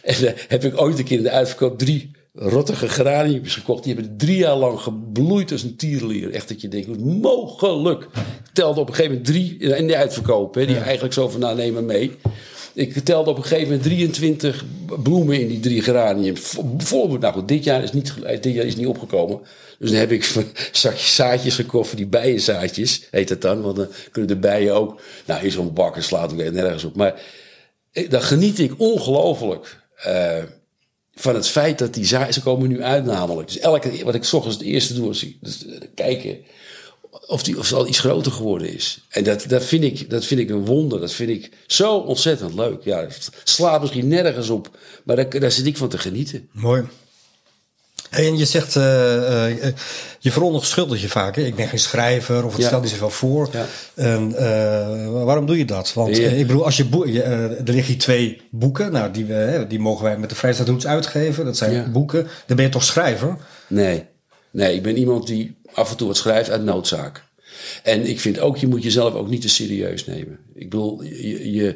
En 0.03 0.23
uh, 0.23 0.30
heb 0.47 0.63
ik 0.63 0.82
ooit 0.82 0.97
een 0.99 1.03
keer 1.06 1.17
in 1.17 1.23
de 1.23 1.30
uitverkoop 1.32 1.77
drie 1.80 2.12
rottige 2.34 2.89
geraniums 2.89 3.53
gekocht. 3.53 3.84
Die 3.84 3.93
hebben 3.95 4.17
drie 4.17 4.38
jaar 4.38 4.56
lang 4.56 4.80
gebloeid 4.80 5.51
als 5.51 5.63
een 5.63 5.75
tierenlier. 5.75 6.32
Echt 6.34 6.47
dat 6.47 6.62
je 6.62 6.67
denkt, 6.67 6.88
hoe 6.88 6.97
mogelijk? 7.13 8.03
Ik 8.03 8.10
telde 8.53 8.80
op 8.80 8.88
een 8.89 8.95
gegeven 8.95 9.17
moment 9.17 9.32
drie 9.34 9.58
in 9.58 9.88
de 9.88 9.95
uitverkoop, 9.95 10.56
hè, 10.56 10.65
die 10.65 10.75
Ja. 10.75 10.82
eigenlijk 10.82 11.13
zo 11.13 11.30
van, 11.30 11.39
nou 11.39 11.71
maar 11.71 11.84
mee. 11.84 12.12
Ik 12.77 12.93
telde 12.93 13.29
op 13.29 13.37
een 13.37 13.43
gegeven 13.43 13.63
moment 13.63 13.83
23 13.83 14.65
bloemen 15.03 15.39
in 15.39 15.47
die 15.47 15.59
drie 15.59 15.81
geraniums. 15.81 16.57
Bijvoorbeeld, 16.63 17.19
nou 17.19 17.33
goed, 17.33 17.47
dit 17.47 17.63
jaar 17.63 17.83
is 17.83 17.93
niet, 17.93 18.13
dit 18.41 18.53
jaar 18.53 18.65
is 18.65 18.75
niet 18.75 18.87
opgekomen. 18.87 19.39
Dus 19.79 19.89
dan 19.89 19.99
heb 19.99 20.11
ik 20.11 20.23
zakje 20.71 21.07
zaadjes 21.07 21.55
gekocht 21.55 21.87
voor 21.87 21.97
die 21.97 22.07
bijenzaadjes, 22.07 23.07
heet 23.11 23.27
dat 23.27 23.41
dan. 23.41 23.61
Want 23.61 23.75
dan 23.75 23.87
kunnen 24.11 24.29
de 24.29 24.39
bijen 24.39 24.73
ook, 24.73 25.01
nou 25.25 25.43
in 25.43 25.51
zo'n 25.51 25.73
bak 25.73 25.95
en 25.95 26.03
slaat 26.03 26.31
ook 26.31 26.37
nergens 26.37 26.83
op. 26.83 26.95
Maar 26.95 27.21
eh, 27.91 28.09
dan 28.09 28.21
geniet 28.21 28.59
ik 28.59 28.73
ongelooflijk 28.77 29.81
eh, 29.95 30.43
van 31.13 31.35
het 31.35 31.47
feit 31.47 31.79
dat 31.79 31.93
die 31.93 32.05
zaadjes, 32.05 32.35
ze 32.35 32.41
komen 32.41 32.69
nu 32.69 32.83
uit 32.83 33.05
namelijk. 33.05 33.47
Dus 33.47 33.59
elke, 33.59 34.03
wat 34.03 34.15
ik 34.15 34.23
's 34.23 34.33
ochtends 34.33 34.57
het 34.57 34.65
eerste 34.65 34.93
doe, 34.93 35.09
is 35.09 35.25
dus, 35.41 35.65
eh, 35.65 35.77
kijken 35.95 36.37
of, 37.27 37.43
die, 37.43 37.60
of 37.60 37.73
al 37.73 37.88
iets 37.88 37.99
groter 37.99 38.32
geworden 38.32 38.73
is. 38.73 39.06
En 39.10 39.23
dat, 39.23 39.45
dat, 39.47 39.63
vind 39.63 39.84
ik, 39.84 40.10
dat 40.10 40.25
vind 40.25 40.39
ik 40.39 40.49
een 40.49 40.65
wonder. 40.65 40.99
Dat 40.99 41.12
vind 41.13 41.30
ik 41.30 41.49
zo 41.67 41.97
ontzettend 41.97 42.53
leuk. 42.53 42.84
Ja, 42.84 42.99
het 42.99 43.30
slaat 43.43 43.82
misschien 43.82 44.08
nergens 44.08 44.49
op, 44.49 44.77
maar 45.03 45.15
daar, 45.15 45.39
daar 45.39 45.51
zit 45.51 45.65
ik 45.65 45.77
van 45.77 45.89
te 45.89 45.97
genieten. 45.97 46.49
Mooi. 46.51 46.84
En 48.10 48.38
je 48.38 48.45
zegt, 48.45 48.75
eh, 48.75 49.58
eh, 49.67 49.73
je 50.19 50.32
verontschuldigt 50.32 51.01
je 51.01 51.10
vaak. 51.10 51.36
Hè? 51.36 51.41
Ik 51.41 51.56
ben 51.56 51.67
geen 51.67 51.80
schrijver 51.80 52.45
of 52.45 52.51
het 52.51 52.62
Ja. 52.62 52.67
stelt 52.67 52.82
niet 52.82 52.91
zoveel 52.91 53.10
voor. 53.10 53.49
Ja. 53.51 53.65
En, 53.95 54.32
waarom 55.25 55.45
doe 55.45 55.58
je 55.58 55.65
dat? 55.65 55.93
Want 55.93 56.17
Ja. 56.17 56.30
ik 56.30 56.47
bedoel, 56.47 56.65
als 56.65 56.77
je 56.77 56.86
boe- 56.86 57.12
je, 57.12 57.21
eh, 57.21 57.43
er 57.43 57.63
liggen 57.63 57.84
hier 57.93 57.97
twee 57.97 58.41
boeken. 58.51 58.91
Nou, 58.91 59.12
die, 59.12 59.25
die 59.67 59.80
mogen 59.80 60.03
wij 60.03 60.17
met 60.17 60.30
de 60.30 60.36
Vrijstaathoeds 60.36 60.88
uitgeven. 60.88 61.45
Dat 61.45 61.58
zijn 61.58 61.91
boeken. 61.91 62.27
Dan 62.45 62.56
ben 62.56 62.65
je 62.65 62.71
toch 62.71 62.84
schrijver? 62.84 63.38
Nee. 63.67 64.03
nee, 64.51 64.75
ik 64.75 64.84
ben 64.84 64.97
iemand 64.97 65.27
die 65.27 65.56
af 65.77 65.91
en 65.91 65.97
toe 65.97 66.07
wat 66.07 66.17
schrijft 66.17 66.49
uit 66.49 66.63
noodzaak. 66.63 67.23
En 67.83 68.05
ik 68.05 68.19
vind 68.19 68.39
ook, 68.39 68.57
je 68.57 68.67
moet 68.67 68.83
jezelf 68.83 69.13
ook 69.13 69.29
niet 69.29 69.41
te 69.41 69.49
serieus 69.49 70.05
nemen. 70.05 70.39
Ik 70.53 70.69
bedoel, 70.69 71.03
je, 71.03 71.51
je, 71.51 71.67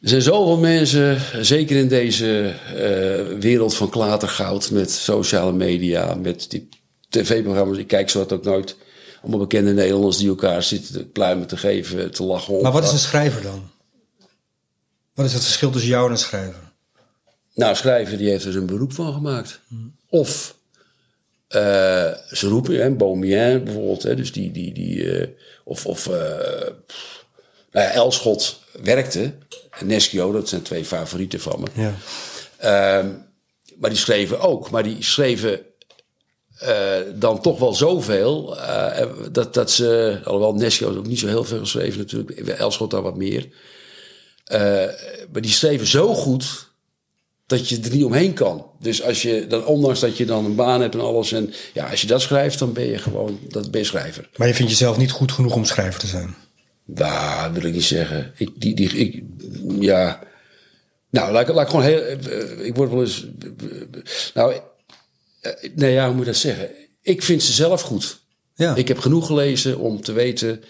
er 0.00 0.08
zijn 0.08 0.22
zoveel 0.22 0.58
mensen, 0.58 1.20
zeker 1.44 1.76
in 1.76 1.88
deze 1.88 2.54
eh, 2.66 3.38
wereld 3.38 3.74
van 3.74 3.88
klatergoud... 3.88 4.70
met 4.70 4.90
sociale 4.90 5.52
media, 5.52 6.14
met 6.14 6.50
die 6.50 6.68
tv-programma's. 7.08 7.78
Ik 7.78 7.86
kijk 7.86 8.10
zo 8.10 8.26
ook 8.28 8.44
nooit. 8.44 8.76
Allemaal 9.20 9.40
bekende 9.40 9.72
Nederlanders 9.72 10.16
die 10.16 10.28
elkaar 10.28 10.62
zitten 10.62 10.92
te 10.92 11.04
pluimen 11.04 11.46
te 11.46 11.56
geven, 11.56 12.10
te 12.10 12.22
lachen. 12.22 12.62
Maar 12.62 12.72
wat 12.72 12.84
is 12.84 12.92
een 12.92 12.98
schrijver 12.98 13.42
dan? 13.42 13.70
Wat 15.14 15.26
is 15.26 15.32
het 15.32 15.42
verschil 15.42 15.70
tussen 15.70 15.90
jou 15.90 16.04
en 16.04 16.10
een 16.10 16.18
schrijver? 16.18 16.72
Nou, 17.54 17.76
schrijver 17.76 18.18
die 18.18 18.28
heeft 18.28 18.44
er 18.44 18.52
zijn 18.52 18.66
beroep 18.66 18.92
van 18.92 19.12
gemaakt. 19.12 19.60
Of 20.08 20.57
eh, 21.48 22.10
ze 22.30 22.48
roepen, 22.48 22.74
hè, 22.74 22.90
Beaumien 22.90 23.64
bijvoorbeeld, 23.64 24.02
hè, 24.02 24.16
dus 24.16 24.32
die, 24.32 24.52
die, 24.52 24.72
die, 24.72 25.12
eh, 25.12 25.28
of, 25.64 25.86
of 25.86 26.06
eh, 26.06 26.66
pff, 26.86 27.24
nou 27.72 27.86
ja, 27.86 27.92
Elschot 27.92 28.60
werkte, 28.82 29.32
Neschio, 29.84 30.32
dat 30.32 30.48
zijn 30.48 30.62
twee 30.62 30.84
favorieten 30.84 31.40
van 31.40 31.60
me. 31.60 31.66
Ja. 31.82 31.94
Ehm, 32.56 33.08
maar 33.76 33.90
die 33.90 33.98
schreven 33.98 34.40
ook, 34.40 34.70
maar 34.70 34.82
die 34.82 35.02
schreven 35.02 35.60
dan 37.14 37.40
toch 37.40 37.58
wel 37.58 37.74
zoveel, 37.74 38.56
dat, 39.32 39.54
dat 39.54 39.70
ze, 39.70 40.20
alhoewel 40.24 40.54
Neschio 40.54 40.96
ook 40.96 41.06
niet 41.06 41.18
zo 41.18 41.26
heel 41.26 41.44
veel 41.44 41.58
geschreven 41.58 41.98
natuurlijk, 41.98 42.38
Elschot 42.48 42.90
daar 42.90 43.02
wat 43.02 43.16
meer. 43.16 43.48
Maar 45.32 45.42
die 45.42 45.50
schreven 45.50 45.86
zo 45.86 46.14
goed 46.14 46.67
dat 47.48 47.68
je 47.68 47.80
er 47.80 47.90
niet 47.90 48.04
omheen 48.04 48.32
kan. 48.32 48.66
Dus 48.80 49.02
als 49.02 49.22
je 49.22 49.46
dan, 49.46 49.66
ondanks 49.66 50.00
dat 50.00 50.16
je 50.16 50.24
dan 50.24 50.44
een 50.44 50.54
baan 50.54 50.80
hebt 50.80 50.94
en 50.94 51.00
alles, 51.00 51.32
en 51.32 51.52
ja, 51.74 51.90
als 51.90 52.00
je 52.00 52.06
dat 52.06 52.20
schrijft, 52.20 52.58
dan 52.58 52.72
ben 52.72 52.86
je 52.86 52.98
gewoon, 52.98 53.38
dat 53.48 53.70
ben 53.70 53.80
je 53.80 53.86
schrijver. 53.86 54.28
Maar 54.36 54.48
je 54.48 54.54
vindt 54.54 54.70
jezelf 54.70 54.96
niet 54.96 55.10
goed 55.10 55.32
genoeg 55.32 55.54
om 55.54 55.64
schrijver 55.64 56.00
te 56.00 56.06
zijn? 56.06 56.34
Nou, 56.84 57.52
wil 57.52 57.62
ik 57.64 57.72
niet 57.72 57.84
zeggen. 57.84 58.32
Ik, 58.36 58.50
die, 58.56 58.74
die, 58.74 58.88
ik, 58.90 59.22
ja. 59.80 60.20
Nou, 61.10 61.32
laat, 61.32 61.48
ik- 61.48 61.54
laat 61.54 61.64
ik 61.64 61.70
gewoon 61.70 61.84
heel. 61.84 62.00
eh, 62.00 62.66
Ik 62.66 62.74
word 62.76 62.90
wel 62.90 63.00
eens. 63.00 63.26
Nou, 64.34 64.54
eh, 65.40 65.52
nee, 65.74 65.92
ja, 65.92 66.04
hoe 66.06 66.14
moet 66.14 66.24
je 66.24 66.30
dat 66.30 66.40
zeggen? 66.40 66.68
Ik 67.02 67.22
vind 67.22 67.42
ze 67.42 67.52
zelf 67.52 67.80
goed. 67.80 68.20
Ja. 68.54 68.74
Ik 68.74 68.88
heb 68.88 68.98
genoeg 68.98 69.26
gelezen 69.26 69.78
om 69.78 70.00
te 70.02 70.12
weten 70.12 70.62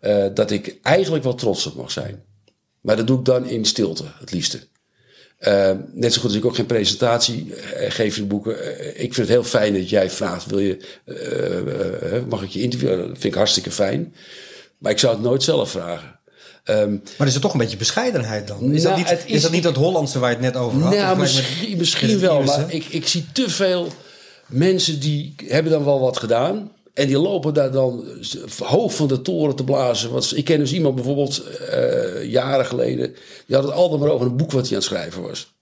eh, 0.00 0.26
dat 0.34 0.50
ik 0.50 0.78
eigenlijk 0.82 1.24
wel 1.24 1.34
trots 1.34 1.66
op 1.66 1.74
mag 1.74 1.90
zijn. 1.90 2.22
Maar 2.80 2.96
dat 2.96 3.06
doe 3.06 3.18
ik 3.18 3.24
dan 3.24 3.46
in 3.48 3.64
stilte, 3.64 4.04
het 4.18 4.32
liefste. 4.32 4.60
Eh, 5.40 5.70
net 5.92 6.12
zo 6.12 6.20
goed 6.20 6.28
als 6.30 6.38
ik 6.38 6.44
ook 6.44 6.54
geen 6.54 6.66
presentatie 6.66 7.54
eh, 7.54 7.90
geef 7.90 8.16
in 8.16 8.26
boeken. 8.26 8.78
Eh, 8.78 8.86
ik 8.88 9.14
vind 9.14 9.16
het 9.16 9.28
heel 9.28 9.44
fijn 9.44 9.74
dat 9.74 9.88
jij 9.88 10.10
vraagt: 10.10 10.46
wil 10.46 10.58
je, 10.58 10.76
eh, 11.04 12.16
eh, 12.16 12.24
mag 12.28 12.42
ik 12.42 12.48
je 12.50 12.62
interviewen? 12.62 12.98
Dat 12.98 13.06
vind 13.06 13.24
ik 13.24 13.34
hartstikke 13.34 13.70
fijn. 13.70 14.14
Maar 14.78 14.92
ik 14.92 14.98
zou 14.98 15.14
het 15.14 15.22
nooit 15.22 15.42
zelf 15.42 15.70
vragen. 15.70 16.18
Ehm, 16.64 16.96
Maar 17.18 17.26
is 17.26 17.32
het 17.32 17.42
toch 17.42 17.52
een 17.52 17.58
beetje 17.58 17.76
bescheidenheid 17.76 18.48
dan? 18.48 18.72
Is, 18.72 18.82
dat, 18.82 18.92
Nou, 18.96 19.04
niet, 19.10 19.18
is, 19.26 19.34
is- 19.34 19.42
dat 19.42 19.50
niet 19.50 19.62
dat 19.62 19.76
Hollandse 19.76 20.18
waar 20.18 20.30
je 20.30 20.36
het 20.36 20.44
net 20.44 20.56
over 20.56 20.80
had? 20.82 20.94
nou, 20.94 21.18
misschien, 21.18 21.76
misschien 21.78 22.18
wel. 22.20 22.42
Maar 22.42 22.64
ik, 22.74 22.84
ik 22.84 23.06
zie 23.06 23.26
te 23.32 23.50
veel 23.50 23.88
mensen 24.46 25.00
die 25.00 25.34
hebben 25.46 25.72
dan 25.72 25.84
wel 25.84 26.00
wat 26.00 26.18
gedaan. 26.18 26.72
En 26.94 27.06
die 27.06 27.18
lopen 27.18 27.54
daar 27.54 27.72
dan 27.72 28.04
hoog 28.58 28.94
van 28.94 29.08
de 29.08 29.22
toren 29.22 29.56
te 29.56 29.64
blazen. 29.64 30.10
Want 30.10 30.36
ik 30.36 30.44
ken 30.44 30.58
dus 30.58 30.72
iemand 30.72 30.94
bijvoorbeeld 30.94 31.42
eh, 31.44 32.24
jaren 32.24 32.66
geleden. 32.66 33.14
Die 33.46 33.56
had 33.56 33.64
het 33.64 33.74
altijd 33.74 34.00
maar 34.00 34.10
over 34.10 34.26
een 34.26 34.36
boek 34.36 34.52
wat 34.52 34.62
hij 34.62 34.70
aan 34.70 34.76
het 34.76 34.84
schrijven 34.84 35.22
was. 35.22 35.52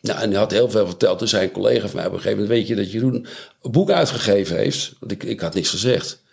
Nou, 0.00 0.20
en 0.20 0.30
hij 0.30 0.38
had 0.38 0.50
heel 0.50 0.70
veel 0.70 0.86
verteld. 0.86 1.28
Zei 1.28 1.44
een 1.44 1.50
collega 1.50 1.86
van 1.86 1.96
mij 1.96 2.06
op 2.06 2.12
een 2.12 2.20
gegeven 2.20 2.38
moment... 2.38 2.58
weet 2.58 2.68
je 2.68 2.74
dat 2.74 2.92
Jeroen 2.92 3.26
een 3.62 3.70
boek 3.70 3.90
uitgegeven 3.90 4.56
heeft? 4.56 4.92
Want 5.00 5.12
ik, 5.12 5.22
ik 5.22 5.40
had 5.40 5.54
niks 5.54 5.70
gezegd. 5.70 6.24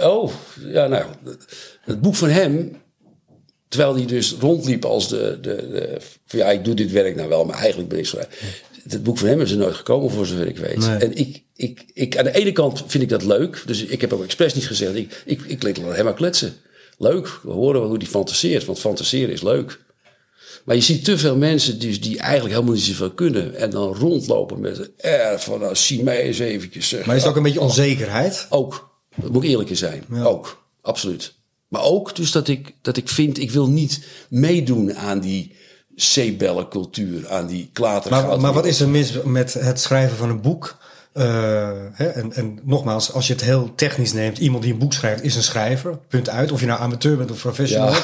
Oh, 0.00 0.32
ja, 0.60 0.86
nou, 0.86 1.04
het 1.80 2.00
boek 2.00 2.14
van 2.14 2.28
hem 2.28 2.82
Terwijl 3.72 3.96
hij 3.96 4.06
dus 4.06 4.34
rondliep 4.40 4.84
als 4.84 5.08
de, 5.08 5.38
de, 5.40 5.68
de 5.70 6.00
ja, 6.26 6.50
ik 6.50 6.64
doe 6.64 6.74
dit 6.74 6.90
werk 6.90 7.16
nou 7.16 7.28
wel, 7.28 7.44
maar 7.44 7.58
eigenlijk 7.58 7.88
ben 7.88 7.98
ik 7.98 8.06
schrijver. 8.06 8.62
Het 8.88 9.02
boek 9.02 9.18
van 9.18 9.28
hem 9.28 9.40
is 9.40 9.50
er 9.50 9.56
nooit 9.56 9.74
gekomen, 9.74 10.10
voor 10.10 10.26
zover 10.26 10.46
ik 10.46 10.58
weet. 10.58 10.76
Nee. 10.76 10.96
En 10.96 11.16
ik, 11.16 11.42
ik, 11.56 11.84
ik, 11.92 12.18
aan 12.18 12.24
de 12.24 12.32
ene 12.32 12.52
kant 12.52 12.84
vind 12.86 13.02
ik 13.02 13.08
dat 13.08 13.24
leuk. 13.24 13.62
Dus 13.66 13.84
ik 13.84 14.00
heb 14.00 14.12
ook 14.12 14.24
expres 14.24 14.54
niet 14.54 14.66
gezegd, 14.66 14.94
ik, 14.94 15.22
ik, 15.24 15.42
ik 15.42 15.62
laat 15.62 15.96
hem 15.96 16.04
maar 16.04 16.14
kletsen. 16.14 16.54
Leuk, 16.98 17.38
we 17.42 17.50
horen 17.50 17.80
wel 17.80 17.88
hoe 17.88 17.98
die 17.98 18.08
fantaseert, 18.08 18.64
want 18.64 18.78
fantaseren 18.78 19.32
is 19.32 19.42
leuk. 19.42 19.80
Maar 20.64 20.76
je 20.76 20.82
ziet 20.82 21.04
te 21.04 21.18
veel 21.18 21.36
mensen 21.36 21.78
die, 21.78 21.98
die 21.98 22.18
eigenlijk 22.18 22.54
helemaal 22.54 22.74
niet 22.74 22.84
zoveel 22.84 23.10
kunnen. 23.10 23.54
En 23.54 23.70
dan 23.70 23.94
rondlopen 23.94 24.60
met 24.60 24.90
eh, 24.96 25.32
van 25.36 25.60
nou, 25.60 25.76
zie 25.76 26.02
mij 26.02 26.22
eens 26.22 26.38
eventjes. 26.38 26.88
Zeg. 26.88 27.06
Maar 27.06 27.16
is 27.16 27.22
het 27.22 27.30
ook 27.30 27.36
een 27.36 27.42
beetje 27.42 27.60
onzekerheid? 27.60 28.46
Ook. 28.50 28.90
Dat 29.16 29.30
moet 29.30 29.42
ik 29.42 29.50
eerlijk 29.50 29.70
in 29.70 29.76
zijn. 29.76 30.04
Ook. 30.24 30.64
Absoluut. 30.80 31.34
Maar 31.68 31.82
ook 31.82 32.16
dus 32.16 32.32
dat 32.32 32.48
ik, 32.48 32.74
dat 32.82 32.96
ik 32.96 33.08
vind, 33.08 33.38
ik 33.38 33.50
wil 33.50 33.68
niet 33.68 34.04
meedoen 34.28 34.94
aan 34.94 35.20
die 35.20 35.56
zeebellencultuur, 35.96 37.28
aan 37.28 37.46
die 37.46 37.70
klatergoud. 37.72 38.26
Maar, 38.26 38.40
maar 38.40 38.52
wat 38.52 38.66
is 38.66 38.80
er 38.80 38.88
mis 38.88 39.12
met 39.24 39.52
het 39.54 39.80
schrijven 39.80 40.16
van 40.16 40.30
een 40.30 40.40
boek? 40.40 40.80
Uh, 41.14 41.24
hè, 41.92 42.06
en, 42.06 42.32
en 42.32 42.58
nogmaals, 42.62 43.12
als 43.12 43.26
je 43.26 43.32
het 43.32 43.42
heel 43.42 43.72
technisch 43.74 44.12
neemt, 44.12 44.38
iemand 44.38 44.62
die 44.62 44.72
een 44.72 44.78
boek 44.78 44.92
schrijft 44.92 45.22
is 45.22 45.36
een 45.36 45.42
schrijver. 45.42 45.98
Punt 46.08 46.28
uit. 46.28 46.52
Of 46.52 46.60
je 46.60 46.66
nou 46.66 46.80
amateur 46.80 47.16
bent 47.16 47.30
of 47.30 47.40
professional. 47.40 47.90
Ja, 47.90 48.02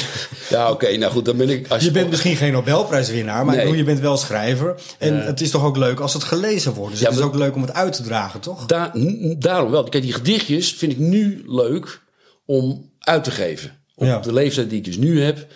ja 0.50 0.70
oké. 0.70 0.96
nou 0.96 1.12
goed, 1.12 1.24
dan 1.24 1.36
ben 1.36 1.48
ik... 1.50 1.68
Als 1.68 1.84
je 1.84 1.90
bent 1.90 2.10
misschien 2.10 2.36
geen 2.36 2.52
Nobelprijswinnaar, 2.52 3.44
maar 3.44 3.56
Nee. 3.56 3.76
je 3.76 3.84
bent 3.84 4.00
wel 4.00 4.16
schrijver. 4.16 4.74
En 4.98 5.24
het 5.26 5.40
is 5.40 5.50
toch 5.50 5.64
ook 5.64 5.76
leuk 5.76 6.00
als 6.00 6.12
het 6.12 6.24
gelezen 6.24 6.72
wordt. 6.74 6.92
Dus 6.92 7.00
Ja, 7.00 7.08
het 7.08 7.18
is 7.18 7.24
ook 7.24 7.34
leuk 7.34 7.54
om 7.54 7.62
het 7.62 7.72
uit 7.72 7.92
te 7.92 8.02
dragen, 8.02 8.40
toch? 8.40 8.66
Da- 8.66 8.92
daarom 9.38 9.70
wel. 9.70 9.84
Kijk, 9.84 10.02
die 10.02 10.12
gedichtjes 10.12 10.72
vind 10.72 10.92
ik 10.92 10.98
nu 10.98 11.42
leuk 11.46 12.00
om 12.46 12.90
uit 12.98 13.24
te 13.24 13.30
geven. 13.30 13.70
Op 13.94 14.06
Ja. 14.06 14.18
de 14.18 14.32
leeftijd 14.32 14.68
die 14.70 14.78
ik 14.78 14.84
dus 14.84 14.96
nu 14.96 15.22
heb. 15.22 15.46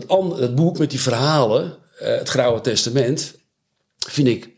Dat, 0.00 0.54
boek 0.54 0.78
met 0.78 0.90
die 0.90 1.00
verhalen, 1.00 1.76
eh, 1.98 2.18
het 2.18 2.28
Grauwe 2.28 2.60
Testament, 2.60 3.34
vind 4.08 4.28
ik... 4.28 4.54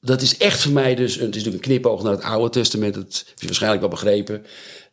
Dat 0.00 0.22
is 0.22 0.36
echt 0.36 0.60
voor 0.60 0.72
mij 0.72 0.94
dus... 0.94 1.14
Het 1.14 1.20
is 1.20 1.26
natuurlijk 1.26 1.54
een 1.54 1.70
knipoog 1.70 2.02
naar 2.02 2.12
het 2.12 2.22
Oude 2.22 2.50
Testament. 2.50 2.94
Dat 2.94 3.24
heb 3.26 3.40
je 3.40 3.46
waarschijnlijk 3.46 3.80
wel 3.80 3.90
begrepen. 3.90 4.44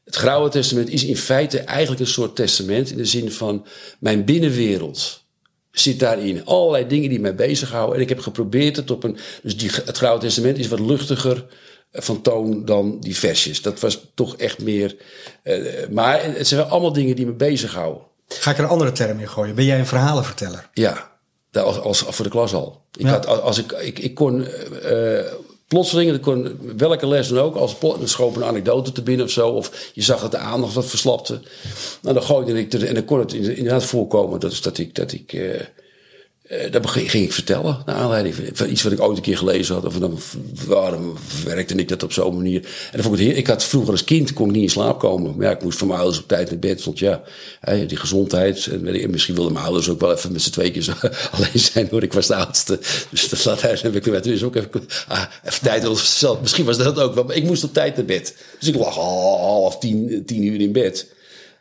Het 0.04 0.16
Grauwe 0.16 0.50
Testament 0.50 0.90
is 0.90 1.04
in 1.04 1.18
feite 1.18 1.60
eigenlijk 1.60 2.02
een 2.02 2.08
soort 2.08 2.36
testament... 2.36 2.92
in 2.92 2.98
de 2.98 3.06
zin 3.06 3.32
van 3.32 3.66
mijn 4.00 4.26
binnenwereld 4.26 5.24
zit 5.72 6.00
daarin. 6.00 6.46
Allerlei 6.46 6.88
dingen 6.88 7.10
die 7.10 7.20
mij 7.20 7.36
bezighouden. 7.36 7.96
En 7.96 8.02
ik 8.02 8.10
heb 8.10 8.20
geprobeerd 8.20 8.76
het 8.76 8.92
op 8.92 9.04
een... 9.04 9.18
Dus 9.44 9.58
die, 9.58 9.70
het 9.86 9.98
Grauwe 9.98 10.20
Testament 10.20 10.58
is 10.58 10.68
wat 10.68 10.80
luchtiger 10.80 11.46
van 11.92 12.22
toon 12.22 12.66
dan 12.66 13.00
die 13.00 13.18
versjes. 13.18 13.62
Dat 13.62 13.80
was 13.80 14.12
toch 14.14 14.38
echt 14.38 14.62
meer... 14.62 14.96
eh, 15.44 15.88
maar 15.90 16.24
het 16.24 16.48
zijn 16.48 16.62
wel 16.62 16.70
allemaal 16.70 16.94
dingen 16.94 17.16
die 17.16 17.26
me 17.26 17.34
bezighouden. 17.34 18.04
Ga 18.28 18.52
ik 18.52 18.58
er 18.58 18.64
een 18.64 18.70
andere 18.70 18.92
term 18.92 19.20
in 19.20 19.30
gooien? 19.30 19.56
Ben 19.56 19.66
jij 19.66 19.80
een 19.80 19.86
verhalenverteller? 19.88 20.70
Ja, 20.74 21.12
als, 21.52 21.80
als 21.80 22.04
voor 22.08 22.26
de 22.26 22.32
klas 22.32 22.54
al. 22.54 22.82
Ik, 22.98 23.02
Ja. 23.06 23.10
had, 23.12 23.28
als 23.28 23.58
ik, 23.58 23.72
ik, 23.72 24.00
ik 24.00 24.16
kon 24.16 24.46
eh, 24.46 25.20
plotseling, 25.68 26.14
ik 26.14 26.22
kon 26.22 26.60
welke 26.78 27.08
les 27.08 27.28
dan 27.28 27.40
ook, 27.40 27.56
als 27.56 27.76
er 28.02 28.10
schoot 28.10 28.36
een 28.36 28.44
anekdote 28.44 28.92
te 28.92 29.02
binnen 29.04 29.26
of 29.26 29.32
zo, 29.32 29.50
of 29.50 29.92
je 29.94 30.02
zag 30.02 30.22
dat 30.22 30.32
de 30.32 30.38
aandacht 30.38 30.74
wat 30.74 30.86
verslapte, 30.86 31.42
nou, 32.02 32.16
dan 32.16 32.24
gooide 32.24 32.60
ik 32.60 32.74
er 32.74 32.86
en 32.88 32.94
dan 32.94 33.06
kon 33.06 33.20
het 33.20 33.34
inderdaad 33.34 33.84
voorkomen 33.86 34.40
dat, 34.40 34.60
dat 34.64 34.78
ik, 34.78 34.96
dat 34.96 35.12
ik 35.12 35.34
eh, 35.34 35.62
dat 36.72 36.82
begin- 36.82 37.10
ging 37.10 37.24
ik 37.24 37.34
vertellen, 37.34 37.82
naar 37.86 37.96
aanleiding 37.96 38.36
van- 38.54 38.70
iets 38.70 38.84
wat 38.84 38.92
ik 38.92 39.02
ooit 39.02 39.18
een 39.18 39.24
keer 39.24 39.38
gelezen 39.38 39.76
had. 39.76 39.86
Of 39.86 40.36
waarom 40.66 41.14
werkte 41.46 41.76
ik 41.76 41.88
dat 41.88 42.04
op 42.04 42.12
zo'n 42.12 42.36
manier? 42.36 42.60
En 42.62 42.92
dan 42.92 43.02
vond 43.04 43.20
ik 43.20 43.28
het 43.28 43.38
Ik 43.38 43.48
had 43.48 43.64
vroeger 43.64 43.92
als 43.92 44.04
kind 44.04 44.34
kon 44.34 44.48
ik 44.48 44.54
niet 44.54 44.64
in 44.64 44.70
slaap 44.70 45.00
komen. 45.00 45.36
Maar 45.36 45.46
ja, 45.46 45.52
ik 45.52 45.64
moest 45.64 45.78
van 45.78 45.88
mijn 45.88 46.00
ouders 46.00 46.22
op 46.22 46.28
tijd 46.28 46.50
naar 46.50 46.60
bed. 46.60 46.84
Want 46.84 47.00
ja, 47.00 47.24
die 47.88 47.98
gezondheid. 47.98 48.68
En 48.68 49.10
misschien 49.10 49.36
wilden 49.36 49.54
mijn 49.54 49.66
ouders 49.66 49.90
ook 49.90 50.00
wel 50.00 50.12
even 50.14 50.32
met 50.32 50.42
z'n 50.42 50.52
twee 50.52 50.72
alleen 51.32 51.60
zijn 51.60 51.88
hoor. 51.92 52.04
Ik 52.04 52.14
was 52.14 52.28
de 52.28 52.36
oudste. 52.36 52.80
Dus 53.10 53.30
dat 53.30 53.46
laat 53.46 53.62
heb 53.62 53.96
ik 53.96 54.24
dus 54.24 54.44
ook 54.44 54.56
even, 54.56 54.70
ah, 55.08 55.24
even 55.44 55.62
tijd. 55.64 55.84
Misschien 56.42 56.66
was 56.66 56.78
dat 56.78 57.00
ook 57.00 57.16
wel. 57.16 57.24
Maar 57.24 57.36
ik 57.36 57.44
moest 57.44 57.64
op 57.64 57.74
tijd 57.74 57.96
naar 57.96 58.06
bed. 58.06 58.36
Dus 58.60 58.70
ik 58.70 58.76
lag 58.76 58.98
al 58.98 59.38
half 59.40 59.78
tien, 59.80 60.24
tien 60.26 60.44
uur 60.44 60.62
in 60.62 60.72
bed. 60.72 61.08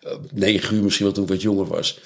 Eh, 0.03 0.13
Negen 0.33 0.77
uur 0.77 0.83
misschien 0.83 1.05
wel 1.05 1.15
toen 1.15 1.25
ik 1.25 1.31
wat 1.31 1.43
jonger 1.43 1.67
was. 1.67 1.99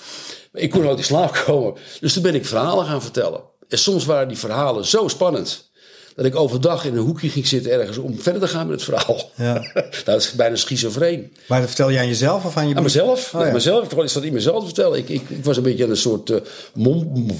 Maar 0.57 0.65
ik 0.65 0.71
kon 0.71 0.83
nooit 0.83 0.99
in 0.99 1.05
slaap 1.05 1.43
komen. 1.47 1.75
Dus 2.01 2.13
toen 2.13 2.23
ben 2.23 2.35
ik 2.35 2.47
verhalen 2.47 2.87
gaan 2.87 3.03
vertellen. 3.03 3.41
En 3.69 3.79
soms 3.79 4.05
waren 4.05 4.29
die 4.29 4.39
verhalen 4.39 4.85
zo 4.85 5.09
spannend. 5.09 5.71
Dat 6.15 6.25
ik 6.25 6.37
overdag 6.37 6.85
in 6.85 6.97
een 6.97 7.03
hoekje 7.03 7.29
ging 7.29 7.47
zitten 7.47 7.73
ergens 7.73 7.99
om 7.99 8.21
verder 8.21 8.41
te 8.41 8.49
gaan 8.49 8.67
met 8.67 8.81
het 8.81 8.85
verhaal. 8.85 9.31
Ja. 9.35 9.73
dat 10.05 10.21
is 10.21 10.33
bijna 10.33 10.57
schizofreen. 10.57 11.33
Maar 11.49 11.59
dat 11.59 11.69
vertel 11.69 11.91
je 11.91 11.99
aan 11.99 12.07
jezelf 12.07 12.45
of 12.45 12.57
aan 12.57 12.69
je 12.69 12.75
Aan 12.75 12.83
mezelf. 12.83 13.35
Oh, 13.35 13.41
ja. 13.41 13.53
Mezelf. 13.53 13.93
Ik 13.93 14.03
is 14.03 14.13
dat 14.13 14.23
in 14.23 14.33
mezelf 14.33 14.59
te 14.59 14.65
vertellen. 14.65 14.99
Ik, 14.99 15.09
ik, 15.09 15.31
ik 15.31 15.45
was 15.45 15.57
een 15.57 15.63
beetje 15.63 15.85
aan 15.85 15.91
een 15.91 15.97
soort 15.97 16.33
mom. 16.75 17.31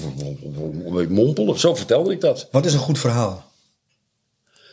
Of 1.35 1.59
zo 1.59 1.75
vertelde 1.75 2.11
ik 2.11 2.21
dat. 2.21 2.47
Wat 2.51 2.65
is 2.65 2.73
een 2.73 2.79
goed 2.79 2.99
verhaal? 2.99 3.51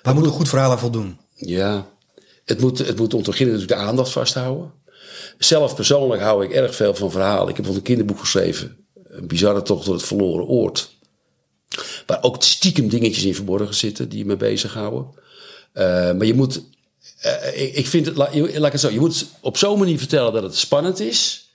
Waar 0.03 0.15
moet 0.15 0.25
een 0.25 0.31
goed 0.31 0.49
verhaal 0.49 0.71
aan 0.71 0.79
voldoen? 0.79 1.19
Ja, 1.35 1.87
het 2.45 2.61
moet, 2.61 2.79
het 2.79 2.97
moet 2.97 3.15
om 3.15 3.23
te 3.23 3.31
beginnen 3.31 3.55
natuurlijk 3.55 3.81
de 3.81 3.87
aandacht 3.89 4.11
vasthouden. 4.11 4.73
Zelf 5.38 5.74
persoonlijk 5.74 6.22
hou 6.22 6.44
ik 6.44 6.50
erg 6.50 6.74
veel 6.74 6.94
van 6.94 7.11
verhalen. 7.11 7.48
Ik 7.48 7.57
heb 7.57 7.64
bijvoorbeeld 7.64 7.88
een 7.88 7.94
kinderboek 7.94 8.18
geschreven. 8.20 8.77
Een 9.05 9.27
bizarre 9.27 9.62
tocht 9.62 9.85
door 9.85 9.94
het 9.94 10.05
verloren 10.05 10.46
oord. 10.46 10.90
Waar 12.07 12.22
ook 12.22 12.42
stiekem 12.42 12.88
dingetjes 12.88 13.24
in 13.24 13.35
verborgen 13.35 13.74
zitten 13.74 14.09
die 14.09 14.24
me 14.24 14.37
bezighouden. 14.37 15.07
Eh, 15.72 15.85
maar 15.85 16.24
je 16.24 16.35
moet, 16.35 16.62
eh, 17.20 17.77
ik, 17.77 17.87
vind 17.87 18.07
het, 18.07 18.16
laat 18.16 18.35
ik 18.35 18.72
het 18.72 18.81
zo, 18.81 18.90
je 18.90 19.00
moet 19.00 19.27
op 19.40 19.57
zo'n 19.57 19.79
manier 19.79 19.98
vertellen 19.98 20.33
dat 20.33 20.42
het 20.42 20.57
spannend 20.57 21.00
is. 21.00 21.48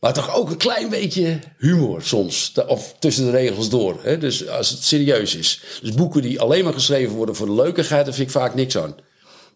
Maar 0.00 0.12
toch 0.12 0.34
ook 0.34 0.50
een 0.50 0.56
klein 0.56 0.88
beetje 0.88 1.38
humor 1.58 2.02
soms. 2.02 2.52
Of 2.66 2.96
tussen 2.98 3.24
de 3.24 3.30
regels 3.30 3.68
door. 3.68 3.98
Hè? 4.02 4.18
Dus 4.18 4.48
als 4.48 4.70
het 4.70 4.82
serieus 4.82 5.34
is. 5.34 5.62
Dus 5.82 5.92
boeken 5.92 6.22
die 6.22 6.40
alleen 6.40 6.64
maar 6.64 6.72
geschreven 6.72 7.14
worden 7.14 7.36
voor 7.36 7.46
de 7.46 7.52
leukigheid, 7.52 8.04
daar 8.04 8.14
vind 8.14 8.26
ik 8.26 8.34
vaak 8.34 8.54
niks 8.54 8.76
aan. 8.78 8.96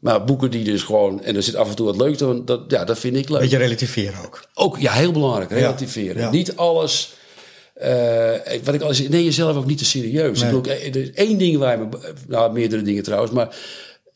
Maar 0.01 0.25
boeken 0.25 0.51
die 0.51 0.65
dus 0.65 0.83
gewoon, 0.83 1.23
en 1.23 1.37
er 1.37 1.43
zit 1.43 1.55
af 1.55 1.69
en 1.69 1.77
toe 1.77 1.87
wat 1.87 1.97
leuks 1.97 2.23
aan, 2.23 2.45
dat, 2.45 2.61
ja, 2.69 2.85
dat 2.85 2.99
vind 2.99 3.17
ik 3.17 3.29
leuk. 3.29 3.41
Beetje 3.41 3.57
relativeren 3.57 4.25
ook. 4.25 4.45
Ook, 4.55 4.79
ja, 4.79 4.93
heel 4.93 5.13
belangrijk, 5.13 5.51
relativeren. 5.51 6.23
ja. 6.23 6.31
Niet 6.31 6.57
alles, 6.57 7.13
eh, 7.75 8.33
wat 8.65 8.75
ik 8.75 8.81
al 8.81 8.95
zei, 8.95 9.09
neem 9.09 9.25
jezelf 9.25 9.57
ook 9.57 9.67
niet 9.67 9.79
te 9.79 9.85
serieus. 9.85 10.41
Nee. 10.41 10.51
Ik 10.51 10.63
bedoel, 10.63 10.73
er 10.73 10.97
is 10.97 11.13
één 11.13 11.39
ding 11.39 11.59
waar 11.59 11.79
je 11.79 11.85
me, 11.85 12.13
nou, 12.29 12.53
meerdere 12.53 12.83
dingen 12.83 13.03
trouwens, 13.03 13.33
maar 13.33 13.57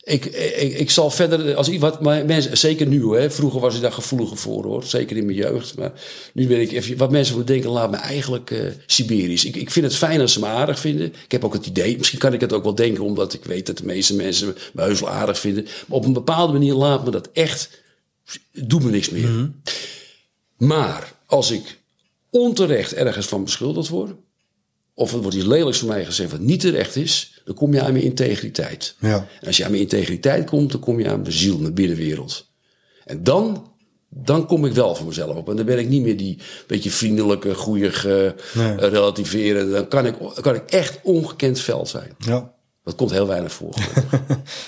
ik, 0.04 0.24
ik, 0.24 0.78
ik 0.78 0.90
zal 0.90 1.10
verder, 1.10 1.54
als 1.54 1.76
wat 1.76 2.02
maar 2.02 2.24
mensen, 2.24 2.58
zeker 2.58 2.86
nu, 2.86 3.16
hè, 3.16 3.30
vroeger 3.30 3.60
was 3.60 3.74
ik 3.74 3.80
daar 3.80 3.92
gevoeliger 3.92 4.36
voor 4.36 4.64
hoor, 4.64 4.84
zeker 4.84 5.16
in 5.16 5.24
mijn 5.24 5.36
jeugd, 5.36 5.76
maar 5.76 5.92
nu 6.32 6.46
ben 6.46 6.60
ik 6.60 6.72
even, 6.72 6.96
wat 6.96 7.10
mensen 7.10 7.36
moeten 7.36 7.54
denken, 7.54 7.72
laat 7.72 7.90
me 7.90 7.96
eigenlijk 7.96 8.50
eh, 8.50 8.60
Siberisch. 8.86 9.44
Ik, 9.44 9.56
ik 9.56 9.70
vind 9.70 9.86
het 9.86 9.96
fijn 9.96 10.20
als 10.20 10.32
ze 10.32 10.40
me 10.40 10.46
aardig 10.46 10.78
vinden. 10.78 11.06
Ik 11.06 11.32
heb 11.32 11.44
ook 11.44 11.52
het 11.52 11.66
idee, 11.66 11.98
misschien 11.98 12.18
kan 12.18 12.32
ik 12.32 12.40
het 12.40 12.52
ook 12.52 12.62
wel 12.62 12.74
denken, 12.74 13.04
omdat 13.04 13.32
ik 13.32 13.44
weet 13.44 13.66
dat 13.66 13.78
de 13.78 13.84
meeste 13.84 14.14
mensen 14.14 14.56
me 14.72 14.82
heus 14.82 15.00
wel 15.00 15.10
aardig 15.10 15.38
vinden. 15.38 15.64
Maar 15.64 15.98
op 15.98 16.04
een 16.04 16.12
bepaalde 16.12 16.52
manier 16.52 16.74
laat 16.74 17.04
me 17.04 17.10
dat 17.10 17.28
echt, 17.32 17.82
doet 18.52 18.82
me 18.82 18.90
niks 18.90 19.10
meer. 19.10 19.50
Maar 20.56 21.12
als 21.26 21.50
ik 21.50 21.78
onterecht 22.30 22.94
ergens 22.94 23.26
van 23.26 23.44
beschuldigd 23.44 23.88
word, 23.88 24.12
of 24.94 25.12
er 25.12 25.22
wordt 25.22 25.36
iets 25.36 25.46
lelijks 25.46 25.78
van 25.78 25.88
mij 25.88 26.04
gezegd 26.04 26.30
wat 26.30 26.40
niet 26.40 26.60
terecht 26.60 26.96
is, 26.96 27.33
dan 27.44 27.54
kom 27.54 27.74
je 27.74 27.80
aan 27.80 27.92
mijn 27.92 28.04
integriteit. 28.04 28.96
Ja. 29.00 29.26
En 29.40 29.46
als 29.46 29.56
je 29.56 29.64
aan 29.64 29.70
mijn 29.70 29.82
integriteit 29.82 30.48
komt, 30.50 30.70
dan 30.72 30.80
kom 30.80 30.98
je 31.00 31.08
aan 31.08 31.20
mijn 31.20 31.32
ziel, 31.32 31.58
mijn 31.58 31.74
binnenwereld. 31.74 32.50
En 33.04 33.22
dan, 33.24 33.72
dan 34.08 34.46
kom 34.46 34.64
ik 34.64 34.72
wel 34.72 34.94
voor 34.94 35.06
mezelf 35.06 35.36
op. 35.36 35.48
En 35.48 35.56
dan 35.56 35.66
ben 35.66 35.78
ik 35.78 35.88
niet 35.88 36.02
meer 36.02 36.16
die 36.16 36.38
beetje 36.66 36.90
vriendelijke, 36.90 37.54
goeie, 37.54 37.90
Nee. 38.54 38.76
relativeren. 38.76 39.70
Dan 39.70 39.88
kan 39.88 40.06
ik, 40.06 40.14
kan 40.40 40.54
ik 40.54 40.62
echt 40.70 41.00
ongekend 41.02 41.60
veld 41.60 41.88
zijn. 41.88 42.14
Ja. 42.18 42.53
Dat 42.84 42.94
komt 42.94 43.10
heel 43.10 43.26
weinig 43.26 43.52
voor. 43.52 43.74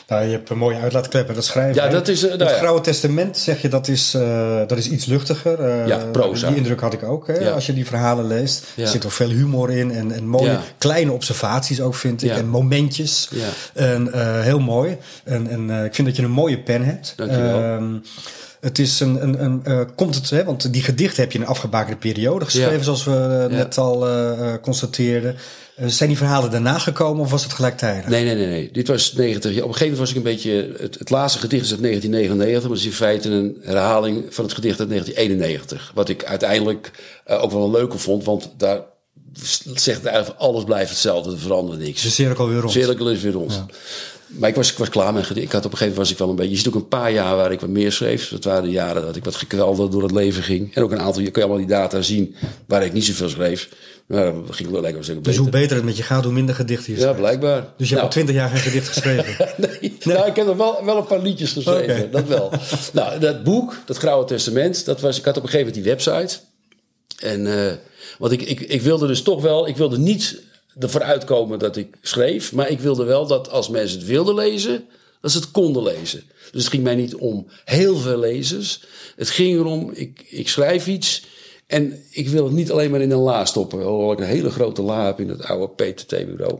Nou, 0.08 0.24
je 0.24 0.30
hebt 0.30 0.50
een 0.50 0.58
mooie 0.58 0.78
uitlaatklep 0.78 1.28
en 1.28 1.34
dat 1.34 1.44
schrijven. 1.44 1.74
Ja, 1.82 1.88
dat 1.88 2.08
is, 2.08 2.22
eh, 2.22 2.28
nou 2.28 2.42
het 2.42 2.50
ja. 2.50 2.56
Grauwe 2.56 2.80
Testament, 2.80 3.38
zeg 3.38 3.62
je, 3.62 3.68
dat 3.68 3.88
is, 3.88 4.14
eh, 4.14 4.56
dat 4.66 4.78
is 4.78 4.88
iets 4.88 5.04
luchtiger. 5.04 5.60
eh, 5.60 5.86
Ja, 5.86 5.96
proza. 6.12 6.48
Die 6.48 6.56
indruk 6.56 6.80
had 6.80 6.92
ik 6.92 7.02
ook, 7.02 7.26
hè, 7.26 7.38
Ja. 7.38 7.50
als 7.50 7.66
je 7.66 7.72
die 7.72 7.86
verhalen 7.86 8.26
leest. 8.26 8.64
Ja. 8.74 8.82
Er 8.82 8.88
zit 8.88 9.04
ook 9.04 9.12
veel 9.12 9.28
humor 9.28 9.70
in 9.70 9.90
en, 9.90 10.12
en 10.12 10.28
mooie 10.28 10.58
kleine 10.78 11.12
observaties 11.12 11.80
ook, 11.80 11.94
vind 11.94 12.22
ik. 12.22 12.30
En 12.30 12.48
momentjes. 12.48 13.28
Ja. 13.30 13.48
En 13.74 14.12
heel 14.42 14.58
mooi. 14.60 14.96
En, 15.24 15.48
en 15.48 15.84
ik 15.84 15.94
vind 15.94 16.06
dat 16.06 16.16
je 16.16 16.22
een 16.22 16.30
mooie 16.30 16.58
pen 16.62 16.84
hebt. 16.84 17.12
Dankjewel. 17.16 17.60
Ehm, 17.62 17.94
het 18.66 18.78
is 18.78 19.00
een, 19.00 19.22
een, 19.22 19.44
een 19.44 19.64
eh, 19.64 19.80
komt 19.94 20.14
het, 20.14 20.30
hè, 20.30 20.44
want 20.44 20.72
die 20.72 20.82
gedichten 20.82 21.22
heb 21.22 21.32
je 21.32 21.38
in 21.38 21.44
een 21.44 21.50
afgebakende 21.50 21.96
periode 21.96 22.44
geschreven, 22.44 22.76
Ja. 22.76 22.82
zoals 22.82 23.04
we 23.04 23.46
eh, 23.50 23.56
net 23.56 23.78
al 23.78 24.08
eh, 24.08 24.54
constateerden. 24.62 25.36
Zijn 25.86 26.08
die 26.08 26.18
verhalen 26.18 26.50
daarna 26.50 26.78
gekomen 26.78 27.22
of 27.22 27.30
was 27.30 27.42
het 27.42 27.52
gelijktijdig? 27.52 28.08
Nee, 28.08 28.24
nee, 28.24 28.34
nee, 28.34 28.46
nee. 28.46 28.68
Dit 28.72 28.88
was 28.88 29.12
90. 29.12 29.54
ja, 29.54 29.62
Op 29.62 29.68
een 29.68 29.74
gegeven 29.74 29.92
moment 29.92 29.98
was 29.98 30.10
ik 30.10 30.16
een 30.16 30.32
beetje. 30.32 30.76
Het, 30.82 30.98
het 30.98 31.10
laatste 31.10 31.38
gedicht 31.38 31.64
is 31.64 31.70
uit 31.70 31.82
1999, 31.82 32.62
maar 32.62 32.78
het 32.78 32.86
is 32.86 32.92
in 32.92 32.92
feite 33.06 33.30
een 33.30 33.56
herhaling 33.62 34.24
van 34.30 34.44
het 34.44 34.54
gedicht 34.54 34.80
uit 34.80 34.88
1991. 34.88 35.90
Wat 35.94 36.08
ik 36.08 36.24
uiteindelijk 36.24 36.90
ook 37.26 37.50
wel 37.50 37.64
een 37.64 37.70
leuke 37.70 37.98
vond, 37.98 38.24
want 38.24 38.50
daar 38.56 38.80
zegt 39.74 40.04
eigenlijk 40.04 40.38
alles 40.40 40.64
blijft 40.64 40.90
hetzelfde, 40.90 41.32
er 41.32 41.38
verandert 41.38 41.78
niks. 41.78 42.02
De 42.02 42.10
cirkel 42.10 42.48
weer 42.48 42.60
rond. 42.60 42.72
Cirkel 42.72 43.10
is 43.10 43.22
weer 43.22 43.32
rond. 43.32 43.64
Maar 44.26 44.48
ik 44.48 44.54
was, 44.54 44.72
ik 44.72 44.78
was 44.78 44.88
klaar 44.88 45.12
met 45.12 45.26
gedicht. 45.26 45.46
Ik 45.46 45.52
had 45.52 45.64
op 45.64 45.72
een 45.72 45.78
gegeven 45.78 45.98
moment 45.98 46.08
was 46.08 46.10
ik 46.10 46.18
wel 46.18 46.28
een 46.28 46.36
beetje. 46.36 46.50
Je 46.50 46.56
ziet 46.56 46.68
ook 46.68 46.74
een 46.74 46.88
paar 46.88 47.12
jaar 47.12 47.36
waar 47.36 47.52
ik 47.52 47.60
wat 47.60 47.68
meer 47.68 47.92
schreef. 47.92 48.28
Dat 48.28 48.44
waren 48.44 48.62
de 48.62 48.70
jaren 48.70 49.02
dat 49.02 49.16
ik 49.16 49.24
wat 49.24 49.34
gekwelder 49.34 49.90
door 49.90 50.02
het 50.02 50.12
leven 50.12 50.42
ging. 50.42 50.74
En 50.74 50.82
ook 50.82 50.92
een 50.92 51.00
aantal, 51.00 51.22
je 51.22 51.30
kan 51.30 51.42
allemaal 51.42 51.60
die 51.60 51.66
data 51.66 52.02
zien 52.02 52.34
waar 52.66 52.84
ik 52.84 52.92
niet 52.92 53.04
zoveel 53.04 53.28
schreef. 53.28 53.68
Maar 54.06 54.32
dat 54.32 54.54
ging 54.54 54.70
wel 54.70 54.80
lekker. 54.80 54.98
Was 54.98 55.22
dus 55.22 55.36
hoe 55.36 55.48
beter 55.48 55.76
het 55.76 55.84
met 55.84 55.96
je 55.96 56.02
gaat, 56.02 56.24
hoe 56.24 56.32
minder 56.32 56.54
gedichten 56.54 56.92
je 56.92 56.98
schrijft. 56.98 57.18
Ja, 57.18 57.22
blijkbaar. 57.22 57.72
Dus 57.76 57.88
je 57.88 57.94
hebt 57.94 58.06
al 58.06 58.12
twintig 58.12 58.34
jaar 58.34 58.48
geen 58.48 58.58
gedicht 58.58 58.88
geschreven? 58.88 59.48
nee, 59.56 59.78
nee. 59.80 60.16
Nou, 60.16 60.28
ik 60.28 60.36
heb 60.36 60.46
er 60.46 60.56
wel, 60.56 60.84
wel 60.84 60.96
een 60.96 61.06
paar 61.06 61.22
liedjes 61.22 61.52
geschreven. 61.52 62.10
Dat 62.10 62.26
wel. 62.26 62.52
nou, 62.92 63.18
dat 63.18 63.44
boek, 63.44 63.76
dat 63.86 63.96
Grauwe 63.96 64.24
Testament, 64.24 64.84
dat 64.84 65.00
was, 65.00 65.18
ik 65.18 65.24
had 65.24 65.36
op 65.36 65.42
een 65.42 65.48
gegeven 65.48 65.72
moment 65.74 65.84
die 65.84 66.12
website. 66.12 66.38
En, 67.16 67.46
uh, 67.46 67.72
want 68.18 68.32
ik, 68.32 68.42
ik, 68.42 68.60
ik 68.60 68.82
wilde 68.82 69.06
dus 69.06 69.22
toch 69.22 69.42
wel, 69.42 69.68
ik 69.68 69.76
wilde 69.76 69.98
niet 69.98 70.42
ervoor 70.78 71.02
uitkomen 71.02 71.58
dat 71.58 71.76
ik 71.76 71.96
schreef. 72.02 72.52
Maar 72.52 72.70
ik 72.70 72.80
wilde 72.80 73.04
wel 73.04 73.26
dat 73.26 73.50
als 73.50 73.68
mensen 73.68 73.98
het 73.98 74.08
wilden 74.08 74.34
lezen, 74.34 74.84
dat 75.20 75.30
ze 75.30 75.38
het 75.38 75.50
konden 75.50 75.82
lezen. 75.82 76.22
Dus 76.52 76.62
het 76.62 76.72
ging 76.72 76.82
mij 76.82 76.94
niet 76.94 77.14
om 77.14 77.46
heel 77.64 77.96
veel 77.96 78.18
lezers. 78.18 78.84
Het 79.16 79.30
ging 79.30 79.58
erom, 79.58 79.90
ik, 79.94 80.26
ik 80.28 80.48
schrijf 80.48 80.86
iets 80.86 81.24
en 81.66 82.02
ik 82.10 82.28
wil 82.28 82.44
het 82.44 82.52
niet 82.52 82.70
alleen 82.70 82.90
maar 82.90 83.00
in 83.00 83.10
een 83.10 83.18
la 83.18 83.44
stoppen. 83.44 83.82
Hoewel 83.82 84.12
ik 84.12 84.18
een 84.18 84.26
hele 84.26 84.50
grote 84.50 84.82
la 84.82 85.04
heb 85.04 85.20
in 85.20 85.28
het 85.28 85.44
oude 85.44 85.68
PTT-bureau. 85.84 86.58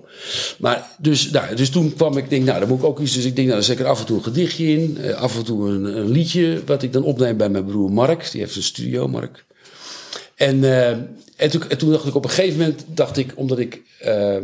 Maar 0.58 0.90
dus, 0.98 1.30
nou, 1.30 1.54
dus 1.54 1.70
toen 1.70 1.94
kwam 1.94 2.16
ik, 2.16 2.30
denk, 2.30 2.44
nou, 2.44 2.58
dan 2.58 2.68
moet 2.68 2.78
ik 2.78 2.84
ook 2.84 3.00
iets. 3.00 3.14
Dus 3.14 3.24
ik 3.24 3.36
denk, 3.36 3.46
nou, 3.46 3.58
dan 3.58 3.66
zet 3.68 3.78
ik 3.78 3.84
er 3.84 3.90
af 3.90 4.00
en 4.00 4.06
toe 4.06 4.16
een 4.16 4.22
gedichtje 4.22 4.66
in. 4.66 4.98
Uh, 5.00 5.14
af 5.14 5.36
en 5.36 5.44
toe 5.44 5.68
een, 5.68 6.10
liedje, 6.10 6.62
wat 6.64 6.82
ik 6.82 6.92
dan 6.92 7.02
opneem 7.02 7.36
bij 7.36 7.48
mijn 7.48 7.64
broer 7.64 7.92
Mark. 7.92 8.30
Die 8.30 8.40
heeft 8.40 8.56
een 8.56 8.62
studio, 8.62 9.08
Mark. 9.08 9.44
En, 10.34 10.56
uh, 10.56 10.96
en, 11.36 11.50
toen, 11.50 11.68
en 11.68 11.78
toen 11.78 11.90
dacht 11.90 12.06
ik 12.06 12.14
op 12.14 12.24
een 12.24 12.30
gegeven 12.30 12.58
moment, 12.58 12.84
dacht 12.86 13.16
ik, 13.16 13.32
omdat 13.34 13.58
ik. 13.58 13.82
Uh, 14.04 14.36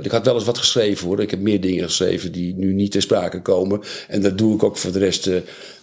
ik 0.00 0.10
had 0.10 0.24
wel 0.24 0.34
eens 0.34 0.44
wat 0.44 0.58
geschreven 0.58 1.06
hoor. 1.06 1.20
Ik 1.20 1.30
heb 1.30 1.40
meer 1.40 1.60
dingen 1.60 1.84
geschreven 1.84 2.32
die 2.32 2.54
nu 2.54 2.72
niet 2.72 2.90
ter 2.90 3.02
sprake 3.02 3.42
komen. 3.42 3.80
En 4.08 4.22
daar 4.22 4.36
doe 4.36 4.54
ik 4.54 4.62
ook 4.62 4.76
voor 4.76 4.92
de 4.92 4.98
rest 4.98 5.30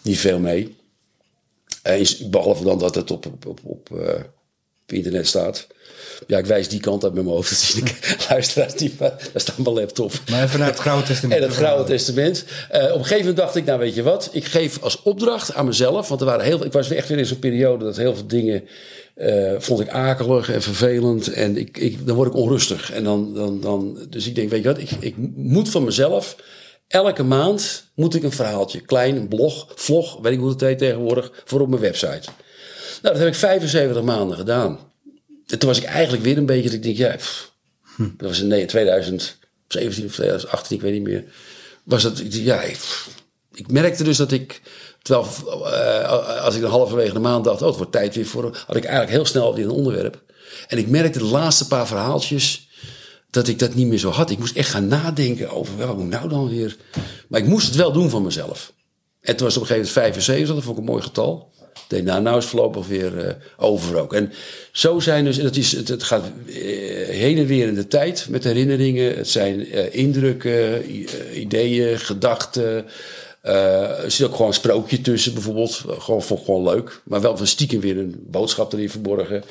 niet 0.01 0.19
veel 0.19 0.39
mee. 0.39 0.75
behalve 2.29 2.63
dan 2.63 2.79
dat 2.79 2.95
het 2.95 3.11
op, 3.11 3.25
op, 3.25 3.45
op, 3.45 3.59
op, 3.63 3.89
op 3.91 4.91
internet 4.91 5.27
staat. 5.27 5.67
Ja, 6.27 6.37
ik 6.37 6.45
wijs 6.45 6.67
die 6.67 6.79
kant 6.79 7.03
uit 7.03 7.13
met 7.13 7.23
mijn 7.23 7.35
hoofd. 7.35 7.49
Dat 7.55 7.59
zie 7.59 7.83
ik 7.83 8.15
luisteraars, 8.29 8.73
die, 8.73 8.95
daar 8.97 9.19
staat 9.33 9.57
mijn 9.57 9.75
laptop. 9.75 10.11
Maar 10.29 10.43
even 10.43 10.59
naar 10.59 10.67
het 10.67 10.79
Grauwe 10.79 11.03
Testament. 11.11 11.41
En 11.41 11.47
het 11.47 11.57
Grauwe 11.57 11.83
Testament. 11.83 12.45
Op 12.69 12.79
een 12.79 12.91
gegeven 12.91 13.17
moment 13.17 13.37
dacht 13.37 13.55
ik, 13.55 13.65
nou 13.65 13.79
weet 13.79 13.95
je 13.95 14.03
wat. 14.03 14.29
Ik 14.31 14.45
geef 14.45 14.81
als 14.81 15.01
opdracht 15.01 15.53
aan 15.53 15.65
mezelf. 15.65 16.07
Want 16.07 16.21
er 16.21 16.27
waren 16.27 16.45
heel, 16.45 16.65
ik 16.65 16.71
was 16.71 16.89
echt 16.89 17.07
weer 17.07 17.17
in 17.17 17.25
zo'n 17.25 17.39
periode 17.39 17.85
dat 17.85 17.97
heel 17.97 18.15
veel 18.15 18.27
dingen... 18.27 18.67
Uh, 19.21 19.53
vond 19.57 19.79
ik 19.79 19.89
akelig 19.89 20.49
en 20.49 20.61
vervelend. 20.61 21.33
En 21.33 21.57
ik, 21.57 21.77
ik, 21.77 22.07
dan 22.07 22.15
word 22.15 22.29
ik 22.29 22.35
onrustig. 22.35 22.91
En 22.91 23.03
dan, 23.03 23.33
dan, 23.33 23.61
dan, 23.61 24.05
dus 24.09 24.27
ik 24.27 24.35
denk, 24.35 24.49
weet 24.49 24.63
je 24.63 24.67
wat, 24.67 24.77
ik, 24.77 24.89
ik 24.99 25.15
moet 25.35 25.69
van 25.69 25.83
mezelf. 25.83 26.35
Elke 26.87 27.23
maand 27.23 27.91
moet 27.95 28.15
ik 28.15 28.23
een 28.23 28.31
verhaaltje, 28.31 28.79
klein, 28.79 29.27
blog, 29.27 29.67
vlog, 29.75 30.19
weet 30.21 30.33
ik 30.33 30.39
hoe 30.39 30.49
het 30.49 30.61
heet 30.61 30.77
tegenwoordig, 30.77 31.43
voor 31.45 31.61
op 31.61 31.69
mijn 31.69 31.81
website. 31.81 32.29
Nou, 33.01 33.13
dat 33.13 33.17
heb 33.17 33.27
ik 33.27 33.35
75 33.35 34.03
maanden 34.03 34.37
gedaan. 34.37 34.79
En 35.47 35.59
toen 35.59 35.69
was 35.69 35.77
ik 35.77 35.83
eigenlijk 35.83 36.23
weer 36.23 36.37
een 36.37 36.45
beetje, 36.45 36.69
dat 36.69 36.73
ik 36.73 36.83
denk, 36.83 36.97
ja, 36.97 37.15
dat 38.17 38.27
was 38.29 38.39
in 38.41 38.67
2017 38.67 40.05
of 40.05 40.13
2018, 40.13 40.75
ik 40.75 40.81
weet 40.81 40.93
niet 40.93 41.03
meer. 41.03 41.23
Was 41.83 42.03
dat, 42.03 42.21
ja, 42.33 42.61
ik 43.53 43.71
merkte 43.71 44.03
dus 44.03 44.17
dat 44.17 44.31
ik 44.31 44.61
Terwijl 45.01 45.27
uh, 45.63 46.43
als 46.43 46.55
ik 46.55 46.61
dan 46.61 46.69
halverwege 46.69 47.13
de 47.13 47.19
maand 47.19 47.43
dacht, 47.43 47.61
oh, 47.61 47.67
het 47.67 47.77
wordt 47.77 47.91
tijd 47.91 48.15
weer 48.15 48.25
voor, 48.25 48.43
had 48.43 48.75
ik 48.75 48.83
eigenlijk 48.83 49.13
heel 49.13 49.25
snel 49.25 49.55
weer 49.55 49.65
een 49.65 49.71
onderwerp. 49.71 50.21
En 50.67 50.77
ik 50.77 50.87
merkte 50.87 51.19
de 51.19 51.25
laatste 51.25 51.67
paar 51.67 51.87
verhaaltjes 51.87 52.69
dat 53.29 53.47
ik 53.47 53.59
dat 53.59 53.73
niet 53.73 53.87
meer 53.87 53.97
zo 53.97 54.09
had. 54.09 54.29
Ik 54.29 54.39
moest 54.39 54.55
echt 54.55 54.69
gaan 54.69 54.87
nadenken 54.87 55.49
over, 55.49 55.77
wat 55.77 55.97
moet 55.97 56.09
nou 56.09 56.29
dan 56.29 56.49
weer? 56.49 56.77
Maar 57.27 57.39
ik 57.39 57.47
moest 57.47 57.67
het 57.67 57.75
wel 57.75 57.91
doen 57.91 58.09
van 58.09 58.23
mezelf. 58.23 58.73
En 59.21 59.35
toen 59.35 59.45
was 59.45 59.55
op 59.55 59.61
een 59.61 59.67
gegeven 59.67 59.93
moment 59.93 60.15
75, 60.15 60.55
dat 60.55 60.63
vond 60.63 60.77
ik 60.77 60.83
een 60.83 60.89
mooi 60.89 61.03
getal. 61.03 61.51
Denk, 61.87 62.03
nou, 62.03 62.21
nou 62.21 62.37
is 62.37 62.45
voorlopig 62.45 62.87
weer 62.87 63.25
uh, 63.25 63.31
over 63.57 63.97
ook. 63.97 64.13
En 64.13 64.31
zo 64.71 64.99
zijn 64.99 65.25
dus, 65.25 65.37
het, 65.37 65.57
is, 65.57 65.71
het, 65.71 65.87
het 65.87 66.03
gaat 66.03 66.23
uh, 66.45 66.55
heen 67.07 67.37
en 67.37 67.45
weer 67.45 67.67
in 67.67 67.73
de 67.73 67.87
tijd 67.87 68.27
met 68.29 68.43
herinneringen. 68.43 69.17
Het 69.17 69.29
zijn 69.29 69.71
indrukken, 69.93 70.83
ideeën, 71.39 71.99
gedachten. 71.99 72.85
Uh, 73.49 74.03
er 74.03 74.11
zit 74.11 74.25
ook 74.25 74.31
gewoon 74.31 74.47
een 74.47 74.53
sprookje 74.53 75.01
tussen 75.01 75.33
bijvoorbeeld. 75.33 75.83
Gewoon, 75.87 76.23
vond 76.23 76.45
gewoon 76.45 76.63
leuk. 76.63 77.01
Maar 77.03 77.21
wel 77.21 77.37
van 77.37 77.47
stiekem 77.47 77.79
weer 77.79 77.97
een 77.97 78.15
boodschap 78.27 78.73
erin 78.73 78.89
verborgen. 78.89 79.43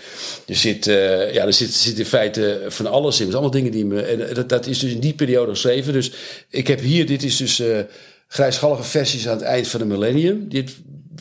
Er 0.47 0.57
zit, 0.57 0.87
uh, 0.87 1.35
ja, 1.35 1.47
er 1.47 1.53
zit, 1.53 1.75
zit 1.75 1.99
in 1.99 2.05
feite 2.05 2.63
van 2.69 2.87
alles 2.87 3.21
in. 3.21 3.25
Dus 3.25 3.35
allemaal 3.35 3.53
dingen 3.53 3.73
die 3.73 3.85
me... 3.85 4.03
En 4.03 4.35
dat, 4.35 4.49
dat 4.49 4.67
is 4.67 4.79
dus 4.79 4.93
in 4.93 5.01
die 5.01 5.15
periode 5.15 5.51
geschreven. 5.51 5.93
Dus 5.93 6.13
ik 6.51 6.67
heb 6.67 6.81
hier... 6.81 7.07
Dit 7.07 7.23
is 7.23 7.37
dus 7.37 7.61
uh, 7.61 7.79
grijsgallige 8.29 8.83
versies 8.83 9.29
aan 9.29 9.37
het 9.37 9.47
eind 9.47 9.69
van 9.69 9.81
de 9.81 9.87
millennium. 9.87 10.49
Dit 10.49 10.71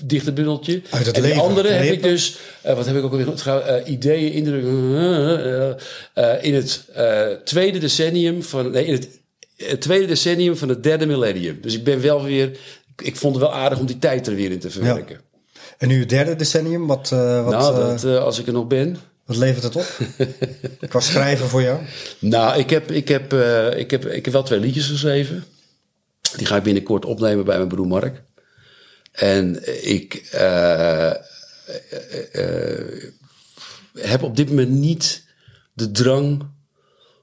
dichte 0.06 0.32
bundeltje. 0.32 0.82
Uit 0.90 1.06
het 1.06 1.16
en 1.16 1.22
leven. 1.22 1.42
andere 1.42 1.70
heb 1.70 1.94
ik 1.94 2.04
dus... 2.04 2.38
wat 2.64 2.86
heb 2.86 2.96
ik 2.96 3.04
ook 3.04 3.12
alweer... 3.12 3.28
Uh, 3.48 3.76
ideeën, 3.86 4.32
indrukken... 4.32 5.78
in 6.42 6.54
het 6.54 6.86
tweede 7.44 7.80
decennium 7.80 8.44
van... 8.44 8.72
Nee, 8.72 8.86
in 8.86 8.94
het 8.94 9.08
het 9.58 9.82
tweede 9.82 10.06
decennium 10.06 10.58
van 10.58 10.70
het 10.70 10.84
derde 10.84 11.06
millennium. 11.06 11.58
Dus 11.62 11.74
ik 11.74 11.84
ben 11.84 12.02
wel 12.02 12.24
weer. 12.24 12.60
Ik 12.98 13.16
vond 13.16 13.36
het 13.36 13.44
wel 13.44 13.54
aardig 13.54 13.80
om 13.80 13.86
die 13.86 14.00
tijd 14.00 14.28
er 14.28 14.36
weer 14.36 14.52
in 14.52 14.60
te 14.60 14.70
verwerken. 14.70 15.22
En 15.78 15.88
nu 15.88 16.00
het 16.00 16.10
derde 16.10 16.36
decennium, 16.36 16.88
wat, 16.88 17.12
uh, 17.14 17.44
wat, 17.44 17.54
nou, 17.54 17.76
dat, 17.76 18.04
uh, 18.04 18.18
als 18.18 18.40
ik 18.40 18.48
er 18.48 18.54
nog 18.54 18.68
ben. 18.68 18.98
wat 19.26 19.38
levert 19.38 19.64
het 19.64 19.76
op? 19.76 19.98
Qua 20.90 21.00
schrijven 21.00 21.48
voor 21.48 21.62
jou? 21.62 21.80
Nou, 22.20 22.60
ik 22.60 22.70
heb, 22.70 22.92
ik, 22.92 23.08
heb, 23.08 23.34
uh, 23.34 23.78
ik, 23.78 23.92
heb, 23.92 24.06
ik 24.06 24.26
heb 24.26 24.34
wel 24.34 24.44
twee 24.44 24.60
liedjes 24.60 24.88
geschreven. 24.88 25.44
Die 26.36 26.46
ga 26.46 26.56
ik 26.56 26.64
binnenkort 26.64 27.06
opnemen 27.06 27.46
bij 27.46 27.58
mijn 27.58 27.68
broer 27.68 27.88
Mark. 27.88 28.24
En 29.12 29.60
ik 29.88 30.30
heb 33.94 34.24
op 34.24 34.36
dit 34.36 34.50
moment 34.50 34.70
niet 34.70 35.24
de 35.74 35.92
drang 35.92 36.46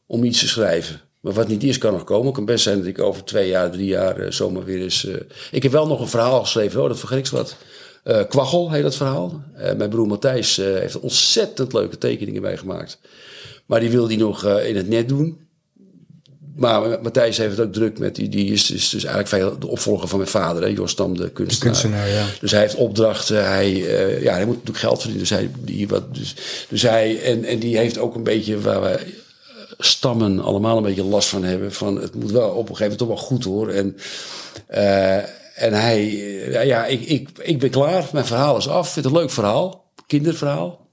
om 0.06 0.24
iets 0.24 0.38
te 0.38 0.48
schrijven. 0.48 1.00
Maar 1.24 1.32
wat 1.32 1.48
niet 1.48 1.62
is, 1.62 1.78
kan 1.78 1.92
nog 1.92 2.04
komen. 2.04 2.26
Het 2.26 2.34
kan 2.34 2.44
best 2.44 2.62
zijn 2.62 2.78
dat 2.78 2.86
ik 2.86 2.98
over 2.98 3.24
twee 3.24 3.48
jaar, 3.48 3.70
drie 3.70 3.86
jaar 3.86 4.20
uh, 4.20 4.30
zomaar 4.30 4.64
weer 4.64 4.82
eens... 4.82 5.04
Uh... 5.04 5.14
Ik 5.50 5.62
heb 5.62 5.72
wel 5.72 5.86
nog 5.86 6.00
een 6.00 6.08
verhaal 6.08 6.40
geschreven, 6.40 6.82
oh, 6.82 6.88
dat 6.88 6.98
vergeet 6.98 7.26
ik 7.26 7.32
wat. 7.32 7.56
Uh, 8.04 8.22
Kwaggel 8.28 8.70
heet 8.70 8.82
dat 8.82 8.96
verhaal. 8.96 9.42
mijn 9.76 9.90
broer 9.90 10.06
Matthijs 10.06 10.56
heeft 10.56 11.00
ontzettend 11.00 11.72
leuke 11.72 11.98
tekeningen 11.98 12.42
bij 12.42 12.56
gemaakt. 12.56 12.98
Maar 13.66 13.80
die 13.80 13.90
wil 13.90 14.06
die 14.06 14.18
nog 14.18 14.44
in 14.46 14.76
het 14.76 14.88
net 14.88 15.08
doen. 15.08 15.38
Maar 16.56 17.02
Matthijs 17.02 17.36
heeft 17.36 17.56
het 17.56 17.66
ook 17.66 17.72
druk 17.72 17.98
met 17.98 18.14
die. 18.14 18.28
Die 18.28 18.52
is, 18.52 18.70
is 18.70 18.88
dus 18.88 19.04
eigenlijk 19.04 19.28
veel 19.28 19.58
de 19.58 19.66
opvolger 19.66 20.08
van 20.08 20.18
mijn 20.18 20.30
vader, 20.30 20.62
hè, 20.62 20.68
Jos 20.68 20.90
Stam, 20.90 21.16
de 21.16 21.30
kunstenaar. 21.30 21.74
De 21.74 21.80
kunstenaar 21.80 22.08
ja. 22.08 22.26
Dus 22.40 22.50
hij 22.50 22.60
heeft 22.60 22.74
opdrachten. 22.74 23.46
Hij, 23.46 23.72
uh, 23.72 24.22
ja, 24.22 24.32
hij 24.32 24.44
moet 24.44 24.54
natuurlijk 24.54 24.84
geld 24.84 25.00
verdienen. 25.00 25.28
Dus 25.28 25.30
hij, 25.30 25.50
die, 25.58 25.88
wat, 25.88 26.14
dus, 26.14 26.34
dus 26.68 26.82
hij 26.82 27.22
en, 27.22 27.44
en 27.44 27.58
die 27.58 27.76
heeft 27.76 27.98
ook 27.98 28.14
een 28.14 28.22
beetje 28.22 28.60
waar 28.60 28.80
wij 28.80 28.98
stammen 29.78 30.40
allemaal 30.40 30.76
een 30.76 30.82
beetje 30.82 31.04
last 31.04 31.28
van 31.28 31.44
hebben. 31.44 31.72
Van 31.72 32.00
het 32.00 32.14
moet 32.14 32.30
wel 32.30 32.50
op 32.50 32.68
een 32.68 32.76
gegeven 32.76 32.82
moment 32.82 32.98
toch 32.98 33.08
wel 33.08 33.16
goed 33.16 33.44
hoor. 33.44 33.68
En, 33.68 33.96
uh, 34.70 35.16
en 35.62 35.72
hij, 35.72 36.10
ja, 36.50 36.60
ja 36.60 36.86
ik, 36.86 37.00
ik, 37.00 37.28
ik 37.38 37.58
ben 37.58 37.70
klaar. 37.70 38.08
Mijn 38.12 38.26
verhaal 38.26 38.56
is 38.56 38.68
af. 38.68 38.86
Ik 38.86 38.92
vind 38.92 39.04
het 39.04 39.14
een 39.14 39.20
leuk 39.20 39.30
verhaal. 39.30 39.92
Kinderverhaal. 40.06 40.84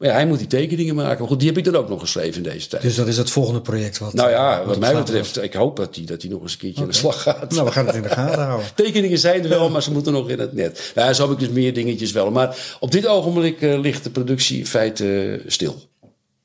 Maar 0.00 0.08
ja, 0.08 0.14
hij 0.14 0.26
moet 0.26 0.38
die 0.38 0.46
tekeningen 0.46 0.94
maken. 0.94 1.18
Maar 1.18 1.28
goed, 1.28 1.38
die 1.38 1.48
heb 1.48 1.58
ik 1.58 1.64
dan 1.64 1.76
ook 1.76 1.88
nog 1.88 2.00
geschreven 2.00 2.44
in 2.44 2.50
deze 2.50 2.68
tijd. 2.68 2.82
Dus 2.82 2.94
dat 2.94 3.06
is 3.06 3.16
het 3.16 3.30
volgende 3.30 3.60
project 3.60 3.98
wat... 3.98 4.14
Nou 4.14 4.30
ja, 4.30 4.58
wat 4.58 4.66
wat 4.66 4.78
mij 4.78 4.94
betreft, 4.94 5.42
ik 5.42 5.52
hoop 5.52 5.76
dat 5.76 5.96
hij 5.96 6.04
dat 6.04 6.20
die 6.20 6.30
nog 6.30 6.42
eens 6.42 6.52
een 6.52 6.58
keertje 6.58 6.82
okay. 6.82 6.86
aan 6.86 6.92
de 6.92 6.98
slag 6.98 7.22
gaat. 7.22 7.50
Nou, 7.50 7.64
we 7.64 7.72
gaan 7.72 7.86
het 7.86 7.94
in 7.94 8.02
de 8.02 8.08
gaten 8.08 8.42
houden. 8.42 8.66
Tekeningen 8.74 9.18
zijn 9.18 9.42
er 9.42 9.48
wel, 9.48 9.70
maar 9.70 9.82
ze 9.82 9.92
moeten 9.92 10.12
nog 10.12 10.28
in 10.28 10.38
het 10.38 10.52
net. 10.52 10.92
Ja, 10.94 11.12
zo 11.12 11.22
heb 11.22 11.32
ik 11.32 11.38
dus 11.38 11.48
meer 11.48 11.74
dingetjes 11.74 12.12
wel. 12.12 12.30
Maar 12.30 12.76
op 12.80 12.90
dit 12.90 13.06
ogenblik 13.06 13.60
uh, 13.60 13.78
ligt 13.78 14.04
de 14.04 14.10
productie 14.10 14.58
in 14.58 14.66
feite 14.66 15.04
uh, 15.04 15.40
stil. 15.46 15.82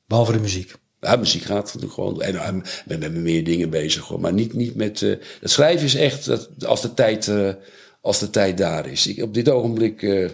Behalve 0.06 0.32
de 0.32 0.38
muziek. 0.38 0.74
Ja, 1.00 1.16
muziek 1.16 1.42
gaat 1.42 1.64
natuurlijk 1.64 1.92
gewoon. 1.92 2.22
En 2.22 2.34
ik 2.56 2.82
ben 2.86 2.98
met 2.98 3.14
meer 3.14 3.44
dingen 3.44 3.70
bezig. 3.70 4.04
Hoor. 4.04 4.20
Maar 4.20 4.32
niet, 4.32 4.54
niet 4.54 4.74
met. 4.74 5.00
Uh, 5.00 5.16
het 5.40 5.50
schrijven 5.50 5.86
is 5.86 5.94
echt 5.94 6.26
dat, 6.26 6.48
als, 6.66 6.82
de 6.82 6.94
tijd, 6.94 7.26
uh, 7.26 7.48
als 8.00 8.18
de 8.18 8.30
tijd 8.30 8.58
daar 8.58 8.86
is. 8.90 9.06
Ik, 9.06 9.22
op 9.22 9.34
dit 9.34 9.48
ogenblik 9.48 10.02
uh, 10.02 10.28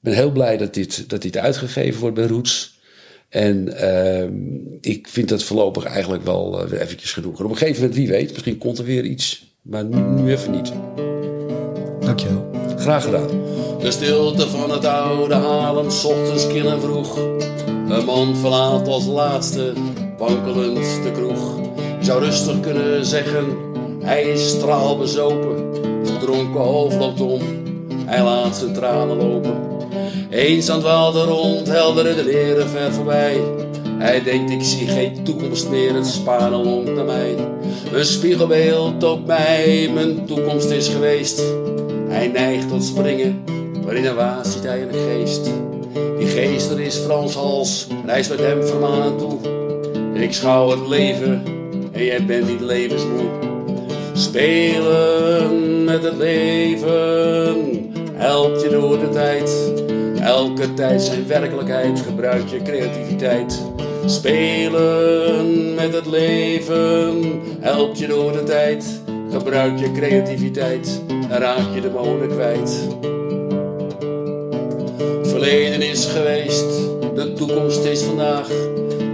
ben 0.00 0.14
heel 0.14 0.30
blij 0.32 0.56
dat 0.56 0.74
dit, 0.74 1.10
dat 1.10 1.22
dit 1.22 1.36
uitgegeven 1.36 2.00
wordt 2.00 2.16
bij 2.16 2.26
Roots. 2.26 2.80
En 3.28 3.76
ehm, 3.76 4.34
ik 4.80 5.08
vind 5.08 5.28
dat 5.28 5.42
voorlopig 5.42 5.84
eigenlijk 5.84 6.24
wel 6.24 6.68
weer 6.68 6.80
eventjes 6.80 7.12
genoeg. 7.12 7.38
En 7.38 7.44
op 7.44 7.50
een 7.50 7.56
gegeven 7.56 7.80
moment, 7.80 7.98
wie 7.98 8.08
weet, 8.08 8.32
misschien 8.32 8.58
komt 8.58 8.78
er 8.78 8.84
weer 8.84 9.04
iets. 9.04 9.56
Maar 9.62 9.84
nu, 9.84 9.96
nu 9.96 10.30
even 10.30 10.50
niet. 10.50 10.72
Dankjewel. 12.00 12.50
Graag 12.76 13.04
gedaan. 13.04 13.28
De 13.80 13.90
stilte 13.90 14.48
van 14.48 14.70
het 14.70 14.84
oude 14.84 15.34
Haarlem, 15.34 15.90
s 15.90 16.04
ochtends 16.04 16.46
kil 16.46 16.70
en 16.70 16.80
vroeg. 16.80 17.16
Een 17.88 18.04
man 18.04 18.36
verlaat 18.36 18.88
als 18.88 19.06
laatste 19.06 19.72
wankelend 20.28 21.02
de 21.02 21.10
kroeg. 21.12 21.58
Je 21.98 22.04
zou 22.04 22.24
rustig 22.24 22.60
kunnen 22.60 23.06
zeggen, 23.06 23.46
hij 24.00 24.22
is 24.22 24.48
straalbezopen. 24.48 25.74
Zijn 26.02 26.18
dronken 26.18 26.60
hoofd 26.60 26.96
loopt 26.98 27.20
om, 27.20 27.40
hij 28.06 28.22
laat 28.22 28.56
zijn 28.56 28.72
tranen 28.72 29.16
lopen. 29.16 29.54
Eens 30.30 30.70
aan 30.70 30.80
rond, 31.10 31.66
heldere 31.68 32.14
de 32.14 32.24
leren 32.24 32.68
ver 32.68 32.92
voorbij. 32.92 33.40
Hij 33.98 34.22
denkt 34.22 34.50
ik 34.50 34.62
zie 34.62 34.86
geen 34.86 35.24
toekomst 35.24 35.70
meer, 35.70 35.94
het 35.94 36.06
spanen 36.06 36.64
longt 36.64 36.94
naar 36.94 37.04
mij. 37.04 37.36
Een 37.92 38.04
spiegelbeeld 38.04 39.04
op 39.04 39.26
mij, 39.26 39.90
mijn 39.94 40.26
toekomst 40.26 40.70
is 40.70 40.88
geweest. 40.88 41.42
Hij 42.08 42.28
neigt 42.28 42.68
tot 42.68 42.84
springen, 42.84 43.44
maar 43.84 43.94
in 43.94 44.04
een 44.04 44.14
waas 44.14 44.52
ziet 44.52 44.62
hij 44.62 44.82
een 44.82 44.94
geest. 44.94 45.50
Die 46.18 46.26
geest 46.26 46.70
er 46.70 46.80
is 46.80 46.96
Frans 46.96 47.34
Hals, 47.34 47.86
reist 48.06 48.30
met 48.30 48.40
hem 48.40 48.62
vermanend 48.62 49.18
toe. 49.18 49.61
Ik 50.12 50.32
schouw 50.32 50.70
het 50.70 50.88
leven 50.88 51.42
en 51.92 52.04
jij 52.04 52.24
bent 52.24 52.48
niet 52.48 52.60
levensmoe. 52.60 53.28
Spelen 54.12 55.84
met 55.84 56.02
het 56.02 56.16
leven 56.16 57.92
helpt 58.14 58.62
je 58.62 58.68
door 58.68 58.98
de 58.98 59.08
tijd. 59.08 59.72
Elke 60.20 60.74
tijd 60.74 61.02
zijn 61.02 61.26
werkelijkheid, 61.26 62.00
gebruik 62.00 62.48
je 62.48 62.62
creativiteit. 62.62 63.62
Spelen 64.06 65.74
met 65.74 65.94
het 65.94 66.06
leven 66.06 67.40
helpt 67.60 67.98
je 67.98 68.06
door 68.06 68.32
de 68.32 68.42
tijd. 68.42 69.00
Gebruik 69.30 69.78
je 69.78 69.92
creativiteit, 69.92 71.02
dan 71.06 71.38
raak 71.38 71.74
je 71.74 71.80
de 71.80 71.90
molen 71.90 72.28
kwijt. 72.28 72.88
Verleden 75.22 75.82
is 75.82 76.04
geweest, 76.04 76.68
de 77.14 77.32
toekomst 77.32 77.84
is 77.84 78.02
vandaag. 78.02 78.48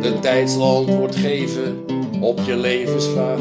De 0.02 0.18
tijdsland 0.20 0.94
wordt 0.94 1.16
geven 1.16 1.84
op 2.20 2.40
je 2.46 2.56
levensvraag. 2.56 3.40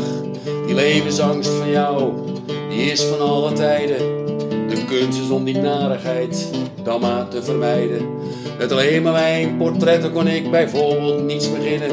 Die 0.65 0.75
levensangst 0.75 1.49
van 1.49 1.71
jou, 1.71 2.13
die 2.69 2.91
is 2.91 3.03
van 3.03 3.19
alle 3.19 3.53
tijden. 3.53 3.97
De 4.69 4.85
kunst 4.87 5.19
is 5.19 5.29
om 5.29 5.43
die 5.43 5.57
narigheid 5.57 6.49
dan 6.83 7.01
maar 7.01 7.27
te 7.27 7.43
vermijden. 7.43 8.07
Met 8.57 8.71
alleen 8.71 9.01
maar 9.01 9.13
mijn 9.13 9.57
portretten 9.57 10.11
kon 10.11 10.27
ik 10.27 10.51
bijvoorbeeld 10.51 11.23
niets 11.23 11.51
beginnen. 11.51 11.89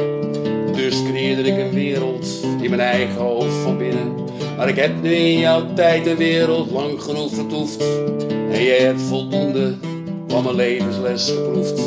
Dus 0.73 1.03
creëerde 1.03 1.41
ik 1.41 1.57
een 1.57 1.73
wereld 1.73 2.27
in 2.61 2.69
mijn 2.69 2.81
eigen 2.81 3.21
hoofd 3.21 3.55
van 3.63 3.77
binnen. 3.77 4.13
Maar 4.57 4.69
ik 4.69 4.75
heb 4.75 4.91
nu 5.01 5.13
in 5.13 5.39
jouw 5.39 5.73
tijd 5.73 6.07
een 6.07 6.17
wereld 6.17 6.71
lang 6.71 7.01
genoeg 7.01 7.33
vertoefd. 7.33 7.83
En 8.51 8.63
jij 8.63 8.77
hebt 8.77 9.01
voldoende 9.01 9.73
van 10.27 10.43
mijn 10.43 10.55
levensles 10.55 11.31
geproefd. 11.31 11.81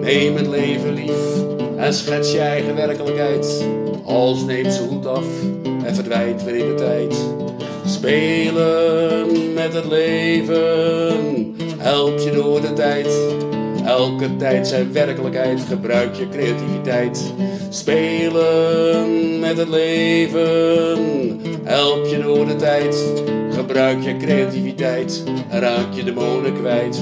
Neem 0.00 0.36
het 0.36 0.46
leven 0.46 0.94
lief 0.94 1.52
en 1.84 1.94
schets 1.94 2.32
je 2.32 2.38
eigen 2.38 2.74
werkelijkheid. 2.74 3.66
Als 4.04 4.44
neemt 4.44 4.72
ze 4.72 4.82
hoed 4.82 5.06
af 5.06 5.26
en 5.84 5.94
verdwijnt 5.94 6.42
weer 6.42 6.54
in 6.54 6.66
de 6.66 6.74
tijd. 6.74 7.16
Spelen 7.86 9.52
met 9.54 9.72
het 9.74 9.84
leven 9.84 11.56
helpt 11.78 12.24
je 12.24 12.30
door 12.30 12.60
de 12.60 12.72
tijd. 12.72 13.08
Elke 13.84 14.36
tijd 14.36 14.68
zijn 14.68 14.92
werkelijkheid, 14.92 15.60
gebruik 15.68 16.14
je 16.14 16.28
creativiteit. 16.28 17.32
Spelen 17.68 19.38
met 19.40 19.56
het 19.56 19.68
leven 19.68 21.40
help 21.64 22.06
je 22.06 22.22
door 22.22 22.46
de 22.46 22.56
tijd. 22.56 23.04
Gebruik 23.50 24.02
je 24.02 24.16
creativiteit 24.16 25.24
raak 25.50 25.94
je 25.94 26.04
demonen 26.04 26.54
kwijt. 26.54 27.00